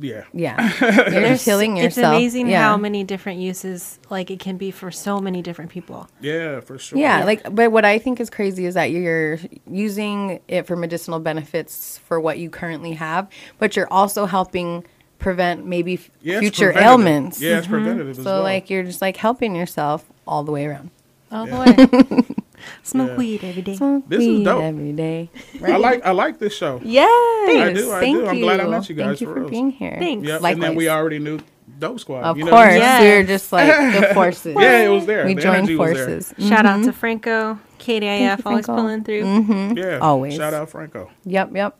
yeah. 0.00 0.24
Yeah. 0.32 0.72
You're 1.10 1.28
just 1.28 1.44
healing 1.44 1.76
It's 1.76 1.96
amazing 1.96 2.48
yeah. 2.48 2.62
how 2.62 2.76
many 2.76 3.04
different 3.04 3.40
uses 3.40 3.98
like 4.10 4.30
it 4.30 4.40
can 4.40 4.56
be 4.56 4.70
for 4.70 4.90
so 4.90 5.20
many 5.20 5.42
different 5.42 5.70
people. 5.70 6.08
Yeah, 6.20 6.60
for 6.60 6.78
sure. 6.78 6.98
Yeah, 6.98 7.24
like, 7.24 7.54
but 7.54 7.72
what 7.72 7.84
I 7.84 7.98
think 7.98 8.20
is 8.20 8.30
crazy 8.30 8.66
is 8.66 8.74
that 8.74 8.90
you're 8.90 9.38
using 9.70 10.40
it 10.48 10.66
for 10.66 10.76
medicinal 10.76 11.20
benefits 11.20 11.98
for 11.98 12.20
what 12.20 12.38
you 12.38 12.50
currently 12.50 12.92
have, 12.94 13.28
but 13.58 13.76
you're 13.76 13.92
also 13.92 14.26
helping 14.26 14.84
prevent 15.18 15.66
maybe 15.66 15.94
f- 15.94 16.10
Yeah, 16.22 16.40
future 16.40 16.72
ailments. 16.76 17.40
Yeah, 17.40 17.58
it's 17.58 17.66
preventative 17.66 18.10
as 18.10 18.16
So 18.16 18.24
well. 18.24 18.42
like 18.42 18.70
you're 18.70 18.82
just 18.84 19.00
like 19.02 19.16
helping 19.16 19.54
yourself 19.56 20.04
all 20.26 20.44
the 20.44 20.52
way 20.52 20.66
around. 20.66 20.90
All 21.32 21.46
Yeah. 21.46 21.72
the 21.74 22.06
way. 22.18 22.22
Smoke 22.82 23.10
Yeah. 23.10 23.16
weed 23.16 23.44
every 23.44 23.62
day. 23.62 23.76
Smoke 23.76 24.04
This 24.08 24.20
is 24.22 24.26
weed 24.28 24.44
dope. 24.44 24.62
every 24.62 24.92
day. 24.92 25.30
I 25.64 25.76
like 25.76 26.04
I 26.06 26.12
like 26.12 26.38
this 26.38 26.54
show. 26.56 26.80
Yes, 26.82 27.06
I 27.08 27.72
do, 27.74 27.92
I 27.92 28.00
thank 28.00 28.18
do. 28.18 28.26
I'm 28.26 28.36
you. 28.36 28.42
glad 28.44 28.60
I 28.60 28.66
met 28.68 28.88
you 28.88 28.94
guys, 28.94 29.06
Thank 29.06 29.20
you 29.22 29.26
for 29.28 29.42
for 29.44 29.48
being 29.48 29.70
here. 29.70 29.96
Thanks. 29.98 30.26
Yep. 30.26 30.40
Likewise. 30.40 30.54
And 30.54 30.62
then 30.62 30.74
we 30.74 30.88
already 30.88 31.18
knew 31.18 31.38
Dope 31.78 32.00
Squad. 32.00 32.22
Of 32.24 32.38
you 32.38 32.44
know? 32.44 32.50
course, 32.52 32.72
Yes. 32.74 33.00
we're 33.02 33.24
just 33.24 33.52
like 33.52 33.66
the 34.00 34.08
forces. 34.14 34.56
Yeah, 34.58 34.82
it 34.84 34.88
was 34.88 35.04
there. 35.06 35.26
We 35.26 35.34
The 35.34 35.42
joined 35.42 35.56
energy 35.56 35.76
was 35.76 35.92
there. 35.92 36.06
forces. 36.06 36.34
Shout 36.48 36.64
out 36.66 36.80
Mhm. 36.80 36.84
to 36.86 36.92
Franco, 36.92 37.58
KDIF, 37.78 38.28
Thank 38.36 38.46
always 38.46 38.66
pulling 38.66 39.04
through. 39.04 39.22
Mm-hmm. 39.24 39.76
Yeah. 39.78 39.98
Always. 39.98 40.34
Shout 40.34 40.54
out 40.54 40.70
Franco. 40.70 41.10
Yep, 41.24 41.50
yep. 41.54 41.78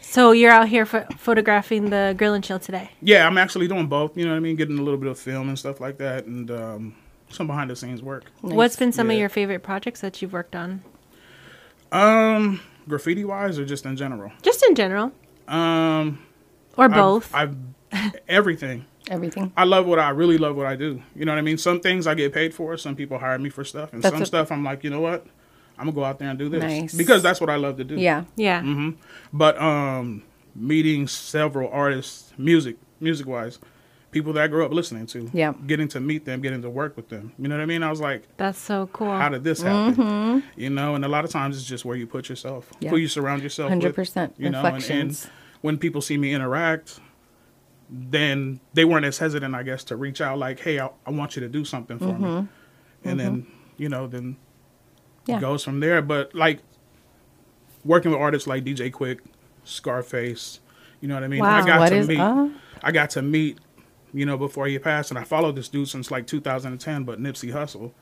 So 0.00 0.32
you're 0.32 0.50
out 0.50 0.68
here 0.68 0.86
pho- 0.86 1.06
photographing 1.18 1.90
the 1.90 2.14
grill 2.16 2.34
and 2.34 2.42
chill 2.42 2.58
today. 2.58 2.90
Yeah, 3.02 3.26
I'm 3.26 3.36
actually 3.38 3.68
doing 3.68 3.86
both. 3.86 4.16
You 4.16 4.24
know 4.24 4.30
what 4.30 4.36
I 4.38 4.40
mean? 4.40 4.56
Getting 4.56 4.78
a 4.78 4.82
little 4.82 4.98
bit 4.98 5.08
of 5.10 5.18
film 5.18 5.48
and 5.48 5.58
stuff 5.58 5.80
like 5.80 5.98
that, 5.98 6.24
and 6.26 6.50
um, 6.50 6.94
some 7.28 7.46
behind 7.46 7.70
the 7.70 7.76
scenes 7.76 8.02
work. 8.02 8.24
What's 8.40 8.76
been 8.76 8.92
some 8.92 9.10
of 9.10 9.16
your 9.18 9.28
favorite 9.28 9.62
projects 9.62 10.00
that 10.00 10.20
you've 10.22 10.32
worked 10.32 10.56
on? 10.56 10.82
um 11.92 12.60
graffiti 12.88 13.24
wise 13.24 13.58
or 13.60 13.64
just 13.64 13.84
in 13.86 13.96
general? 13.96 14.32
Just 14.42 14.64
in 14.68 14.74
general. 14.74 15.12
Um, 15.48 16.18
Or 16.76 16.86
I've- 16.86 16.94
both. 16.94 17.32
I've, 17.34 17.56
everything. 18.28 18.84
Everything. 19.08 19.52
I 19.56 19.62
love 19.62 19.86
what 19.86 20.00
I 20.00 20.08
really 20.10 20.36
love 20.36 20.56
what 20.56 20.66
I 20.66 20.74
do. 20.74 21.00
You 21.14 21.24
know 21.26 21.30
what 21.32 21.38
I 21.38 21.42
mean? 21.42 21.58
Some 21.58 21.78
things 21.78 22.08
I 22.08 22.14
get 22.16 22.32
paid 22.32 22.52
for. 22.52 22.76
Some 22.76 22.96
people 22.96 23.18
hire 23.18 23.38
me 23.38 23.50
for 23.50 23.62
stuff, 23.64 23.92
and 23.92 24.02
That's 24.02 24.12
some 24.12 24.22
a- 24.22 24.26
stuff 24.26 24.50
I'm 24.50 24.64
like, 24.64 24.82
you 24.82 24.90
know 24.90 25.00
what? 25.00 25.24
I'm 25.78 25.84
gonna 25.86 25.92
go 25.94 26.04
out 26.04 26.18
there 26.18 26.28
and 26.30 26.38
do 26.38 26.48
this 26.48 26.62
Nice. 26.62 26.94
because 26.94 27.22
that's 27.22 27.40
what 27.40 27.50
I 27.50 27.56
love 27.56 27.76
to 27.76 27.84
do. 27.84 27.96
Yeah. 27.96 28.24
Yeah. 28.36 28.62
hmm 28.62 28.90
But 29.32 29.60
um, 29.60 30.22
meeting 30.54 31.06
several 31.06 31.70
artists, 31.70 32.32
music, 32.38 32.76
music 33.00 33.26
wise, 33.26 33.58
people 34.10 34.32
that 34.32 34.44
I 34.44 34.46
grew 34.46 34.64
up 34.64 34.72
listening 34.72 35.06
to. 35.08 35.28
Yeah. 35.34 35.52
Getting 35.66 35.88
to 35.88 36.00
meet 36.00 36.24
them, 36.24 36.40
getting 36.40 36.62
to 36.62 36.70
work 36.70 36.96
with 36.96 37.10
them. 37.10 37.32
You 37.38 37.48
know 37.48 37.56
what 37.56 37.62
I 37.62 37.66
mean? 37.66 37.82
I 37.82 37.90
was 37.90 38.00
like, 38.00 38.22
That's 38.38 38.58
so 38.58 38.88
cool. 38.92 39.10
how 39.10 39.28
did 39.28 39.44
this 39.44 39.60
happen? 39.60 39.94
Mhm. 39.96 40.42
You 40.56 40.70
know, 40.70 40.94
and 40.94 41.04
a 41.04 41.08
lot 41.08 41.24
of 41.26 41.30
times 41.30 41.58
it's 41.58 41.66
just 41.66 41.84
where 41.84 41.96
you 41.96 42.06
put 42.06 42.28
yourself, 42.30 42.70
Yeah. 42.80 42.88
who 42.90 42.96
you 42.96 43.08
surround 43.08 43.42
yourself 43.42 43.70
with. 43.70 43.82
100% 43.82 44.32
You 44.38 44.48
know, 44.50 44.58
and, 44.60 44.66
and 44.66 44.74
reflections. 44.76 45.28
when 45.60 45.76
people 45.76 46.00
see 46.00 46.16
me 46.16 46.32
interact, 46.32 47.00
then 47.90 48.60
they 48.74 48.84
weren't 48.84 49.04
as 49.04 49.18
hesitant, 49.18 49.54
I 49.54 49.62
guess, 49.62 49.84
to 49.84 49.96
reach 49.96 50.20
out 50.20 50.38
like, 50.38 50.60
"Hey, 50.60 50.80
I, 50.80 50.88
I 51.06 51.10
want 51.10 51.36
you 51.36 51.40
to 51.42 51.48
do 51.48 51.64
something 51.64 51.98
for 51.98 52.14
me," 52.18 52.24
Mhm. 52.24 52.48
and 53.04 53.20
then 53.20 53.46
you 53.76 53.88
know, 53.90 54.06
then 54.06 54.36
Yeah. 55.26 55.40
goes 55.40 55.62
from 55.64 55.80
there. 55.80 56.02
But 56.02 56.34
like 56.34 56.60
working 57.84 58.10
with 58.10 58.20
artists 58.20 58.46
like 58.48 58.64
DJ 58.64 58.90
Quik, 58.90 59.20
Scarface, 59.64 60.60
you 61.00 61.08
know 61.08 61.14
what 61.14 61.24
I 61.24 61.28
mean? 61.28 61.42
I 61.42 61.60
Wow. 61.60 61.66
got 61.66 61.80
What 61.80 61.88
to 61.90 61.96
is- 61.96 62.08
meet. 62.08 62.20
I 62.82 62.92
got 62.92 63.10
to 63.10 63.22
meet. 63.22 63.58
You 64.14 64.24
know, 64.24 64.38
before 64.38 64.66
he 64.66 64.78
passed, 64.78 65.10
and 65.10 65.18
I 65.18 65.24
followed 65.24 65.56
this 65.56 65.68
dude 65.68 65.88
since 65.88 66.10
like 66.10 66.26
2010. 66.26 67.04
But 67.04 67.20
Nipsey 67.20 67.52
Hussle, 67.52 67.92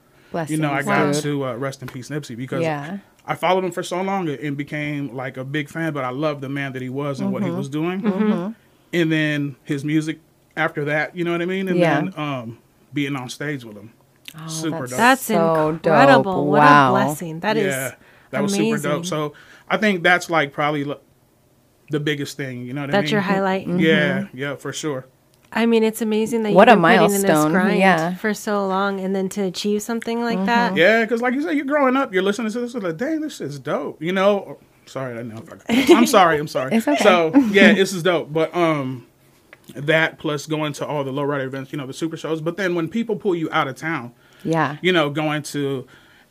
you 0.49 0.59
know, 0.59 0.71
I 0.71 0.83
got 0.83 1.13
dude. 1.15 1.23
to 1.25 1.45
uh, 1.47 1.55
rest 1.57 1.83
in 1.83 1.89
peace, 1.89 2.09
Nipsey, 2.09 2.37
because 2.37 2.63
Yeah. 2.63 2.99
I 3.27 3.35
followed 3.35 3.65
him 3.65 3.73
for 3.73 3.83
so 3.83 4.01
long 4.01 4.29
and 4.29 4.57
became 4.57 5.13
like 5.15 5.37
a 5.37 5.45
big 5.45 5.69
fan. 5.69 5.93
But 5.93 6.05
I 6.05 6.11
loved 6.11 6.41
the 6.43 6.49
man 6.49 6.73
that 6.75 6.83
he 6.83 6.89
was 6.89 7.21
and 7.21 7.33
what 7.33 7.43
he 7.43 7.49
Mhm. 7.49 7.57
was 7.57 7.69
doing, 7.69 8.03
Mhm. 8.03 8.55
and 8.93 9.11
then 9.11 9.57
his 9.65 9.85
music 9.85 10.21
after 10.57 10.85
that. 10.85 11.17
You 11.17 11.25
know 11.25 11.33
what 11.33 11.43
I 11.43 11.47
mean? 11.47 11.67
And 11.69 11.79
Yeah. 11.81 12.03
then 12.03 12.15
um, 12.17 12.59
being 12.93 13.17
on 13.17 13.29
stage 13.29 13.65
with 13.65 13.77
him, 13.77 13.91
super 14.47 14.81
that's 14.81 14.91
dope. 14.91 14.99
That's 14.99 15.23
So 15.23 15.69
incredible. 15.71 16.23
dope. 16.35 16.47
What 16.47 16.59
Wow. 16.61 16.89
a 16.89 16.93
blessing. 16.93 17.41
That 17.41 17.57
is 17.57 17.67
yeah, 17.67 17.95
that 18.31 18.43
was 18.43 18.55
super 18.55 18.79
dope. 18.79 19.07
So 19.07 19.33
I 19.69 19.77
think 19.77 20.03
that's 20.03 20.29
like 20.31 20.53
probably 20.53 20.85
the 21.91 22.01
biggest 22.01 22.37
thing. 22.37 22.63
You 22.67 22.73
know 22.73 22.83
what 22.83 22.91
I 22.91 22.93
That's 22.93 23.05
mean? 23.07 23.13
your 23.13 23.21
highlight. 23.23 23.67
Yeah, 23.67 24.21
Mhm. 24.21 24.29
yeah, 24.35 24.57
for 24.57 24.73
sure. 24.73 25.07
I 25.53 25.67
mean, 25.67 25.85
it's 25.85 26.03
amazing 26.03 26.43
that 26.43 26.53
What 26.53 26.67
you've 26.69 26.79
a 26.79 26.81
been 26.81 26.99
putting 26.99 27.05
in 27.15 27.23
this 27.23 27.23
milestone, 27.31 27.53
grind 27.53 27.79
yeah. 27.79 28.15
for 28.17 28.35
so 28.35 28.67
long, 28.67 28.99
and 28.99 29.15
then 29.15 29.29
to 29.31 29.43
achieve 29.43 29.83
something 29.83 30.21
like 30.23 30.37
Mm-hmm. 30.39 30.47
that. 30.47 30.77
Yeah, 30.77 31.03
because 31.03 31.23
like 31.23 31.35
you 31.35 31.43
said, 31.43 31.53
you're 31.57 31.65
growing 31.65 31.97
up, 31.97 32.13
you're 32.13 32.25
listening 32.25 32.51
to 32.51 32.61
this, 32.61 32.73
you're 32.75 32.83
like, 32.83 32.97
dang, 32.97 33.21
this 33.21 33.41
is 33.41 33.61
dope. 33.61 34.03
You 34.03 34.11
know, 34.13 34.59
sorry, 34.87 35.13
I 35.13 35.17
don't 35.19 35.29
know 35.29 35.43
if 35.47 35.53
I. 35.93 35.95
I'm 35.95 36.07
sorry, 36.07 36.39
I'm 36.39 36.49
sorry. 36.49 36.75
It's 36.75 36.89
okay. 36.89 37.01
So 37.05 37.31
yeah, 37.53 37.73
this 37.73 37.93
is 37.93 38.03
dope. 38.03 38.33
But 38.33 38.53
um, 38.57 39.07
that 39.77 40.19
plus 40.19 40.47
going 40.47 40.73
to 40.75 40.87
all 40.87 41.05
the 41.05 41.13
lowrider 41.13 41.45
events, 41.45 41.71
you 41.71 41.79
know, 41.79 41.87
the 41.87 41.93
super 41.93 42.17
shows. 42.17 42.41
But 42.41 42.57
then 42.57 42.75
when 42.75 42.89
people 42.89 43.15
pull 43.15 43.37
you 43.37 43.49
out 43.53 43.69
of 43.69 43.77
town, 43.77 44.13
Yeah. 44.45 44.77
you 44.83 44.93
know, 44.93 45.11
going 45.11 45.43
to 45.45 45.87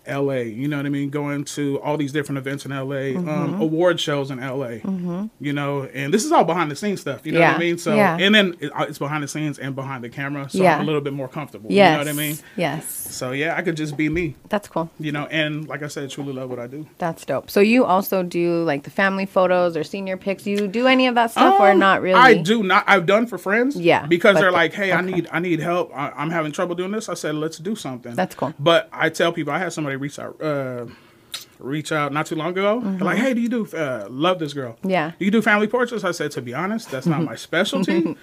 LA, 0.08 0.42
you 0.44 0.68
know 0.68 0.78
what 0.78 0.86
I 0.86 0.90
mean? 0.90 1.10
Going 1.10 1.44
to 1.46 1.80
all 1.82 1.98
these 1.98 2.12
different 2.12 2.38
events 2.38 2.66
in 2.66 2.72
LA, 2.72 3.16
um, 3.16 3.26
Mhm. 3.56 3.60
award 3.62 4.00
shows 4.00 4.32
in 4.32 4.40
LA, 4.40 4.80
Mhm. 4.84 5.30
you 5.40 5.54
know, 5.54 5.84
and 5.94 6.14
this 6.14 6.26
is 6.26 6.32
all 6.32 6.44
behind 6.44 6.70
the 6.72 6.76
scenes 6.76 7.02
stuff, 7.02 7.26
you 7.26 7.32
know 7.32 7.40
what 7.42 7.56
I 7.56 7.58
mean? 7.58 7.78
So, 7.78 7.96
yeah. 7.96 8.18
and 8.20 8.34
then 8.36 8.56
uh, 8.76 8.86
it's 8.90 9.00
behind 9.00 9.24
the 9.24 9.28
scenes 9.28 9.58
and 9.60 9.76
behind 9.76 10.04
the 10.04 10.10
camera, 10.10 10.50
so 10.50 10.58
Yeah. 10.62 10.76
I'm 10.76 10.82
a 10.82 10.86
little 10.86 11.02
bit 11.02 11.14
more 11.14 11.28
comfortable, 11.28 11.72
Yes. 11.72 11.88
you 11.88 11.92
know 11.94 11.98
what 12.00 12.08
I 12.10 12.28
mean? 12.28 12.38
Yes. 12.58 12.86
So, 12.86 13.32
yeah, 13.32 13.56
I 13.58 13.62
could 13.62 13.78
just 13.78 13.96
be 13.96 14.10
me, 14.10 14.36
That's 14.50 14.68
cool. 14.68 14.90
you 15.00 15.12
know, 15.12 15.28
and 15.32 15.68
like 15.68 15.84
I 15.84 15.88
said, 15.88 16.10
truly 16.10 16.34
love 16.34 16.50
what 16.50 16.60
I 16.60 16.68
do. 16.68 16.86
That's 16.98 17.24
dope. 17.26 17.50
So 17.50 17.60
you 17.60 17.86
also 17.86 18.24
do 18.24 18.64
like 18.64 18.84
the 18.84 18.90
family 18.90 19.26
photos 19.26 19.78
or 19.78 19.84
senior 19.84 20.18
pics. 20.18 20.46
You 20.46 20.68
do 20.68 20.88
any 20.88 21.08
of 21.08 21.16
that 21.16 21.32
stuff 21.32 21.60
or 21.60 21.72
Um, 21.72 21.80
not 21.80 22.02
really? 22.02 22.16
I 22.20 22.34
do 22.36 22.64
not. 22.64 22.84
I've 22.88 23.06
done 23.06 23.26
for 23.28 23.38
friends. 23.38 23.76
Yeah, 23.76 24.06
because 24.06 24.36
they're 24.36 24.46
the- 24.46 24.52
like, 24.52 24.74
"Hey, 24.74 24.92
I 24.92 25.02
need, 25.02 25.28
I 25.32 25.40
need 25.40 25.60
help. 25.60 25.92
I, 25.96 26.12
I'm 26.18 26.30
having 26.30 26.52
trouble 26.52 26.76
doing 26.76 26.92
this." 26.92 27.08
I 27.10 27.14
said, 27.14 27.36
"Let's 27.36 27.58
do 27.58 27.76
something." 27.76 28.16
That's 28.16 28.36
cool. 28.36 28.54
But 28.60 28.90
I 28.92 29.10
tell 29.10 29.32
people, 29.32 29.54
I 29.54 29.60
had 29.60 29.72
somebody 29.74 29.93
reach 29.95 30.20
out, 30.20 30.41
uh, 30.41 30.86
reach 31.60 31.91
out 31.91 32.11
not 32.14 32.26
too 32.26 32.36
long 32.36 32.49
ago. 32.52 32.80
They're 32.84 32.99
like. 32.99 33.18
"Hey, 33.18 33.34
do 33.34 33.41
you 33.41 33.49
do 33.49 33.68
uh, 33.78 34.07
love 34.10 34.40
this 34.40 34.53
girl? 34.53 34.78
Yeah. 34.84 35.11
Do 35.18 35.26
you 35.26 35.32
do 35.32 35.41
family 35.41 35.68
portraits?" 35.68 36.03
I 36.03 36.11
said, 36.11 36.32
"To 36.32 36.41
be 36.41 36.53
honest, 36.53 36.91
that's 36.91 37.06
not 37.07 37.24
my 37.24 37.36
specialty." 37.48 38.15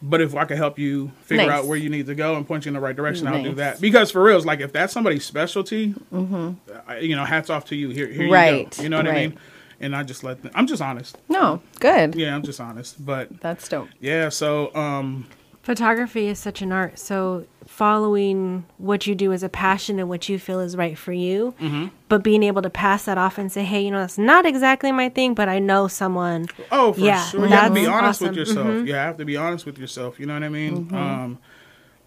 But 0.00 0.20
if 0.20 0.36
I 0.36 0.44
can 0.44 0.56
help 0.56 0.78
you 0.78 1.10
figure 1.22 1.46
Nice. 1.46 1.58
out 1.58 1.66
where 1.66 1.76
you 1.76 1.90
need 1.90 2.06
to 2.06 2.14
go 2.14 2.36
and 2.36 2.46
point 2.46 2.64
you 2.64 2.68
in 2.70 2.74
the 2.74 2.80
right 2.80 2.94
direction, 2.94 3.26
I'll 3.26 3.42
do 3.42 3.54
that. 3.54 3.80
Because 3.80 4.12
for 4.12 4.22
real, 4.22 4.36
it's 4.36 4.46
like 4.46 4.60
if 4.60 4.72
that's 4.72 4.92
somebody's 4.92 5.24
specialty, 5.24 5.92
Mhm. 6.14 6.54
I- 6.86 6.98
you 6.98 7.16
know, 7.16 7.24
hats 7.24 7.50
off 7.50 7.64
to 7.66 7.76
you. 7.76 7.88
Here, 7.88 8.06
here 8.06 8.30
Right, 8.30 8.58
you 8.58 8.64
go. 8.76 8.82
You 8.84 8.88
know 8.90 8.98
what 8.98 9.08
I 9.08 9.12
mean? 9.14 9.38
And 9.80 9.96
I 9.96 10.04
just 10.04 10.22
let 10.22 10.40
them, 10.42 10.52
I'm 10.54 10.68
just 10.68 10.80
honest. 10.82 11.18
No, 11.28 11.60
good. 11.80 12.14
Yeah, 12.14 12.34
I'm 12.36 12.44
just 12.44 12.60
honest. 12.60 13.04
But 13.04 13.40
That's 13.40 13.68
dope. 13.68 13.88
yeah, 14.00 14.28
so 14.28 14.72
um 14.76 15.26
Photography 15.68 16.28
is 16.28 16.38
such 16.38 16.62
an 16.62 16.72
art. 16.72 16.98
So 16.98 17.44
following 17.66 18.64
what 18.78 19.06
you 19.06 19.14
do 19.14 19.34
as 19.34 19.42
a 19.42 19.50
passion 19.50 19.98
and 19.98 20.08
what 20.08 20.26
you 20.26 20.38
feel 20.38 20.60
is 20.60 20.74
right 20.78 20.96
for 20.96 21.12
you, 21.12 21.52
Mhm. 21.60 21.90
but 22.08 22.22
being 22.22 22.42
able 22.42 22.62
to 22.62 22.70
pass 22.70 23.04
that 23.04 23.18
off 23.18 23.36
and 23.36 23.52
say, 23.52 23.64
"Hey, 23.64 23.82
you 23.84 23.90
know, 23.90 23.98
that's 24.00 24.16
not 24.16 24.46
exactly 24.46 24.92
my 24.92 25.10
thing, 25.10 25.34
but 25.34 25.46
I 25.46 25.58
know 25.58 25.86
someone." 25.86 26.46
Oh, 26.72 26.94
for 26.94 27.00
yeah, 27.00 27.22
sure. 27.22 27.40
You 27.42 27.46
have 27.48 27.68
to 27.68 27.74
be 27.74 27.86
honest 27.86 28.22
with 28.22 28.30
awesome. 28.30 28.38
yourself. 28.38 28.66
Mhm. 28.66 28.86
You 28.86 28.94
have 28.94 29.18
to 29.18 29.26
be 29.26 29.36
honest 29.36 29.66
with 29.66 29.76
yourself. 29.76 30.18
You 30.18 30.24
know 30.24 30.32
what 30.32 30.42
I 30.42 30.48
mean? 30.48 30.86
Mhm. 30.86 30.94
Um, 30.94 31.38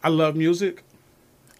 I 0.03 0.09
love 0.09 0.35
music. 0.35 0.81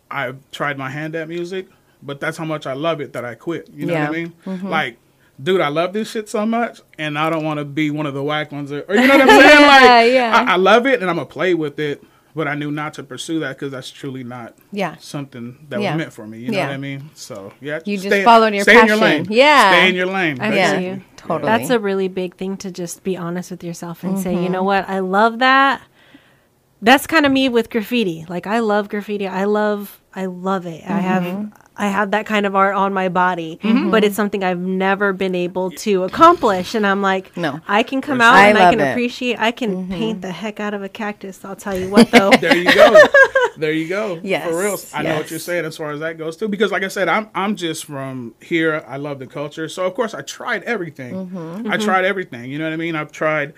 I've 0.10 0.38
tried 0.52 0.80
my 0.80 0.90
hand 0.90 1.16
at 1.16 1.30
music, 1.30 1.68
but 2.02 2.20
that's 2.20 2.38
how 2.40 2.46
much 2.46 2.66
I 2.66 2.74
love 2.74 3.00
it 3.00 3.14
that 3.14 3.24
I 3.26 3.36
quit. 3.36 3.70
You 3.76 3.86
know 3.86 3.94
what 3.94 4.02
I 4.02 4.06
Yeah. 4.06 4.10
mean? 4.24 4.34
Mhm. 4.48 4.64
Like, 4.64 4.98
dude, 5.42 5.62
I 5.62 5.68
love 5.70 5.94
this 5.94 6.10
shit 6.12 6.30
so 6.30 6.46
much, 6.46 6.82
and 6.98 7.18
I 7.18 7.30
don't 7.30 7.44
want 7.44 7.60
to 7.60 7.66
be 7.66 7.92
one 7.92 8.06
of 8.06 8.14
the 8.14 8.24
whack 8.24 8.52
ones. 8.52 8.72
Or, 8.72 8.82
or 8.88 8.96
you 8.96 9.08
know 9.08 9.18
what 9.18 9.22
I'm 9.22 9.28
saying? 9.30 9.62
Like, 9.68 10.14
Yeah. 10.14 10.46
I, 10.48 10.54
I 10.54 10.56
love 10.56 10.86
it, 10.88 11.02
and 11.02 11.10
I'm 11.10 11.16
gonna 11.18 11.26
play 11.26 11.54
with 11.54 11.80
it. 11.80 12.04
But 12.34 12.48
I 12.48 12.56
knew 12.56 12.72
not 12.72 12.94
to 12.94 13.04
pursue 13.04 13.42
that 13.42 13.58
because 13.58 13.74
that's 13.74 13.92
truly 13.92 14.24
not 14.24 14.56
Yeah. 14.72 14.96
something 15.00 15.66
that 15.68 15.82
Yeah. 15.82 15.92
was 15.92 15.98
meant 15.98 16.14
for 16.14 16.26
me. 16.26 16.40
You 16.40 16.52
know 16.52 16.60
Yeah. 16.60 16.68
what 16.68 16.74
I 16.76 16.78
mean? 16.78 17.10
So 17.14 17.52
yeah, 17.60 17.80
You 17.84 17.98
just 17.98 18.08
stay- 18.08 18.24
followed 18.24 18.54
your 18.54 18.64
stay 18.64 18.80
in 18.80 18.88
your 18.88 18.96
lane. 18.96 19.28
Yeah. 19.30 19.72
stay 19.74 19.90
in 19.90 19.96
your 19.96 20.06
lane. 20.06 20.40
I 20.40 20.50
That's 20.50 20.82
you. 20.82 21.02
Totally. 21.18 21.46
That's 21.52 21.70
a 21.70 21.78
really 21.78 22.08
big 22.08 22.36
thing 22.38 22.56
to 22.58 22.72
just 22.72 23.04
be 23.04 23.18
honest 23.18 23.52
with 23.52 23.66
yourself 23.66 24.06
and 24.06 24.18
say, 24.18 24.34
you 24.34 24.48
know 24.48 24.64
what, 24.64 24.88
I 24.88 25.00
love 25.00 25.40
that. 25.40 25.82
That's 26.82 27.06
kind 27.06 27.26
of 27.26 27.34
me 27.34 27.50
with 27.50 27.70
graffiti. 27.70 28.26
Like 28.30 28.48
I 28.48 28.60
love 28.60 28.88
graffiti. 28.88 29.28
I 29.28 29.44
love 29.44 30.00
I 30.16 30.26
love 30.26 30.66
it. 30.66 30.84
I 30.90 31.00
have 31.00 31.24
Mhm. 31.24 31.52
I 31.78 31.88
have 31.88 32.12
that 32.12 32.26
kind 32.26 32.46
of 32.46 32.56
art 32.56 32.76
on 32.76 32.94
my 32.94 33.08
body, 33.10 33.58
Mhm. 33.64 33.92
but 33.92 34.04
it's 34.04 34.16
something 34.16 34.44
I've 34.44 34.60
never 34.60 35.14
been 35.14 35.34
able 35.34 35.72
to 35.72 36.04
accomplish. 36.04 36.76
And 36.76 36.86
I'm 36.86 37.02
like, 37.02 37.36
No. 37.38 37.60
I 37.68 37.82
can 37.84 38.02
come 38.02 38.20
out 38.22 38.36
sure. 38.38 38.46
and 38.50 38.58
I 38.58 38.68
I, 38.68 38.72
can 38.72 38.80
it. 38.82 38.92
appreciate. 38.92 39.40
I 39.40 39.52
can 39.52 39.88
paint 39.88 40.22
the 40.22 40.32
heck 40.32 40.60
out 40.60 40.74
of 40.74 40.84
a 40.84 40.90
cactus. 40.90 41.44
I'll 41.46 41.56
tell 41.56 41.78
you 41.78 41.90
what, 41.90 42.12
though. 42.12 42.30
there 42.42 42.56
you 42.58 42.74
go. 42.74 42.96
There 43.58 43.74
you 43.74 43.90
go. 43.90 44.20
Yes, 44.24 44.48
For 44.50 44.58
real. 44.58 44.78
I 44.94 45.04
know 45.04 45.18
what 45.18 45.30
you're 45.30 45.38
saying 45.38 45.66
as 45.66 45.76
far 45.78 45.92
as 45.92 46.00
that 46.00 46.18
goes 46.18 46.38
too. 46.38 46.48
Because 46.48 46.72
like 46.72 46.84
I 46.84 46.88
said, 46.88 47.10
I'm 47.10 47.28
I'm 47.36 47.56
just 47.58 47.84
from 47.86 48.34
here. 48.42 48.84
I 48.88 48.96
love 48.98 49.20
the 49.20 49.28
culture. 49.28 49.68
So 49.68 49.86
of 49.86 49.94
course 49.94 50.14
I 50.14 50.22
tried 50.22 50.64
everything. 50.64 51.14
Mhm. 51.30 51.70
I 51.70 51.78
Mhm. 51.78 51.84
tried 51.84 52.06
everything. 52.06 52.50
You 52.50 52.58
know 52.58 52.64
what 52.64 52.74
I 52.74 52.78
mean? 52.78 52.96
I've 52.96 53.12
tried 53.12 53.54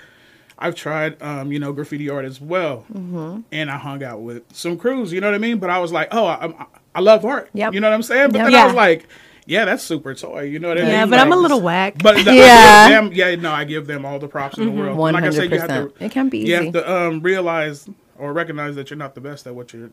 I've 0.57 0.73
tried 0.75 1.21
um, 1.21 1.51
you 1.51 1.59
know, 1.59 1.71
graffiti 1.71 2.09
art 2.09 2.25
as 2.25 2.41
well. 2.41 2.85
Mm-hmm. 2.91 3.41
And 3.51 3.69
I 3.71 3.77
hung 3.77 4.03
out 4.03 4.21
with 4.21 4.43
some 4.51 4.77
crews, 4.77 5.13
you 5.13 5.21
know 5.21 5.27
what 5.27 5.35
I 5.35 5.39
mean? 5.39 5.59
But 5.59 5.69
I 5.69 5.77
was 5.79 5.91
like, 5.93 6.07
oh, 6.11 6.25
I, 6.25 6.47
I, 6.47 6.65
I 6.95 6.99
love 7.01 7.25
art. 7.25 7.49
Yep. 7.53 7.73
You 7.73 7.79
know 7.79 7.89
what 7.89 7.95
I'm 7.95 8.03
saying? 8.03 8.31
But 8.31 8.39
Yep. 8.39 8.51
then 8.51 8.55
I 8.55 8.65
was 8.65 8.75
like, 8.75 9.07
yeah, 9.45 9.65
that's 9.65 9.83
super 9.83 10.13
toy. 10.15 10.43
You 10.43 10.59
know 10.59 10.69
what 10.69 10.77
I 10.77 10.81
mean? 10.81 10.91
yeah, 10.91 11.05
but 11.05 11.19
I'm 11.19 11.31
a 11.33 11.35
little 11.35 11.59
whack. 11.61 11.95
but 12.01 12.23
the, 12.23 12.33
Yeah. 12.35 12.85
I 12.87 12.89
give 12.89 13.03
them, 13.03 13.13
yeah, 13.13 13.35
no, 13.35 13.51
I 13.51 13.63
give 13.65 13.87
them 13.87 14.05
all 14.05 14.19
the 14.19 14.27
props 14.27 14.57
in 14.57 14.65
the 14.65 14.71
Mhm. 14.71 14.75
world. 14.77 14.91
And 14.91 15.13
Like 15.15 15.23
I 15.23 15.29
said, 15.31 15.51
you 15.51 15.59
have 15.59 15.67
to, 15.69 15.73
100%. 15.73 15.91
It 16.01 16.11
can 16.11 16.29
be 16.29 16.37
You 16.39 16.43
easy. 16.55 16.63
have 16.65 16.73
to 16.73 16.91
um, 16.91 17.19
realize 17.21 17.87
or 18.17 18.31
recognize 18.31 18.75
that 18.75 18.89
you're 18.89 18.97
not 18.97 19.15
the 19.15 19.21
best 19.21 19.45
at 19.47 19.55
what 19.55 19.73
you're 19.73 19.89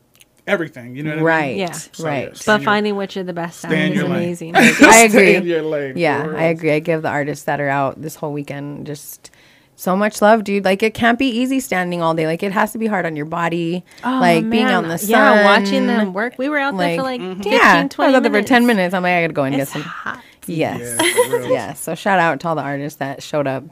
everything. 0.47 0.95
You 0.95 1.03
know 1.03 1.11
what 1.11 1.19
I 1.19 1.23
Right. 1.23 1.47
mean? 1.49 1.57
Yeah. 1.59 1.71
So, 1.71 2.03
Right. 2.05 2.23
yeah, 2.23 2.29
but 2.45 2.47
your- 2.47 2.59
finding 2.65 2.95
what 2.95 3.15
you're 3.15 3.23
the 3.23 3.33
best 3.33 3.63
at 3.65 3.71
is 3.73 3.95
your 3.95 4.05
amazing. 4.05 4.55
I 4.55 4.71
Stay 4.71 5.05
agree. 5.05 5.35
in 5.35 5.45
your 5.45 5.61
lane, 5.61 5.97
Yeah, 5.97 6.23
for 6.23 6.37
I 6.37 6.43
agree. 6.45 6.71
I 6.71 6.79
give 6.79 7.01
the 7.03 7.09
artists 7.09 7.45
that 7.45 7.59
are 7.59 7.69
out 7.69 8.01
this 8.01 8.15
whole 8.15 8.33
weekend 8.33 8.87
just 8.87 9.29
so 9.81 9.95
much 9.95 10.21
love, 10.21 10.43
dude. 10.43 10.63
Like 10.63 10.83
it 10.83 10.93
can't 10.93 11.17
be 11.17 11.25
easy 11.27 11.59
standing 11.59 12.01
all 12.03 12.13
day. 12.13 12.27
Like 12.27 12.43
it 12.43 12.51
has 12.51 12.71
to 12.73 12.77
be 12.77 12.85
hard 12.85 13.05
on 13.07 13.15
your 13.15 13.25
body. 13.25 13.83
Oh, 14.03 14.19
like 14.21 14.47
being 14.49 14.65
man. 14.65 14.75
on 14.75 14.87
the 14.89 14.97
sun. 14.99 15.09
Yeah, 15.09 15.43
watching 15.45 15.87
them 15.87 16.13
work. 16.13 16.35
We 16.37 16.49
were 16.49 16.59
out 16.59 16.77
there 16.77 16.97
for 16.97 17.03
like 17.03 17.19
Mhm. 17.19 17.37
15, 17.37 17.53
yeah, 17.53 17.87
20 17.87 18.03
I 18.03 18.07
was 18.09 18.15
out 18.17 18.23
there 18.23 18.29
for 18.29 18.33
minutes. 18.33 18.49
ten 18.49 18.65
minutes. 18.67 18.93
I'm 18.93 19.01
like, 19.03 19.13
I 19.13 19.21
gotta 19.21 19.33
go 19.33 19.43
and 19.43 19.55
It's 19.55 19.73
get 19.73 19.81
some. 19.81 19.81
hot. 19.81 20.19
Yes, 20.47 20.79
Yeah, 20.99 21.29
for 21.29 21.41
yes. 21.49 21.79
So 21.79 21.95
shout 21.95 22.19
out 22.19 22.39
to 22.41 22.47
all 22.47 22.55
the 22.55 22.61
artists 22.63 22.97
that 22.99 23.21
showed 23.23 23.47
up 23.47 23.63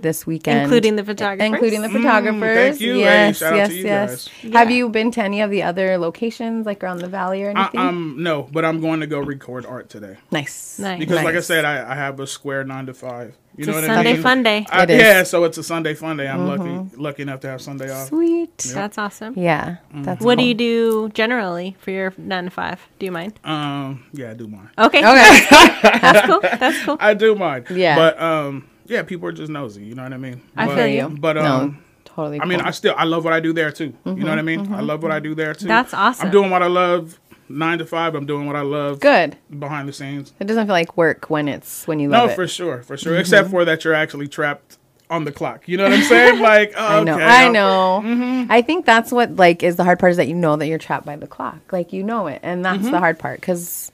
this 0.00 0.26
weekend, 0.26 0.62
Including 0.62 0.96
the 0.96 1.04
photographers? 1.04 1.46
including 1.46 1.82
the 1.82 1.88
Mm, 1.88 1.92
photographers. 2.02 2.56
thank 2.56 2.80
you, 2.80 2.92
ladies. 2.94 3.04
yes, 3.04 3.38
Shout 3.38 3.52
out 3.52 3.56
yes, 3.56 3.68
to 3.68 3.74
you 3.76 3.84
yes. 3.84 4.28
guys. 4.42 4.52
Have 4.52 4.70
you 4.70 4.88
been 4.88 5.10
to 5.12 5.22
any 5.22 5.40
of 5.40 5.50
the 5.50 5.62
other 5.62 5.98
locations, 5.98 6.66
like 6.66 6.82
around 6.82 6.98
the 6.98 7.08
valley 7.08 7.44
or 7.44 7.52
I, 7.56 7.60
anything? 7.62 7.80
um, 7.80 8.16
no, 8.18 8.48
but 8.50 8.64
I'm 8.64 8.80
going 8.80 9.00
to 9.00 9.06
go 9.06 9.18
record 9.18 9.66
art 9.66 9.88
today. 9.90 10.16
nice, 10.30 10.78
Nice. 10.78 10.98
Because, 10.98 11.22
like 11.24 11.34
I 11.34 11.40
said, 11.40 11.64
I, 11.64 11.92
I 11.92 11.94
have 11.94 12.18
a 12.20 12.26
square 12.26 12.64
nine 12.64 12.86
to 12.86 12.94
five. 12.94 13.36
You 13.56 13.62
It's 13.62 13.66
know 13.66 13.72
a 13.72 13.76
what 13.82 13.86
Sunday 13.86 14.10
I 14.10 14.12
mean? 14.12 14.22
fun 14.22 14.42
day. 14.44 14.66
I- 14.70 14.82
It 14.84 14.90
is. 14.90 15.00
Yeah, 15.02 15.22
so 15.24 15.42
it's 15.42 15.58
a 15.58 15.64
Sunday 15.64 15.94
fun 15.94 16.16
day. 16.16 16.28
I'm 16.28 16.46
lucky 16.46 16.96
lucky 16.96 17.22
enough 17.22 17.40
to 17.40 17.48
have 17.48 17.60
Sunday 17.60 17.90
off. 17.90 18.06
Sweet. 18.06 18.56
That's 18.72 18.96
awesome. 18.98 19.34
Yeah, 19.36 19.78
Mm. 19.92 20.04
that's 20.04 20.22
What 20.24 20.38
do 20.38 20.44
you 20.44 20.54
do 20.54 21.08
generally 21.08 21.76
for 21.80 21.90
your 21.90 22.14
nine 22.16 22.44
to 22.44 22.50
five? 22.50 22.78
Do 23.00 23.06
you 23.06 23.10
mind? 23.10 23.32
Um, 23.42 24.04
yeah, 24.12 24.30
I 24.30 24.34
do 24.34 24.46
mine. 24.46 24.70
Okay. 24.78 24.98
Okay. 25.04 25.40
That's 25.82 26.26
cool. 26.28 26.40
That's 26.40 26.84
cool. 26.84 26.96
I 27.00 27.14
do 27.14 27.34
mine. 27.34 27.64
Yeah. 27.70 27.96
But 27.96 28.22
um, 28.22 28.68
yeah, 28.88 29.02
people 29.02 29.28
are 29.28 29.32
just 29.32 29.50
nosy. 29.50 29.84
You 29.84 29.94
know 29.94 30.02
what 30.02 30.12
I 30.12 30.16
mean? 30.18 30.42
I 30.56 30.66
but, 30.66 30.74
feel 30.76 30.86
you. 30.86 31.08
But 31.18 31.38
um. 31.38 31.44
no, 31.44 31.74
totally. 32.04 32.40
I 32.40 32.44
mean, 32.44 32.58
cool. 32.58 32.68
I 32.68 32.70
still 32.72 32.94
I 32.96 33.04
love 33.04 33.24
what 33.24 33.32
I 33.32 33.40
do 33.40 33.52
there 33.52 33.70
too. 33.70 33.94
You 34.04 34.14
know 34.14 34.30
what 34.30 34.38
I 34.38 34.42
mean? 34.42 34.72
I 34.72 34.80
love 34.80 35.02
what 35.02 35.12
I 35.12 35.20
do 35.20 35.34
there 35.34 35.54
too. 35.54 35.66
That's 35.68 35.94
awesome. 35.94 36.26
I'm 36.26 36.32
doing 36.32 36.50
what 36.50 36.62
I 36.62 36.66
love 36.66 37.20
nine 37.48 37.78
to 37.78 37.86
five. 37.86 38.14
I'm 38.14 38.26
doing 38.26 38.46
what 38.46 38.56
I 38.56 38.60
love 38.62 39.00
good. 39.00 39.36
behind 39.58 39.88
the 39.88 39.92
scenes. 39.92 40.32
It 40.40 40.46
doesn't 40.46 40.66
feel 40.66 40.74
like 40.74 40.96
work 40.96 41.30
when 41.30 41.48
it's 41.48 41.86
when 41.86 41.98
you 42.00 42.08
love 42.08 42.18
No, 42.20 42.24
it. 42.24 42.28
Mm-hmm. 42.28 42.42
for 42.42 42.48
sure, 42.48 42.82
for 42.82 42.96
sure. 42.96 43.16
Except 43.16 43.50
for 43.50 43.64
that 43.64 43.84
you're 43.84 43.94
actually 43.94 44.28
trapped 44.28 44.76
on 45.10 45.24
the 45.24 45.32
clock. 45.32 45.66
You 45.66 45.78
know 45.78 45.84
what 45.84 45.92
I'm 45.94 46.02
saying? 46.02 46.40
Like, 46.42 46.74
oh, 46.76 46.98
I 47.00 47.04
know. 47.04 47.14
okay, 47.14 47.24
I 47.24 47.42
I'm- 47.44 47.52
know. 47.54 48.46
I 48.50 48.60
think 48.62 48.84
that's 48.84 49.10
what 49.12 49.36
like 49.36 49.62
is 49.62 49.76
the 49.76 49.84
hard 49.84 49.98
part 49.98 50.10
is 50.10 50.16
that 50.18 50.28
you 50.28 50.34
know 50.34 50.56
that 50.56 50.66
you're 50.66 50.78
trapped 50.78 51.06
by 51.06 51.16
the 51.16 51.26
clock. 51.26 51.72
Like 51.72 51.92
you 51.94 52.02
know 52.02 52.26
it, 52.26 52.40
and 52.42 52.64
that's 52.64 52.82
Mm-hmm. 52.82 52.90
the 52.92 52.98
hard 52.98 53.18
part 53.18 53.40
because 53.40 53.90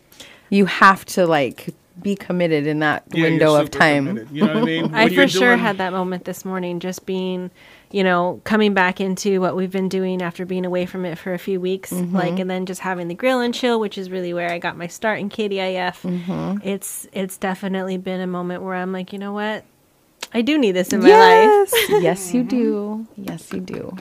you 0.50 0.66
have 0.66 1.04
to 1.06 1.26
like 1.26 1.68
be 2.02 2.16
committed 2.16 2.66
in 2.66 2.80
that 2.80 3.04
Yeah, 3.12 3.22
window 3.22 3.54
of 3.54 3.70
time. 3.70 4.06
committed, 4.08 4.30
You 4.30 4.42
know 4.46 4.54
what 4.54 4.62
I 4.62 4.64
mean? 4.66 4.94
I 4.94 5.08
for 5.08 5.28
sure 5.28 5.48
doing- 5.50 5.58
had 5.60 5.78
that 5.78 5.92
moment 5.92 6.24
this 6.24 6.44
morning, 6.44 6.80
just 6.80 7.06
being, 7.06 7.50
you 7.92 8.02
know, 8.02 8.40
coming 8.44 8.74
back 8.74 9.00
into 9.00 9.40
what 9.40 9.54
we've 9.54 9.70
been 9.70 9.88
doing 9.88 10.20
after 10.20 10.44
being 10.44 10.66
away 10.66 10.86
from 10.86 11.04
it 11.04 11.18
for 11.18 11.32
a 11.34 11.38
few 11.38 11.60
weeks, 11.60 11.92
Mm-hmm. 11.92 12.16
like, 12.16 12.38
and 12.40 12.50
then 12.50 12.66
just 12.66 12.80
having 12.80 13.08
the 13.08 13.14
grill 13.14 13.40
and 13.40 13.54
chill, 13.54 13.78
which 13.78 13.96
is 13.96 14.10
really 14.10 14.34
where 14.34 14.50
I 14.50 14.58
got 14.58 14.76
my 14.76 14.88
start 14.88 15.20
in 15.20 15.28
KDIF. 15.30 16.00
Mm-hmm. 16.02 16.66
It's 16.66 17.06
it's 17.12 17.36
definitely 17.36 17.96
been 17.96 18.20
a 18.20 18.26
moment 18.26 18.62
where 18.62 18.74
I'm 18.74 18.90
like, 18.92 19.12
you 19.12 19.18
know 19.20 19.32
what, 19.32 19.64
I 20.32 20.42
do 20.42 20.58
need 20.58 20.72
this 20.72 20.92
in 20.92 21.00
my 21.00 21.08
Yes, 21.08 21.72
life. 21.72 22.02
yes, 22.02 22.34
you 22.34 22.42
do. 22.58 23.06
Yes, 23.16 23.52
you 23.52 23.60
do. 23.60 23.96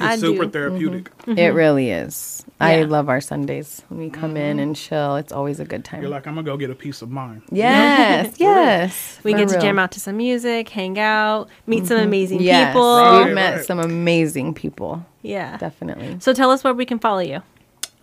I 0.00 0.14
It's 0.14 0.22
super 0.22 0.44
do. 0.44 0.50
therapeutic. 0.50 1.16
Mm-hmm. 1.18 1.38
It 1.38 1.48
really 1.48 1.90
is. 1.90 2.44
I 2.58 2.82
love 2.82 3.08
our 3.08 3.20
Sundays 3.20 3.82
when 3.88 4.00
we 4.00 4.10
come 4.10 4.36
in 4.36 4.58
and 4.58 4.74
mm-hmm. 4.74 4.88
chill. 4.88 5.16
It's 5.16 5.32
always 5.32 5.60
a 5.60 5.64
good 5.64 5.84
time. 5.84 6.00
You're 6.00 6.10
like, 6.10 6.26
I'm 6.26 6.34
gonna 6.34 6.44
go 6.44 6.56
get 6.56 6.70
a 6.70 6.74
piece 6.74 7.02
of 7.02 7.10
mine. 7.10 7.42
yes, 7.50 8.36
yes. 8.40 9.20
We 9.24 9.32
for 9.32 9.38
get 9.38 9.48
to 9.50 9.60
jam 9.60 9.78
out 9.78 9.92
to 9.92 10.00
some 10.00 10.16
music, 10.16 10.68
hang 10.70 10.98
out, 10.98 11.48
meet 11.66 11.86
some 11.86 11.98
amazing 11.98 12.40
Yes, 12.40 12.70
people. 12.70 12.96
Right. 12.96 13.24
we've 13.26 13.34
met 13.34 13.64
some 13.66 13.78
amazing 13.78 14.54
people. 14.54 15.04
Yeah. 15.22 15.56
Definitely. 15.58 16.18
So 16.20 16.32
tell 16.32 16.50
us 16.50 16.64
where 16.64 16.72
we 16.74 16.86
can 16.86 16.98
follow 16.98 17.20
you. 17.20 17.42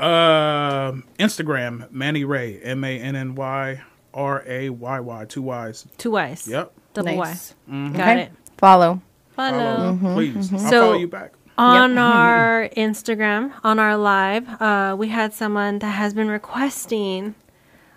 Um, 0.04 1.06
Instagram, 1.20 1.90
Manny 1.92 2.24
Ray, 2.26 2.60
M 2.62 2.84
A 2.84 3.00
N 3.00 3.16
N 3.16 3.36
Y 3.36 3.82
R 4.14 4.44
A 4.46 4.70
Y 4.70 5.00
Y, 5.00 5.26
two 5.26 5.42
Y's. 5.42 5.88
Two 5.98 6.12
Y's. 6.12 6.48
Yep. 6.48 6.74
Double 6.94 7.16
Nice. 7.16 7.54
Y. 7.68 7.90
Got 7.90 8.00
Okay. 8.10 8.22
it. 8.24 8.32
Follow. 8.58 9.02
Follow. 9.36 9.98
Follow, 9.98 10.14
please. 10.16 10.54
I'll 10.54 10.60
So- 10.60 10.82
follow 10.82 10.98
you 10.98 11.08
back. 11.08 11.34
On 11.58 11.98
our 11.98 12.70
Instagram, 12.76 13.54
on 13.64 13.80
our 13.80 13.96
live, 13.96 14.50
uh, 14.62 14.96
we 14.98 15.10
had 15.10 15.34
someone 15.34 15.80
that 15.80 15.92
has 15.92 16.14
been 16.14 16.28
requesting 16.28 17.36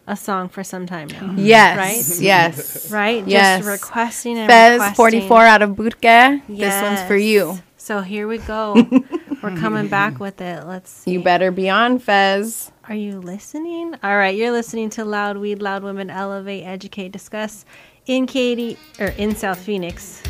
a 0.07 0.16
song 0.16 0.49
for 0.49 0.62
some 0.62 0.87
time 0.87 1.09
now. 1.09 1.35
Yes. 1.37 1.77
Right? 1.78 2.20
Yes. 2.20 2.91
Right? 2.91 3.27
Yes. 3.27 3.65
Just 3.65 3.83
requesting 3.83 4.39
and 4.39 4.49
Fez 4.49 4.74
requesting. 4.74 4.97
44 4.97 5.43
out 5.45 5.62
of 5.62 5.70
Bootke. 5.70 6.43
This 6.49 6.83
one's 6.83 7.03
for 7.03 7.16
you. 7.16 7.59
So 7.77 8.01
here 8.01 8.28
we 8.28 8.39
go. 8.39 8.74
We're 9.43 9.57
coming 9.57 9.89
back 9.89 10.19
with 10.19 10.41
it. 10.41 10.66
Let's 10.66 10.91
see. 10.91 11.12
You 11.12 11.23
better 11.23 11.51
be 11.51 11.70
on, 11.70 11.99
Fez. 11.99 12.73
Are 12.89 12.95
you 12.95 13.20
listening? 13.20 13.95
All 14.03 14.16
right, 14.16 14.35
you're 14.35 14.53
listening 14.53 14.91
to 14.91 15.05
Loud 15.05 15.39
Weed, 15.39 15.61
Loud 15.62 15.83
Women, 15.83 16.11
Elevate, 16.11 16.65
Educate, 16.65 17.12
Discuss 17.12 17.65
in 18.07 18.27
Katy 18.27 18.77
or 18.99 19.07
in 19.07 19.35
South 19.35 19.59
Phoenix. 19.59 20.23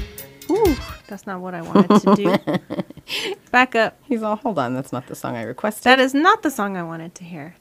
Ooh, 0.51 0.77
that's 1.07 1.27
not 1.27 1.41
what 1.41 1.55
I 1.55 1.63
wanted 1.63 2.01
to 2.01 2.15
do. 2.15 2.85
Back 3.51 3.75
up. 3.75 3.99
He's 4.05 4.23
all, 4.23 4.37
hold 4.37 4.59
on, 4.59 4.75
that's 4.75 4.93
not 4.93 5.07
the 5.07 5.15
song 5.15 5.37
I 5.37 5.43
requested. 5.43 5.85
That 5.85 6.01
is 6.01 6.15
not 6.15 6.43
the 6.43 6.51
song 6.51 6.77
I 6.77 6.83
wanted 6.83 7.15
to 7.17 7.25
hear. 7.25 7.55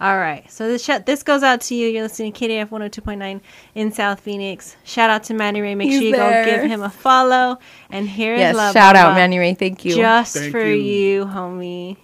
All 0.00 0.16
right, 0.16 0.48
so 0.48 0.68
this 0.68 0.84
sh- 0.84 1.02
this 1.06 1.24
goes 1.24 1.42
out 1.42 1.60
to 1.62 1.74
you. 1.74 1.88
You're 1.88 2.02
listening 2.04 2.32
to 2.32 2.48
KDIF 2.48 2.68
102.9 2.68 3.40
in 3.74 3.90
South 3.90 4.20
Phoenix. 4.20 4.76
Shout 4.84 5.10
out 5.10 5.24
to 5.24 5.34
Manny 5.34 5.60
Ray. 5.60 5.74
Make 5.74 5.88
He's 5.88 5.98
sure 5.98 6.06
you 6.10 6.12
there. 6.16 6.44
go 6.44 6.50
give 6.52 6.70
him 6.70 6.82
a 6.82 6.90
follow. 6.90 7.58
And 7.90 8.08
here's 8.08 8.38
yes, 8.38 8.54
La 8.54 8.70
shout 8.70 8.94
out, 8.94 9.14
Manny 9.14 9.38
Ray. 9.40 9.54
Thank 9.54 9.84
you. 9.84 9.96
Just 9.96 10.36
Thank 10.36 10.52
for 10.52 10.64
you. 10.64 10.74
you, 10.74 11.24
homie. 11.24 11.96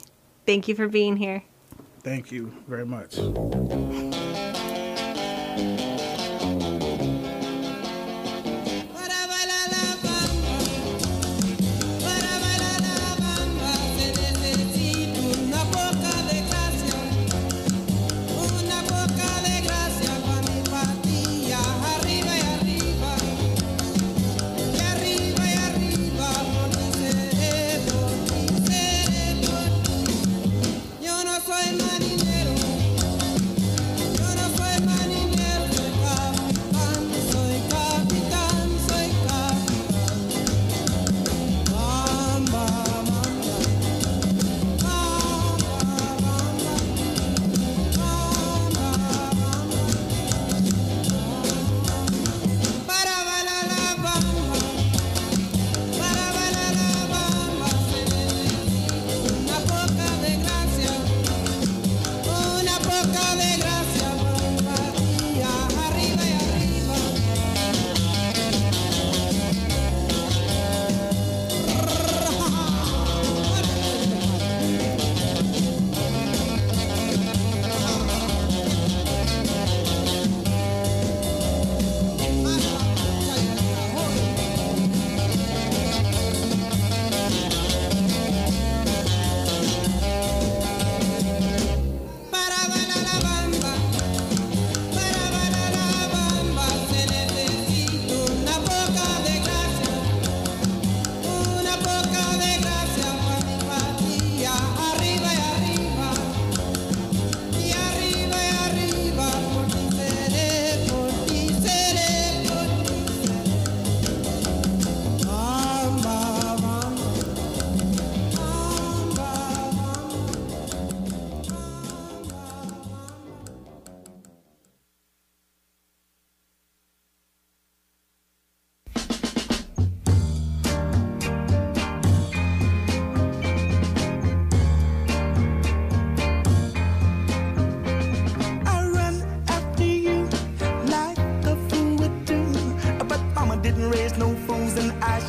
Thank 0.45 0.67
you 0.67 0.75
for 0.75 0.89
being 0.89 1.17
here. 1.17 1.45
Thank 2.03 2.33
you 2.33 2.53
very 2.67 2.85
much. 2.85 3.15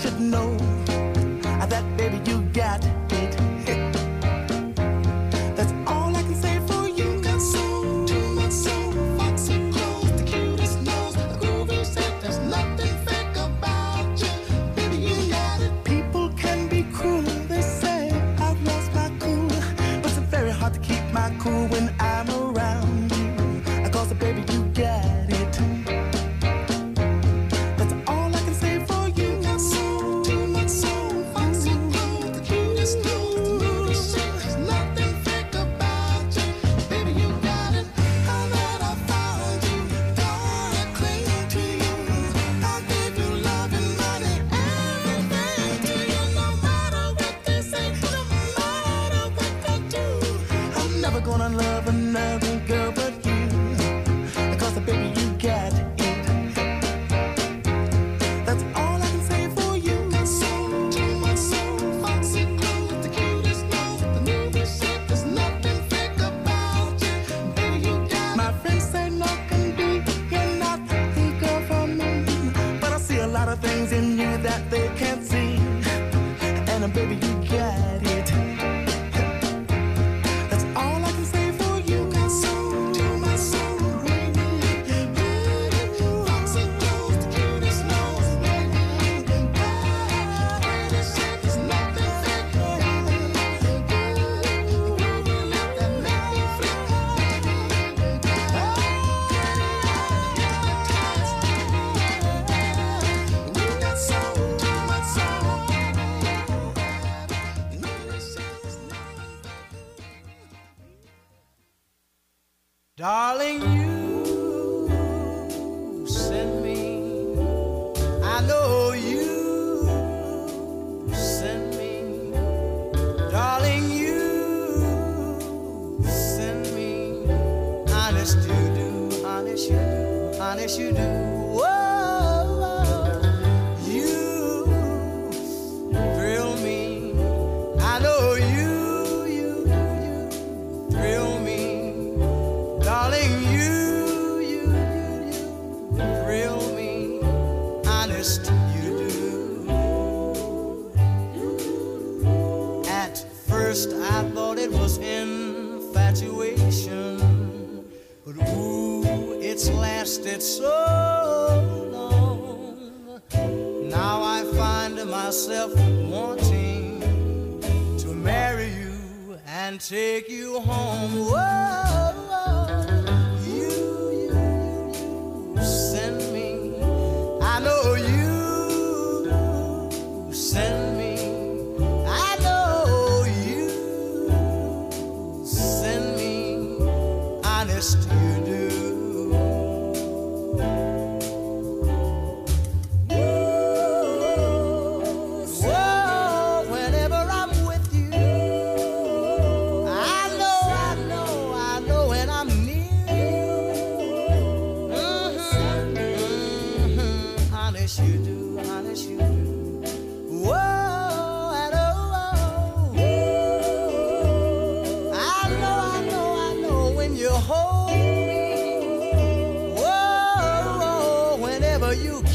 should 0.01 0.19
know. 0.19 0.64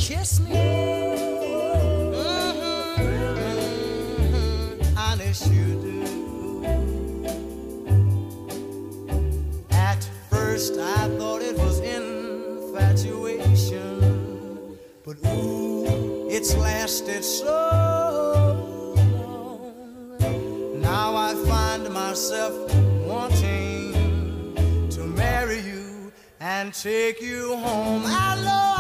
kiss 0.01 0.41
me. 0.41 0.51
Mm-hmm. 0.51 0.81
You 5.53 5.69
do. 5.85 6.01
At 9.71 10.03
first, 10.31 10.77
I 10.79 11.09
thought 11.19 11.43
it 11.43 11.57
was 11.57 11.79
infatuation, 11.81 14.79
but 15.05 15.17
ooh, 15.27 16.29
it's 16.29 16.57
lasted 16.57 17.23
so 17.23 18.97
long. 18.97 20.81
Now 20.81 21.15
I 21.15 21.35
find 21.47 21.89
myself 21.93 22.55
wanting 23.07 23.93
to 24.91 25.05
marry 25.05 25.61
you 25.61 26.11
and 26.41 26.75
take 26.75 27.21
you 27.21 27.55
home. 27.57 28.03
I 28.07 28.35
love. 28.43 28.80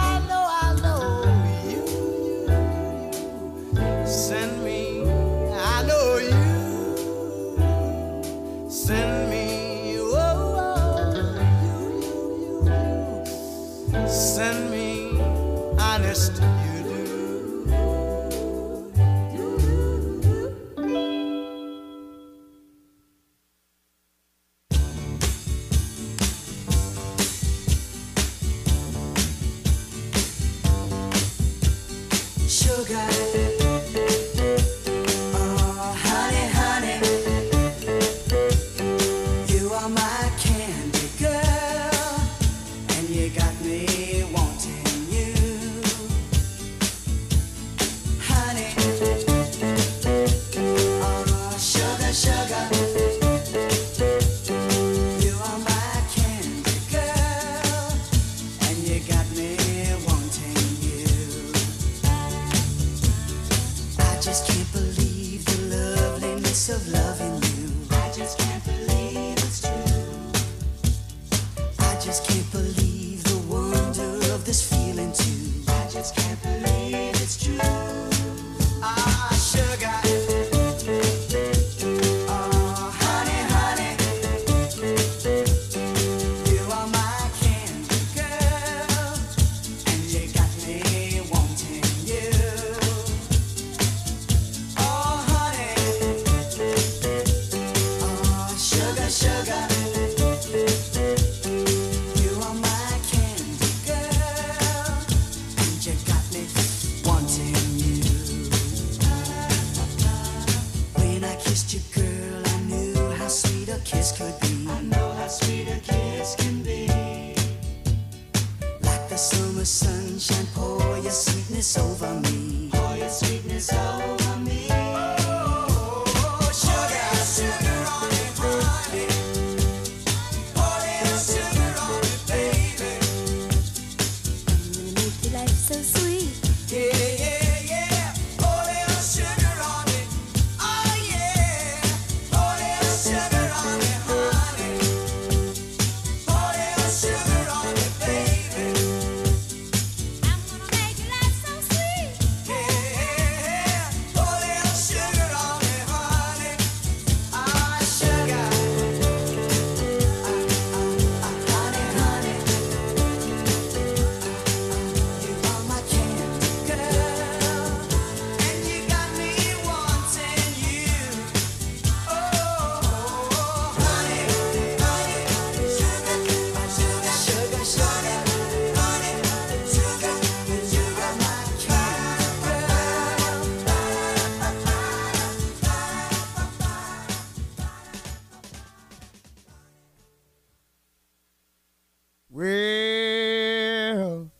Well, 192.40 194.30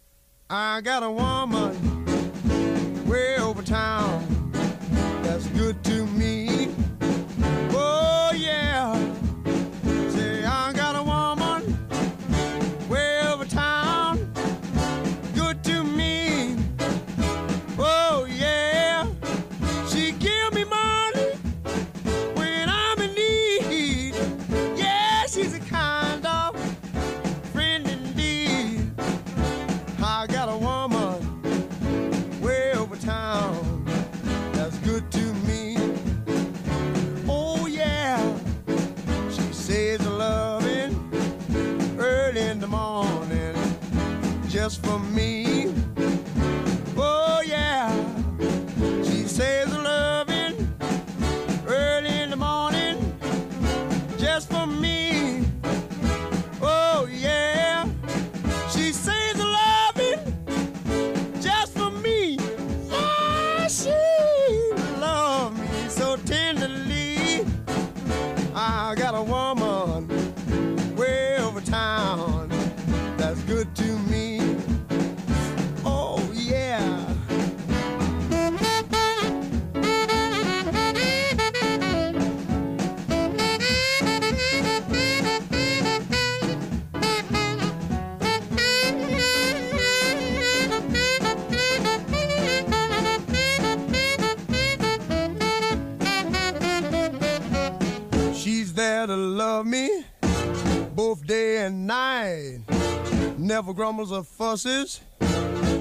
I 0.48 0.80
got 0.80 1.02
a 1.02 1.10
woman. 1.10 1.59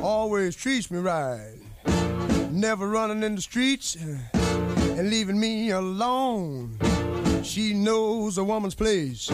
always 0.02 0.56
treats 0.56 0.90
me 0.90 1.00
right. 1.00 1.56
Never 2.50 2.88
running 2.88 3.24
in 3.24 3.36
the 3.36 3.42
streets 3.42 3.98
uh, 3.98 4.18
and 4.98 5.10
leaving 5.10 5.40
me 5.40 5.72
alone. 5.72 6.78
She 7.44 7.74
knows 7.74 8.38
a 8.38 8.44
woman's 8.44 8.76
place. 8.76 9.30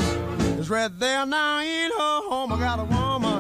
is 0.58 0.70
right 0.70 0.92
there 1.00 1.26
now 1.26 1.60
in 1.60 1.92
her 1.92 2.22
home. 2.30 2.54
I 2.54 2.60
got 2.60 2.80
a 2.80 2.86
woman. 2.86 3.35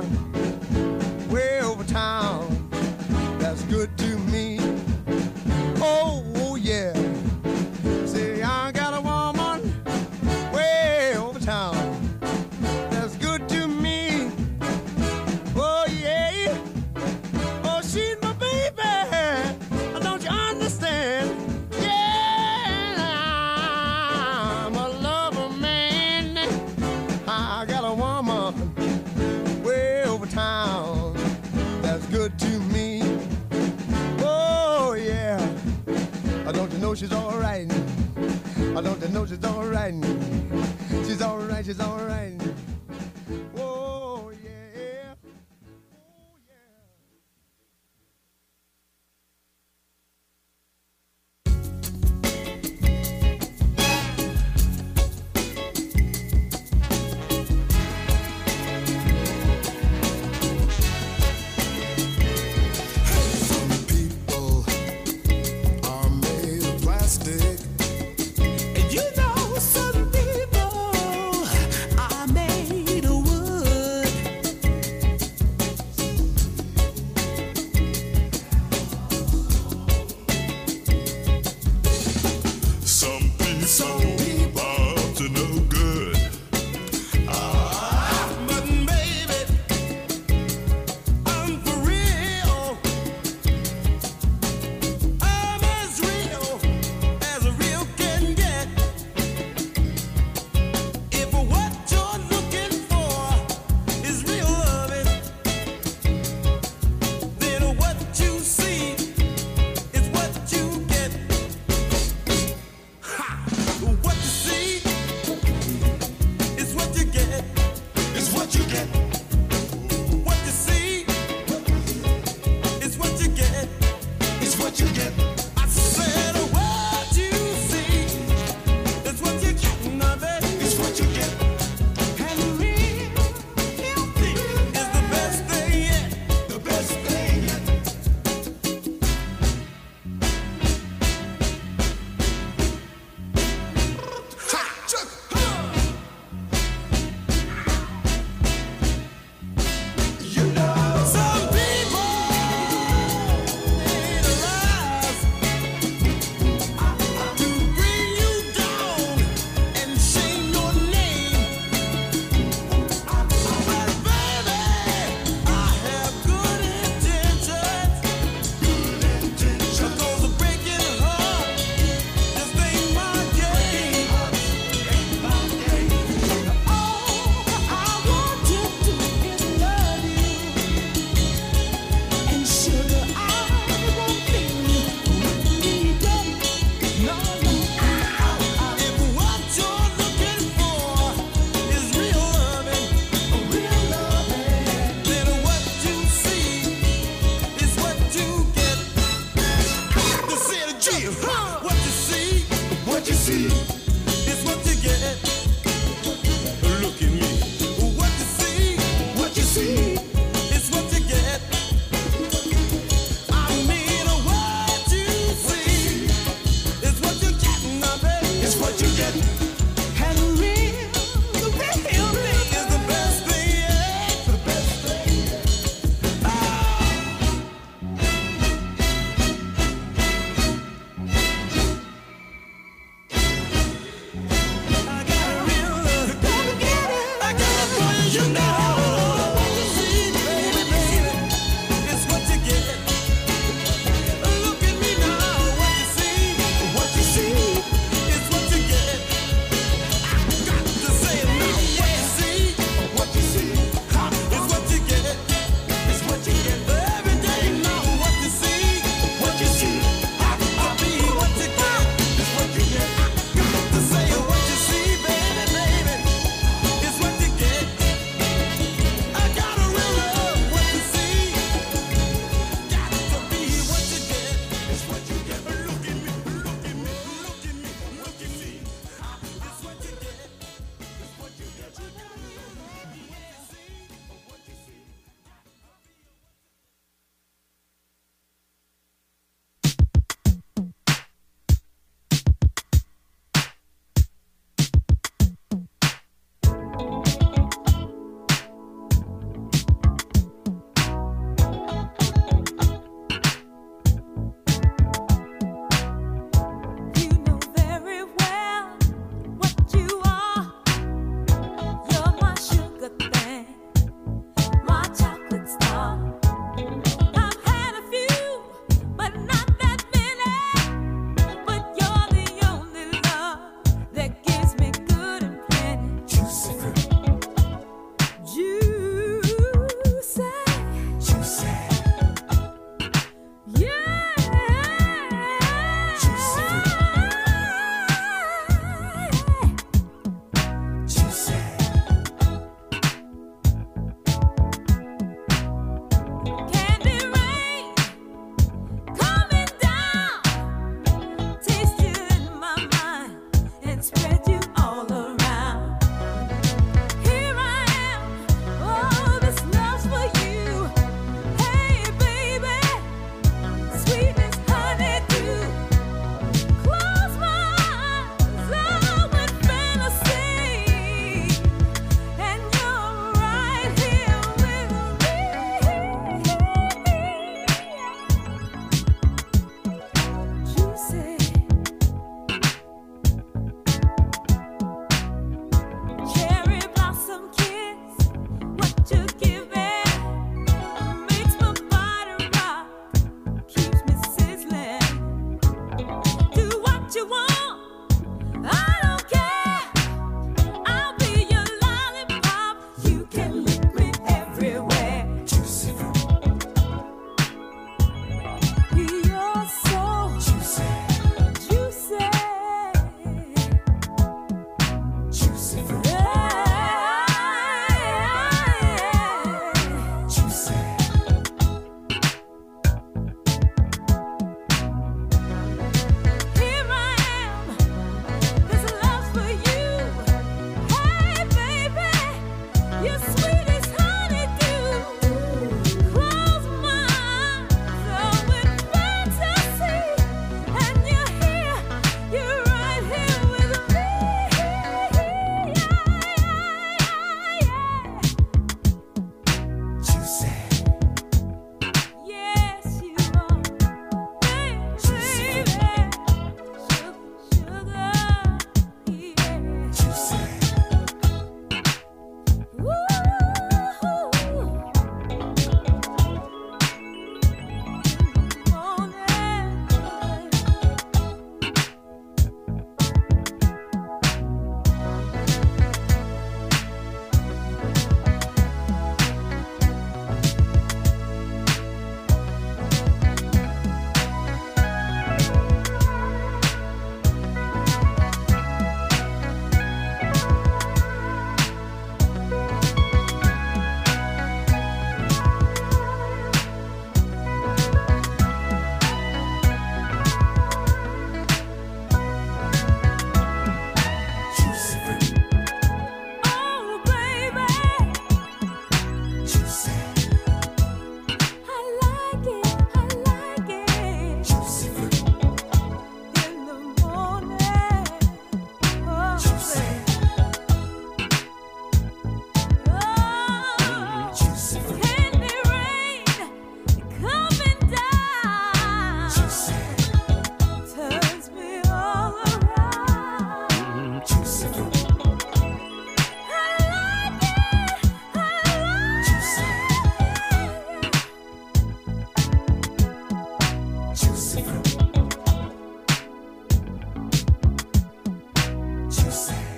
I 549.15 549.54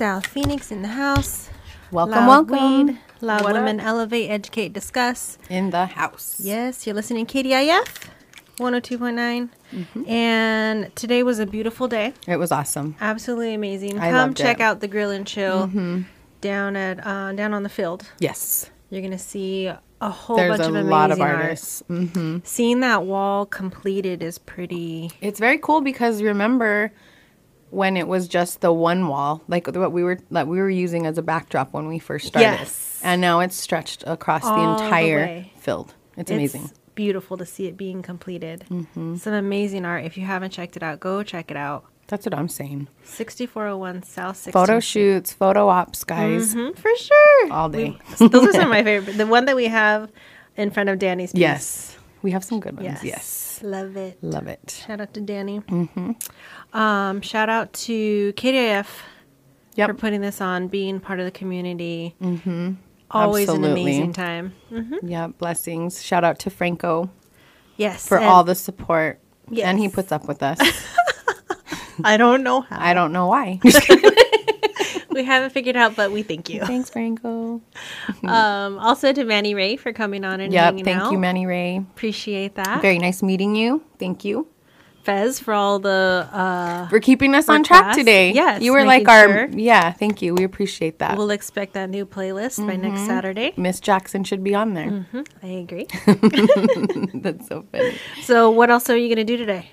South 0.00 0.26
Phoenix 0.28 0.72
in 0.72 0.80
the 0.80 0.88
house. 0.88 1.50
Welcome, 1.90 2.26
Loud 2.26 2.48
welcome. 2.48 2.86
Weed, 2.86 2.98
Loud 3.20 3.42
What 3.44 3.52
Women 3.52 3.80
up? 3.80 3.86
Elevate, 3.86 4.30
Educate, 4.30 4.72
Discuss. 4.72 5.36
In 5.50 5.68
the 5.68 5.84
house. 5.84 6.36
Yes, 6.42 6.86
you're 6.86 6.94
listening 6.94 7.26
KDIF 7.26 8.08
102.9. 8.56 9.50
Mm-hmm. 9.74 10.08
And 10.10 10.96
today 10.96 11.22
was 11.22 11.38
a 11.38 11.44
beautiful 11.44 11.86
day. 11.86 12.14
It 12.26 12.38
was 12.38 12.50
awesome. 12.50 12.96
Absolutely 12.98 13.52
amazing. 13.52 13.98
I 13.98 14.10
Come 14.10 14.32
check 14.32 14.60
it. 14.60 14.62
out 14.62 14.80
the 14.80 14.88
grill 14.88 15.10
and 15.10 15.26
chill 15.26 15.68
Mhm. 15.68 16.06
down 16.40 16.76
at 16.76 17.06
uh, 17.06 17.32
down 17.34 17.52
on 17.52 17.62
the 17.62 17.68
field. 17.68 18.08
Yes. 18.20 18.70
You're 18.88 19.02
gonna 19.02 19.18
see 19.18 19.66
a 19.66 20.08
whole 20.10 20.38
There's 20.38 20.56
bunch 20.56 20.60
a 20.62 20.64
of 20.64 20.70
amazing 20.76 20.88
A 20.88 20.90
lot 20.90 21.10
of 21.10 21.20
art. 21.20 21.36
artists. 21.42 21.82
hmm 21.88 22.38
Seeing 22.42 22.80
that 22.80 23.04
wall 23.04 23.44
completed 23.44 24.22
is 24.22 24.38
pretty. 24.38 25.10
It's 25.20 25.38
very 25.38 25.58
cool 25.58 25.82
because 25.82 26.22
remember 26.22 26.90
when 27.70 27.96
it 27.96 28.06
was 28.08 28.28
just 28.28 28.60
the 28.60 28.72
one 28.72 29.08
wall, 29.08 29.42
like 29.48 29.66
what 29.68 29.92
we 29.92 30.02
were 30.02 30.18
that 30.30 30.46
we 30.48 30.58
were 30.58 30.70
using 30.70 31.06
as 31.06 31.18
a 31.18 31.22
backdrop 31.22 31.72
when 31.72 31.86
we 31.88 31.98
first 31.98 32.26
started. 32.28 32.46
Yes. 32.46 33.00
And 33.02 33.20
now 33.20 33.40
it's 33.40 33.56
stretched 33.56 34.04
across 34.06 34.44
All 34.44 34.56
the 34.56 34.78
the 34.78 34.84
entire 34.84 35.16
way. 35.24 35.52
field. 35.56 35.94
It's 36.16 36.30
amazing. 36.30 36.70
beautiful 36.96 37.36
to 37.38 37.46
see 37.46 37.66
it 37.66 37.76
being 37.78 38.02
completed. 38.02 38.64
Mhm. 38.68 39.18
Some 39.18 39.32
amazing 39.32 39.84
art. 39.86 40.04
If 40.04 40.18
you 40.18 40.26
haven't 40.26 40.50
checked 40.50 40.76
it 40.76 40.82
out, 40.82 41.00
go 41.00 41.22
check 41.22 41.50
it 41.50 41.56
out. 41.56 41.84
That's 42.08 42.26
what 42.26 42.34
I'm 42.34 42.48
saying. 42.48 42.88
6401 43.04 44.02
South 44.02 44.36
16th 44.36 44.52
Photo 44.52 44.80
shoots, 44.80 45.32
photo 45.32 45.68
ops, 45.68 46.02
guys. 46.04 46.54
Mhm, 46.54 46.76
for 46.76 46.90
sure. 46.96 47.52
All 47.52 47.68
day. 47.68 47.96
We- 48.18 48.28
those 48.28 48.48
are 48.48 48.52
some 48.52 48.62
of 48.64 48.68
my 48.68 48.82
favorite. 48.82 49.16
The 49.16 49.26
one 49.26 49.44
that 49.46 49.54
we 49.56 49.66
have 49.66 50.10
in 50.56 50.70
front 50.72 50.88
of 50.88 50.98
Danny's. 50.98 51.32
Piece. 51.32 51.40
Yes. 51.40 51.96
We 52.22 52.30
have 52.32 52.44
some 52.44 52.60
good 52.60 52.76
ones. 52.76 53.02
Yes. 53.02 53.04
Yes. 53.04 53.60
Love 53.62 53.96
it. 53.96 54.18
Love 54.22 54.46
it. 54.46 54.82
Shout 54.86 55.00
out 55.00 55.14
to 55.14 55.20
Danny. 55.20 55.60
Mm-hmm. 55.60 56.76
Um, 56.76 57.20
shout 57.22 57.48
out 57.48 57.72
to 57.74 58.32
KDIF 58.34 58.86
for 59.76 59.94
putting 59.94 60.20
this 60.20 60.40
on, 60.40 60.68
being 60.68 61.00
part 61.00 61.18
of 61.20 61.24
the 61.24 61.30
community. 61.30 62.14
Mm-hmm. 62.22 62.72
Always 63.10 63.48
Absolutely. 63.48 63.80
an 63.80 63.86
amazing 63.86 64.12
time. 64.12 64.52
hmm 64.68 64.94
Yeah, 65.02 65.28
blessings. 65.28 66.02
Shout 66.02 66.22
out 66.24 66.38
to 66.40 66.50
Franco. 66.50 67.10
Yes, 67.76 68.06
For 68.06 68.18
all 68.18 68.44
the 68.44 68.54
support. 68.54 69.18
Yes. 69.48 69.66
And 69.66 69.78
he 69.78 69.88
puts 69.88 70.12
up 70.12 70.28
with 70.28 70.42
us. 70.42 70.58
I 72.04 72.16
don't 72.16 72.42
know 72.42 72.60
how. 72.60 72.78
I 72.80 72.94
don't 72.94 73.12
know 73.12 73.26
why. 73.26 73.58
we 75.10 75.24
haven't 75.24 75.50
figured 75.50 75.76
out, 75.76 75.96
but 75.96 76.12
we 76.12 76.22
thank 76.22 76.48
you. 76.48 76.60
Thanks, 76.66 76.90
Franco. 76.90 77.60
um, 78.26 78.78
also 78.78 79.12
to 79.12 79.24
Manny 79.24 79.54
Ray 79.54 79.76
for 79.76 79.92
coming 79.92 80.24
on 80.24 80.40
and 80.40 80.52
Yep. 80.52 80.64
hanging 80.64 80.84
Thank 80.84 81.00
out. 81.02 81.12
you, 81.12 81.18
Manny 81.18 81.46
Ray. 81.46 81.76
Appreciate 81.78 82.54
that. 82.56 82.82
Very 82.82 82.98
nice 82.98 83.22
meeting 83.22 83.54
you. 83.56 83.82
Thank 83.98 84.24
you. 84.24 84.48
Fez 85.02 85.40
for 85.40 85.54
all 85.54 85.78
the 85.78 86.28
uh, 86.30 86.86
For 86.88 87.00
keeping 87.00 87.34
us 87.34 87.48
on 87.48 87.62
track 87.64 87.96
today. 87.96 88.32
Yes, 88.32 88.60
You 88.60 88.72
were 88.72 88.84
like 88.84 89.08
our 89.08 89.24
sure. 89.24 89.48
Yeah, 89.48 89.92
thank 89.92 90.20
you. 90.20 90.34
We 90.34 90.44
appreciate 90.44 90.98
that. 90.98 91.16
We'll 91.16 91.30
expect 91.30 91.72
that 91.72 91.88
new 91.88 92.04
playlist 92.04 92.64
by 92.66 92.76
next 92.76 93.00
Mhm. 93.00 93.06
Saturday. 93.06 93.54
Miss 93.56 93.80
Jackson 93.80 94.24
should 94.24 94.44
be 94.44 94.54
on 94.54 94.74
there. 94.74 94.90
hmm 94.90 95.22
I 95.42 95.46
agree. 95.46 95.86
That's 97.14 97.48
so 97.48 97.64
funny. 97.72 97.94
So, 98.22 98.50
what 98.50 98.68
else 98.70 98.90
are 98.90 98.96
you 98.96 99.08
going 99.08 99.24
to 99.26 99.32
do 99.32 99.38
today? 99.38 99.70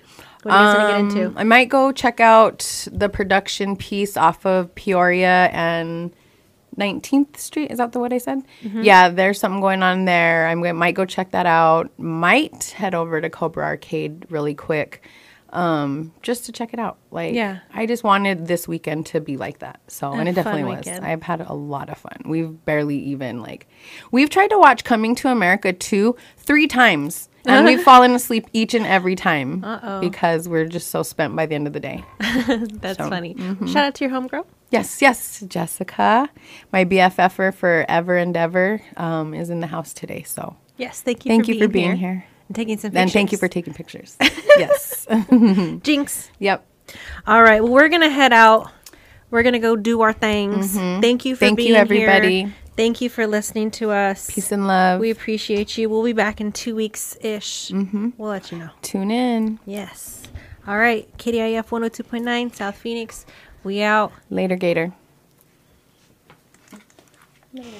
What 0.48 0.56
are 0.56 0.72
you 0.72 0.78
guys 0.78 0.92
going 0.92 1.10
to 1.10 1.16
get 1.16 1.22
Um, 1.22 1.28
into? 1.28 1.40
I 1.40 1.44
might 1.44 1.70
go 1.70 1.92
check 1.92 2.20
out 2.20 2.88
the 2.92 3.10
production 3.10 3.76
piece 3.76 4.18
off 4.18 4.46
of 4.46 4.74
Peoria 4.76 5.50
and 5.54 6.12
19th 6.78 7.38
Street. 7.38 7.72
Is 7.72 7.80
that 7.80 7.92
the 7.92 8.00
what 8.00 8.14
I 8.14 8.18
said? 8.20 8.44
Mhm. 8.64 8.84
Yeah, 8.84 9.10
there's 9.10 9.40
something 9.40 9.62
going 9.62 9.82
on 9.84 10.06
there. 10.06 10.48
I'm 10.48 10.62
might 10.78 10.94
go 10.96 11.06
check 11.06 11.32
that 11.32 11.46
out. 11.46 11.90
Might 11.98 12.66
head 12.78 12.94
over 12.94 13.20
to 13.20 13.30
Cobra 13.30 13.66
Arcade 13.66 14.26
really 14.30 14.54
quick. 14.54 15.02
Um, 15.54 16.12
just 16.22 16.46
to 16.46 16.52
check 16.52 16.74
it 16.74 16.80
out. 16.80 16.98
Like 17.10 17.34
Yeah. 17.34 17.60
I 17.74 17.86
just 17.86 18.04
wanted 18.04 18.48
this 18.48 18.68
weekend 18.68 19.06
to 19.08 19.22
be 19.22 19.38
like 19.38 19.60
that. 19.60 19.80
So 19.88 20.12
A 20.12 20.18
and 20.18 20.28
it 20.30 20.36
definitely 20.36 20.66
was. 20.66 20.88
I've 20.88 21.24
had 21.24 21.40
a 21.42 21.54
lot 21.54 21.90
of 21.90 21.98
fun. 21.98 22.22
We've 22.26 22.64
barely 22.66 22.98
even 23.00 23.42
like 23.42 23.66
we've 24.12 24.30
tried 24.30 24.50
to 24.50 24.60
watch 24.60 24.84
Coming 24.84 25.16
to 25.16 25.30
America 25.30 25.72
2 25.74 26.16
3 26.38 26.68
times. 26.68 27.30
And 27.48 27.66
we've 27.66 27.82
fallen 27.82 28.12
asleep 28.12 28.46
each 28.54 28.74
and 28.74 28.86
every 28.86 29.16
time 29.16 29.64
Uh-oh. 29.64 30.00
because 30.02 30.48
we're 30.50 30.66
just 30.66 30.90
so 30.92 31.02
spent 31.04 31.36
by 31.36 31.46
the 31.46 31.56
end 31.56 31.66
of 31.68 31.74
the 31.74 31.80
day. 31.80 32.04
That's 32.20 32.98
So, 32.98 33.10
funny. 33.10 33.34
mhm. 33.36 33.68
Shout 33.72 33.86
out 33.86 33.96
to 33.96 34.06
your 34.06 34.14
homegirl. 34.14 34.46
Yes, 34.70 35.02
yes, 35.02 35.42
Jessica, 35.48 36.30
my 36.74 36.84
BFFer 36.84 37.54
for 37.54 37.86
ever 37.88 38.18
and 38.18 38.36
ever, 38.36 38.82
um, 38.98 39.34
is 39.34 39.50
in 39.50 39.62
the 39.62 39.68
house 39.68 39.94
today. 39.94 40.24
So 40.24 40.58
Yes, 40.78 41.02
thank 41.02 41.26
you. 41.26 41.30
thank 41.30 41.46
for 41.46 41.52
you 41.52 41.60
for 41.60 41.68
being 41.70 41.86
being 41.92 41.96
here 41.98 42.12
here, 42.14 42.26
and 42.50 42.56
taking 42.56 42.78
some 42.78 42.92
pictures. 42.92 43.02
And 43.02 43.12
thank 43.12 43.32
you 43.32 43.38
for 43.38 43.48
taking 43.48 43.74
pictures. 43.74 44.18
yes, 44.58 45.08
Jinx. 45.84 46.30
Yep. 46.40 46.66
All 47.26 47.42
right. 47.44 47.64
Well, 47.64 47.72
we're 47.72 47.90
gonna 47.90 48.10
head 48.10 48.34
out. 48.34 48.70
We're 49.32 49.44
gonna 49.44 49.60
go 49.60 49.76
do 49.76 50.02
our 50.02 50.14
things. 50.14 50.76
Mhm. 50.78 51.02
Thank 51.02 51.26
you 51.26 51.36
for 51.36 51.40
Thank 51.40 51.60
you, 51.62 51.76
everybody. 51.76 52.42
Here. 52.44 52.54
Thank 52.78 53.02
you 53.02 53.10
for 53.10 53.26
listening 53.26 53.72
to 53.72 53.90
us. 53.90 54.30
Peace 54.30 54.52
and 54.52 54.68
love. 54.68 55.00
We 55.00 55.10
appreciate 55.10 55.78
you. 55.80 55.90
We'll 55.90 56.04
be 56.04 56.14
back 56.14 56.40
in 56.40 56.52
two 56.52 56.76
weeks 56.76 57.18
ish. 57.22 57.70
Mhm. 57.72 58.14
We'll 58.18 58.30
let 58.30 58.52
you 58.52 58.60
know. 58.60 58.70
Tune 58.84 59.10
in 59.12 59.60
Yes. 59.66 60.22
All 60.68 60.78
right. 60.78 61.08
KDIF 61.18 61.72
102.9 61.72 62.54
South 62.54 62.76
Phoenix. 62.78 63.26
We 63.64 63.82
out. 63.82 64.12
later, 64.30 64.56
Gator. 64.56 64.94
Sitting 67.56 67.72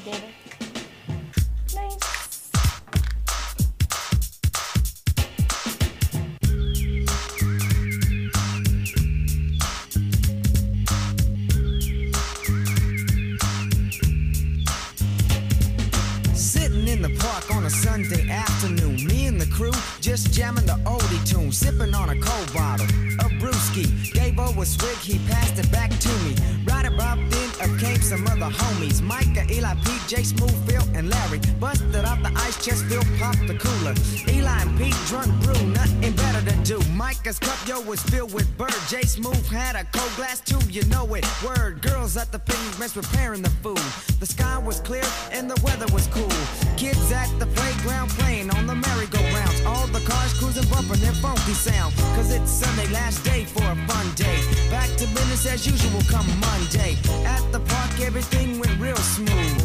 on 17.52 17.66
a 17.66 17.70
Sunday 17.70 18.30
afternoon, 18.30 18.96
me 19.06 19.28
and 19.28 19.40
the 19.40 19.46
crew 19.48 19.72
just 20.02 20.34
jamming 20.34 20.66
the 20.66 20.80
oldie 20.86 21.30
tune, 21.30 21.52
sipping 21.52 21.94
on 21.94 22.10
a 22.10 22.20
cold 22.20 22.54
bottle 22.54 22.86
of 22.86 23.32
brewski. 23.40 24.17
Her 24.38 24.62
a 24.62 24.66
swig, 24.66 24.98
he 24.98 25.18
passed 25.28 25.58
it 25.58 25.72
back 25.72 25.90
to 25.90 26.10
me. 26.24 26.36
Right 26.66 26.86
about 26.86 27.18
then, 27.30 27.50
up 27.62 27.80
came 27.80 28.02
some 28.02 28.26
other 28.28 28.54
homies, 28.54 29.02
Micah, 29.02 29.46
Eli, 29.52 29.74
Pete, 29.84 30.08
J, 30.08 30.24
Smooth, 30.24 30.56
Phil, 30.70 30.84
and 30.94 31.10
Larry. 31.10 31.40
Busted 31.60 31.96
out 32.06 32.22
the 32.22 32.32
ice 32.36 32.64
chest, 32.64 32.86
Phil 32.86 33.04
popped 33.20 33.46
the 33.48 33.58
cooler. 33.58 33.94
Eli 34.28 34.62
and 34.62 34.78
Pete 34.78 34.96
drunk 35.08 35.28
brew, 35.44 35.60
nothing 35.68 36.14
better 36.14 36.42
to 36.50 36.56
do. 36.64 36.80
Micah's 36.92 37.40
cup, 37.40 37.58
yo, 37.68 37.82
was 37.82 38.02
filled 38.04 38.34
with 38.34 38.48
bird. 38.58 38.74
J, 38.88 39.02
Smooth 39.02 39.48
had 39.48 39.76
a 39.76 39.84
cold 39.86 40.12
glass 40.16 40.40
too, 40.40 40.60
you 40.70 40.84
know 40.86 41.06
it. 41.16 41.26
Word, 41.44 41.82
girls 41.82 42.16
at 42.16 42.32
the 42.32 42.40
picnic 42.40 42.80
mess 42.80 42.94
preparing 42.94 43.42
the 43.42 43.50
food. 43.66 43.82
The 44.20 44.26
sky 44.28 44.58
was 44.60 44.80
clear 44.80 45.08
and 45.32 45.50
the 45.50 45.60
weather 45.64 45.88
was 45.94 46.08
cool. 46.08 46.30
Kids 46.78 47.12
at 47.12 47.30
the 47.40 47.48
playground 47.48 48.10
playing 48.12 48.50
on 48.52 48.68
the 48.68 48.76
merry-go-rounds. 48.76 49.66
All 49.66 49.88
the 49.88 50.02
cars 50.02 50.34
cruising, 50.40 50.70
bumping 50.70 51.02
their 51.02 51.14
funky 51.14 51.54
sound. 51.54 51.94
Cause 52.16 52.32
it's 52.32 52.52
Sunday, 52.52 52.88
last 52.94 53.24
day 53.24 53.46
for 53.46 53.64
a 53.64 53.76
fun 53.88 54.06
day. 54.16 54.27
Back 54.70 54.90
to 54.98 55.08
business 55.08 55.46
as 55.46 55.66
usual 55.66 56.02
come 56.10 56.28
Monday. 56.40 56.96
At 57.26 57.44
the 57.52 57.60
park, 57.60 58.00
everything 58.02 58.60
went 58.60 58.80
real 58.80 58.96
smooth. 58.98 59.62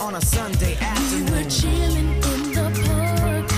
On 0.00 0.14
a 0.16 0.20
Sunday 0.20 0.76
afternoon. 0.76 1.24
We 1.26 1.30
were 1.32 1.50
chilling 1.50 2.10
in 2.32 2.52
the 2.52 2.68
park, 2.84 3.48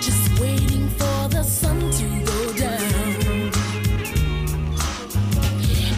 just 0.00 0.40
waiting 0.40 0.88
for 0.90 1.28
the 1.28 1.42
sun 1.42 1.78
to 1.98 2.06
go 2.24 2.52
down. 2.52 3.50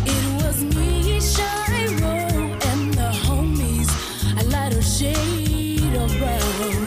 It 0.06 0.24
was 0.42 0.62
me, 0.76 1.20
Shiro, 1.20 2.16
and 2.70 2.94
the 2.94 3.10
homies, 3.26 3.90
a 4.40 4.44
lighter 4.48 4.82
shade 4.82 5.94
of 5.94 6.10
brown. 6.18 6.86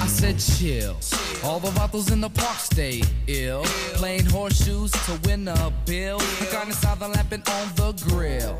I 0.00 0.06
said 0.06 0.38
chill. 0.38 0.99
All 1.42 1.58
the 1.58 1.68
vatos 1.68 2.12
in 2.12 2.20
the 2.20 2.28
park 2.28 2.58
stay 2.58 3.02
ill. 3.26 3.62
Playing 3.94 4.26
horseshoes 4.26 4.90
to 4.90 5.18
win 5.24 5.48
a 5.48 5.72
bill. 5.86 6.18
We 6.40 6.46
got 6.52 6.66
inside 6.66 6.98
the 6.98 7.06
carne 7.06 7.10
asada 7.10 7.14
lamping 7.14 7.42
on 7.48 7.68
the 7.76 7.92
grill. 8.08 8.58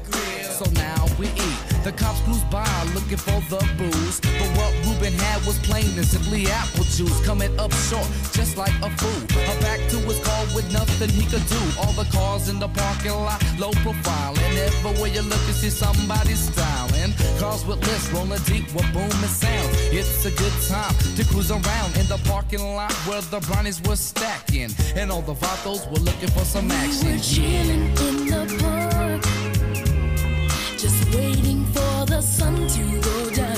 So 0.51 0.65
now 0.73 1.07
we 1.19 1.27
eat. 1.27 1.70
The 1.83 1.93
cops 1.93 2.21
cruise 2.21 2.45
by 2.51 2.69
looking 2.93 3.17
for 3.17 3.41
the 3.49 3.57
booze. 3.79 4.21
But 4.21 4.51
what 4.59 4.73
Ruben 4.85 5.15
had 5.15 5.45
was 5.47 5.59
plain 5.61 5.89
and 5.97 6.05
simply 6.05 6.47
apple 6.47 6.85
juice. 6.85 7.25
Coming 7.25 7.59
up 7.59 7.73
short, 7.89 8.07
just 8.33 8.59
like 8.59 8.75
a 8.83 8.91
fool. 9.01 9.23
A 9.49 9.55
back 9.63 9.81
to 9.89 9.97
his 10.05 10.21
car 10.21 10.45
with 10.55 10.71
nothing 10.73 11.09
he 11.09 11.25
could 11.25 11.47
do. 11.49 11.61
All 11.81 11.93
the 11.93 12.05
cars 12.13 12.51
in 12.51 12.59
the 12.59 12.69
parking 12.69 13.13
lot, 13.13 13.41
low 13.59 13.73
profile. 13.81 14.37
And 14.37 14.59
everywhere 14.59 15.09
you 15.09 15.23
look, 15.23 15.41
you 15.49 15.55
see 15.55 15.71
somebody 15.71 16.35
styling. 16.35 17.15
Cars 17.39 17.65
with 17.65 17.81
lists 17.87 18.11
rolling 18.13 18.43
deep 18.45 18.69
with 18.75 18.93
booming 18.93 19.33
sounds. 19.33 19.73
It's 19.89 20.27
a 20.27 20.33
good 20.33 20.53
time 20.69 20.95
to 21.17 21.25
cruise 21.25 21.51
around 21.51 21.97
in 21.97 22.07
the 22.09 22.21
parking 22.29 22.61
lot 22.61 22.93
where 23.09 23.23
the 23.23 23.41
brownies 23.49 23.81
were 23.83 23.97
stacking. 23.97 24.69
And 24.97 25.11
all 25.11 25.23
the 25.23 25.35
vatos 25.35 25.91
were 25.91 26.05
looking 26.05 26.29
for 26.29 26.45
some 26.45 26.71
action. 26.71 27.07
We 27.07 27.13
were 27.15 27.21
chilling 27.21 27.85
in 27.89 28.29
the 28.29 28.59
park, 28.61 29.23
just 29.23 29.25
waiting 29.25 29.33
for 29.33 29.40
the 32.11 32.21
sun 32.21 32.67
to 32.67 32.83
go 33.01 33.31
down. 33.31 33.57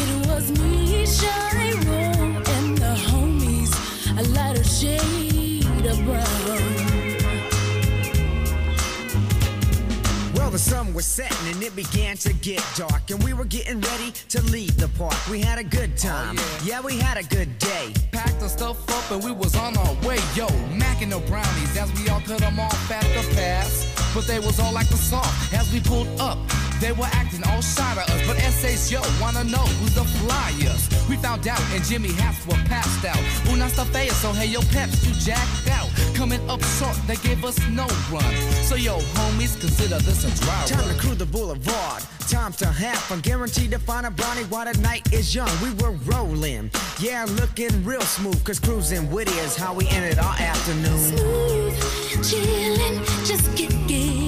It 0.00 0.26
was 0.26 0.50
me, 0.58 1.04
and 2.56 2.78
the 2.78 2.94
homies, 3.08 3.72
a 4.18 4.22
lighter 4.30 4.64
shade 4.64 5.84
of 5.84 6.02
brown. 6.06 6.69
sun 10.60 10.92
was 10.92 11.06
setting 11.06 11.52
and 11.52 11.62
it 11.62 11.74
began 11.74 12.16
to 12.18 12.32
get 12.34 12.62
dark. 12.76 13.10
And 13.10 13.22
we 13.24 13.32
were 13.32 13.46
getting 13.46 13.80
ready 13.80 14.12
to 14.28 14.42
leave 14.42 14.76
the 14.76 14.88
park. 14.88 15.16
We 15.30 15.40
had 15.40 15.58
a 15.58 15.64
good 15.64 15.92
oh, 15.94 16.08
time. 16.08 16.36
Oh, 16.38 16.60
yeah. 16.64 16.74
yeah. 16.74 16.80
we 16.80 16.98
had 16.98 17.16
a 17.16 17.22
good 17.22 17.58
day. 17.58 17.94
Packed 18.12 18.42
our 18.42 18.48
stuff 18.48 18.78
up 18.90 19.10
and 19.10 19.24
we 19.24 19.32
was 19.32 19.56
on 19.56 19.76
our 19.76 19.94
way. 20.06 20.18
Yo, 20.34 20.46
macking 20.76 21.10
the 21.10 21.20
brownies 21.26 21.76
as 21.76 21.90
we 21.98 22.08
all 22.10 22.20
cut 22.20 22.40
them 22.40 22.60
off 22.60 22.90
at 22.90 23.02
the 23.14 23.34
pass. 23.34 23.86
But 24.14 24.26
they 24.26 24.38
was 24.38 24.60
all 24.60 24.72
like 24.72 24.88
the 24.88 24.96
song 24.96 25.32
as 25.52 25.72
we 25.72 25.80
pulled 25.80 26.08
up 26.20 26.38
they 26.80 26.92
were 26.92 27.08
acting 27.12 27.44
all 27.44 27.60
shy 27.60 27.94
to 27.94 28.00
us, 28.00 28.26
but 28.26 28.38
essays, 28.38 28.90
yo, 28.90 29.02
wanna 29.20 29.44
know 29.44 29.66
who's 29.78 29.94
the 29.94 30.04
flyers. 30.24 30.88
We 31.10 31.16
found 31.16 31.46
out 31.46 31.60
and 31.74 31.84
Jimmy 31.84 32.12
hats 32.12 32.46
were 32.46 32.60
passed 32.64 33.04
out. 33.04 33.20
Una 33.52 33.66
está 33.66 33.84
fea, 33.92 34.08
so 34.08 34.32
hey, 34.32 34.46
yo, 34.46 34.60
peps, 34.72 35.04
you 35.06 35.12
jacked 35.14 35.68
out. 35.70 35.88
Coming 36.14 36.40
up 36.48 36.62
short, 36.78 36.96
they 37.06 37.16
gave 37.16 37.44
us 37.44 37.58
no 37.68 37.86
run. 38.10 38.34
So 38.64 38.76
yo, 38.76 38.98
homies, 39.16 39.60
consider 39.60 39.98
this 39.98 40.24
a 40.24 40.30
dry 40.42 40.64
Time 40.66 40.86
run. 40.86 40.94
to 40.94 41.00
cruise 41.00 41.18
the 41.18 41.26
boulevard. 41.26 42.02
Time 42.30 42.52
to 42.54 42.66
have 42.66 42.98
fun. 42.98 43.20
Guaranteed 43.20 43.72
to 43.72 43.78
find 43.78 44.06
a 44.06 44.10
brownie 44.10 44.44
while 44.44 44.64
the 44.64 44.78
night 44.80 45.12
is 45.12 45.34
young. 45.34 45.50
We 45.62 45.70
were 45.82 45.92
rolling. 46.06 46.70
Yeah, 46.98 47.26
looking 47.40 47.84
real 47.84 48.00
smooth. 48.02 48.42
Cause 48.44 48.58
cruising 48.58 49.10
witty 49.10 49.32
is 49.32 49.54
how 49.56 49.74
we 49.74 49.86
ended 49.88 50.18
our 50.18 50.34
afternoon. 50.38 50.98
Smooth, 50.98 51.74
chillin', 52.24 53.26
just 53.26 53.54
get, 53.56 53.70
getting 53.86 54.19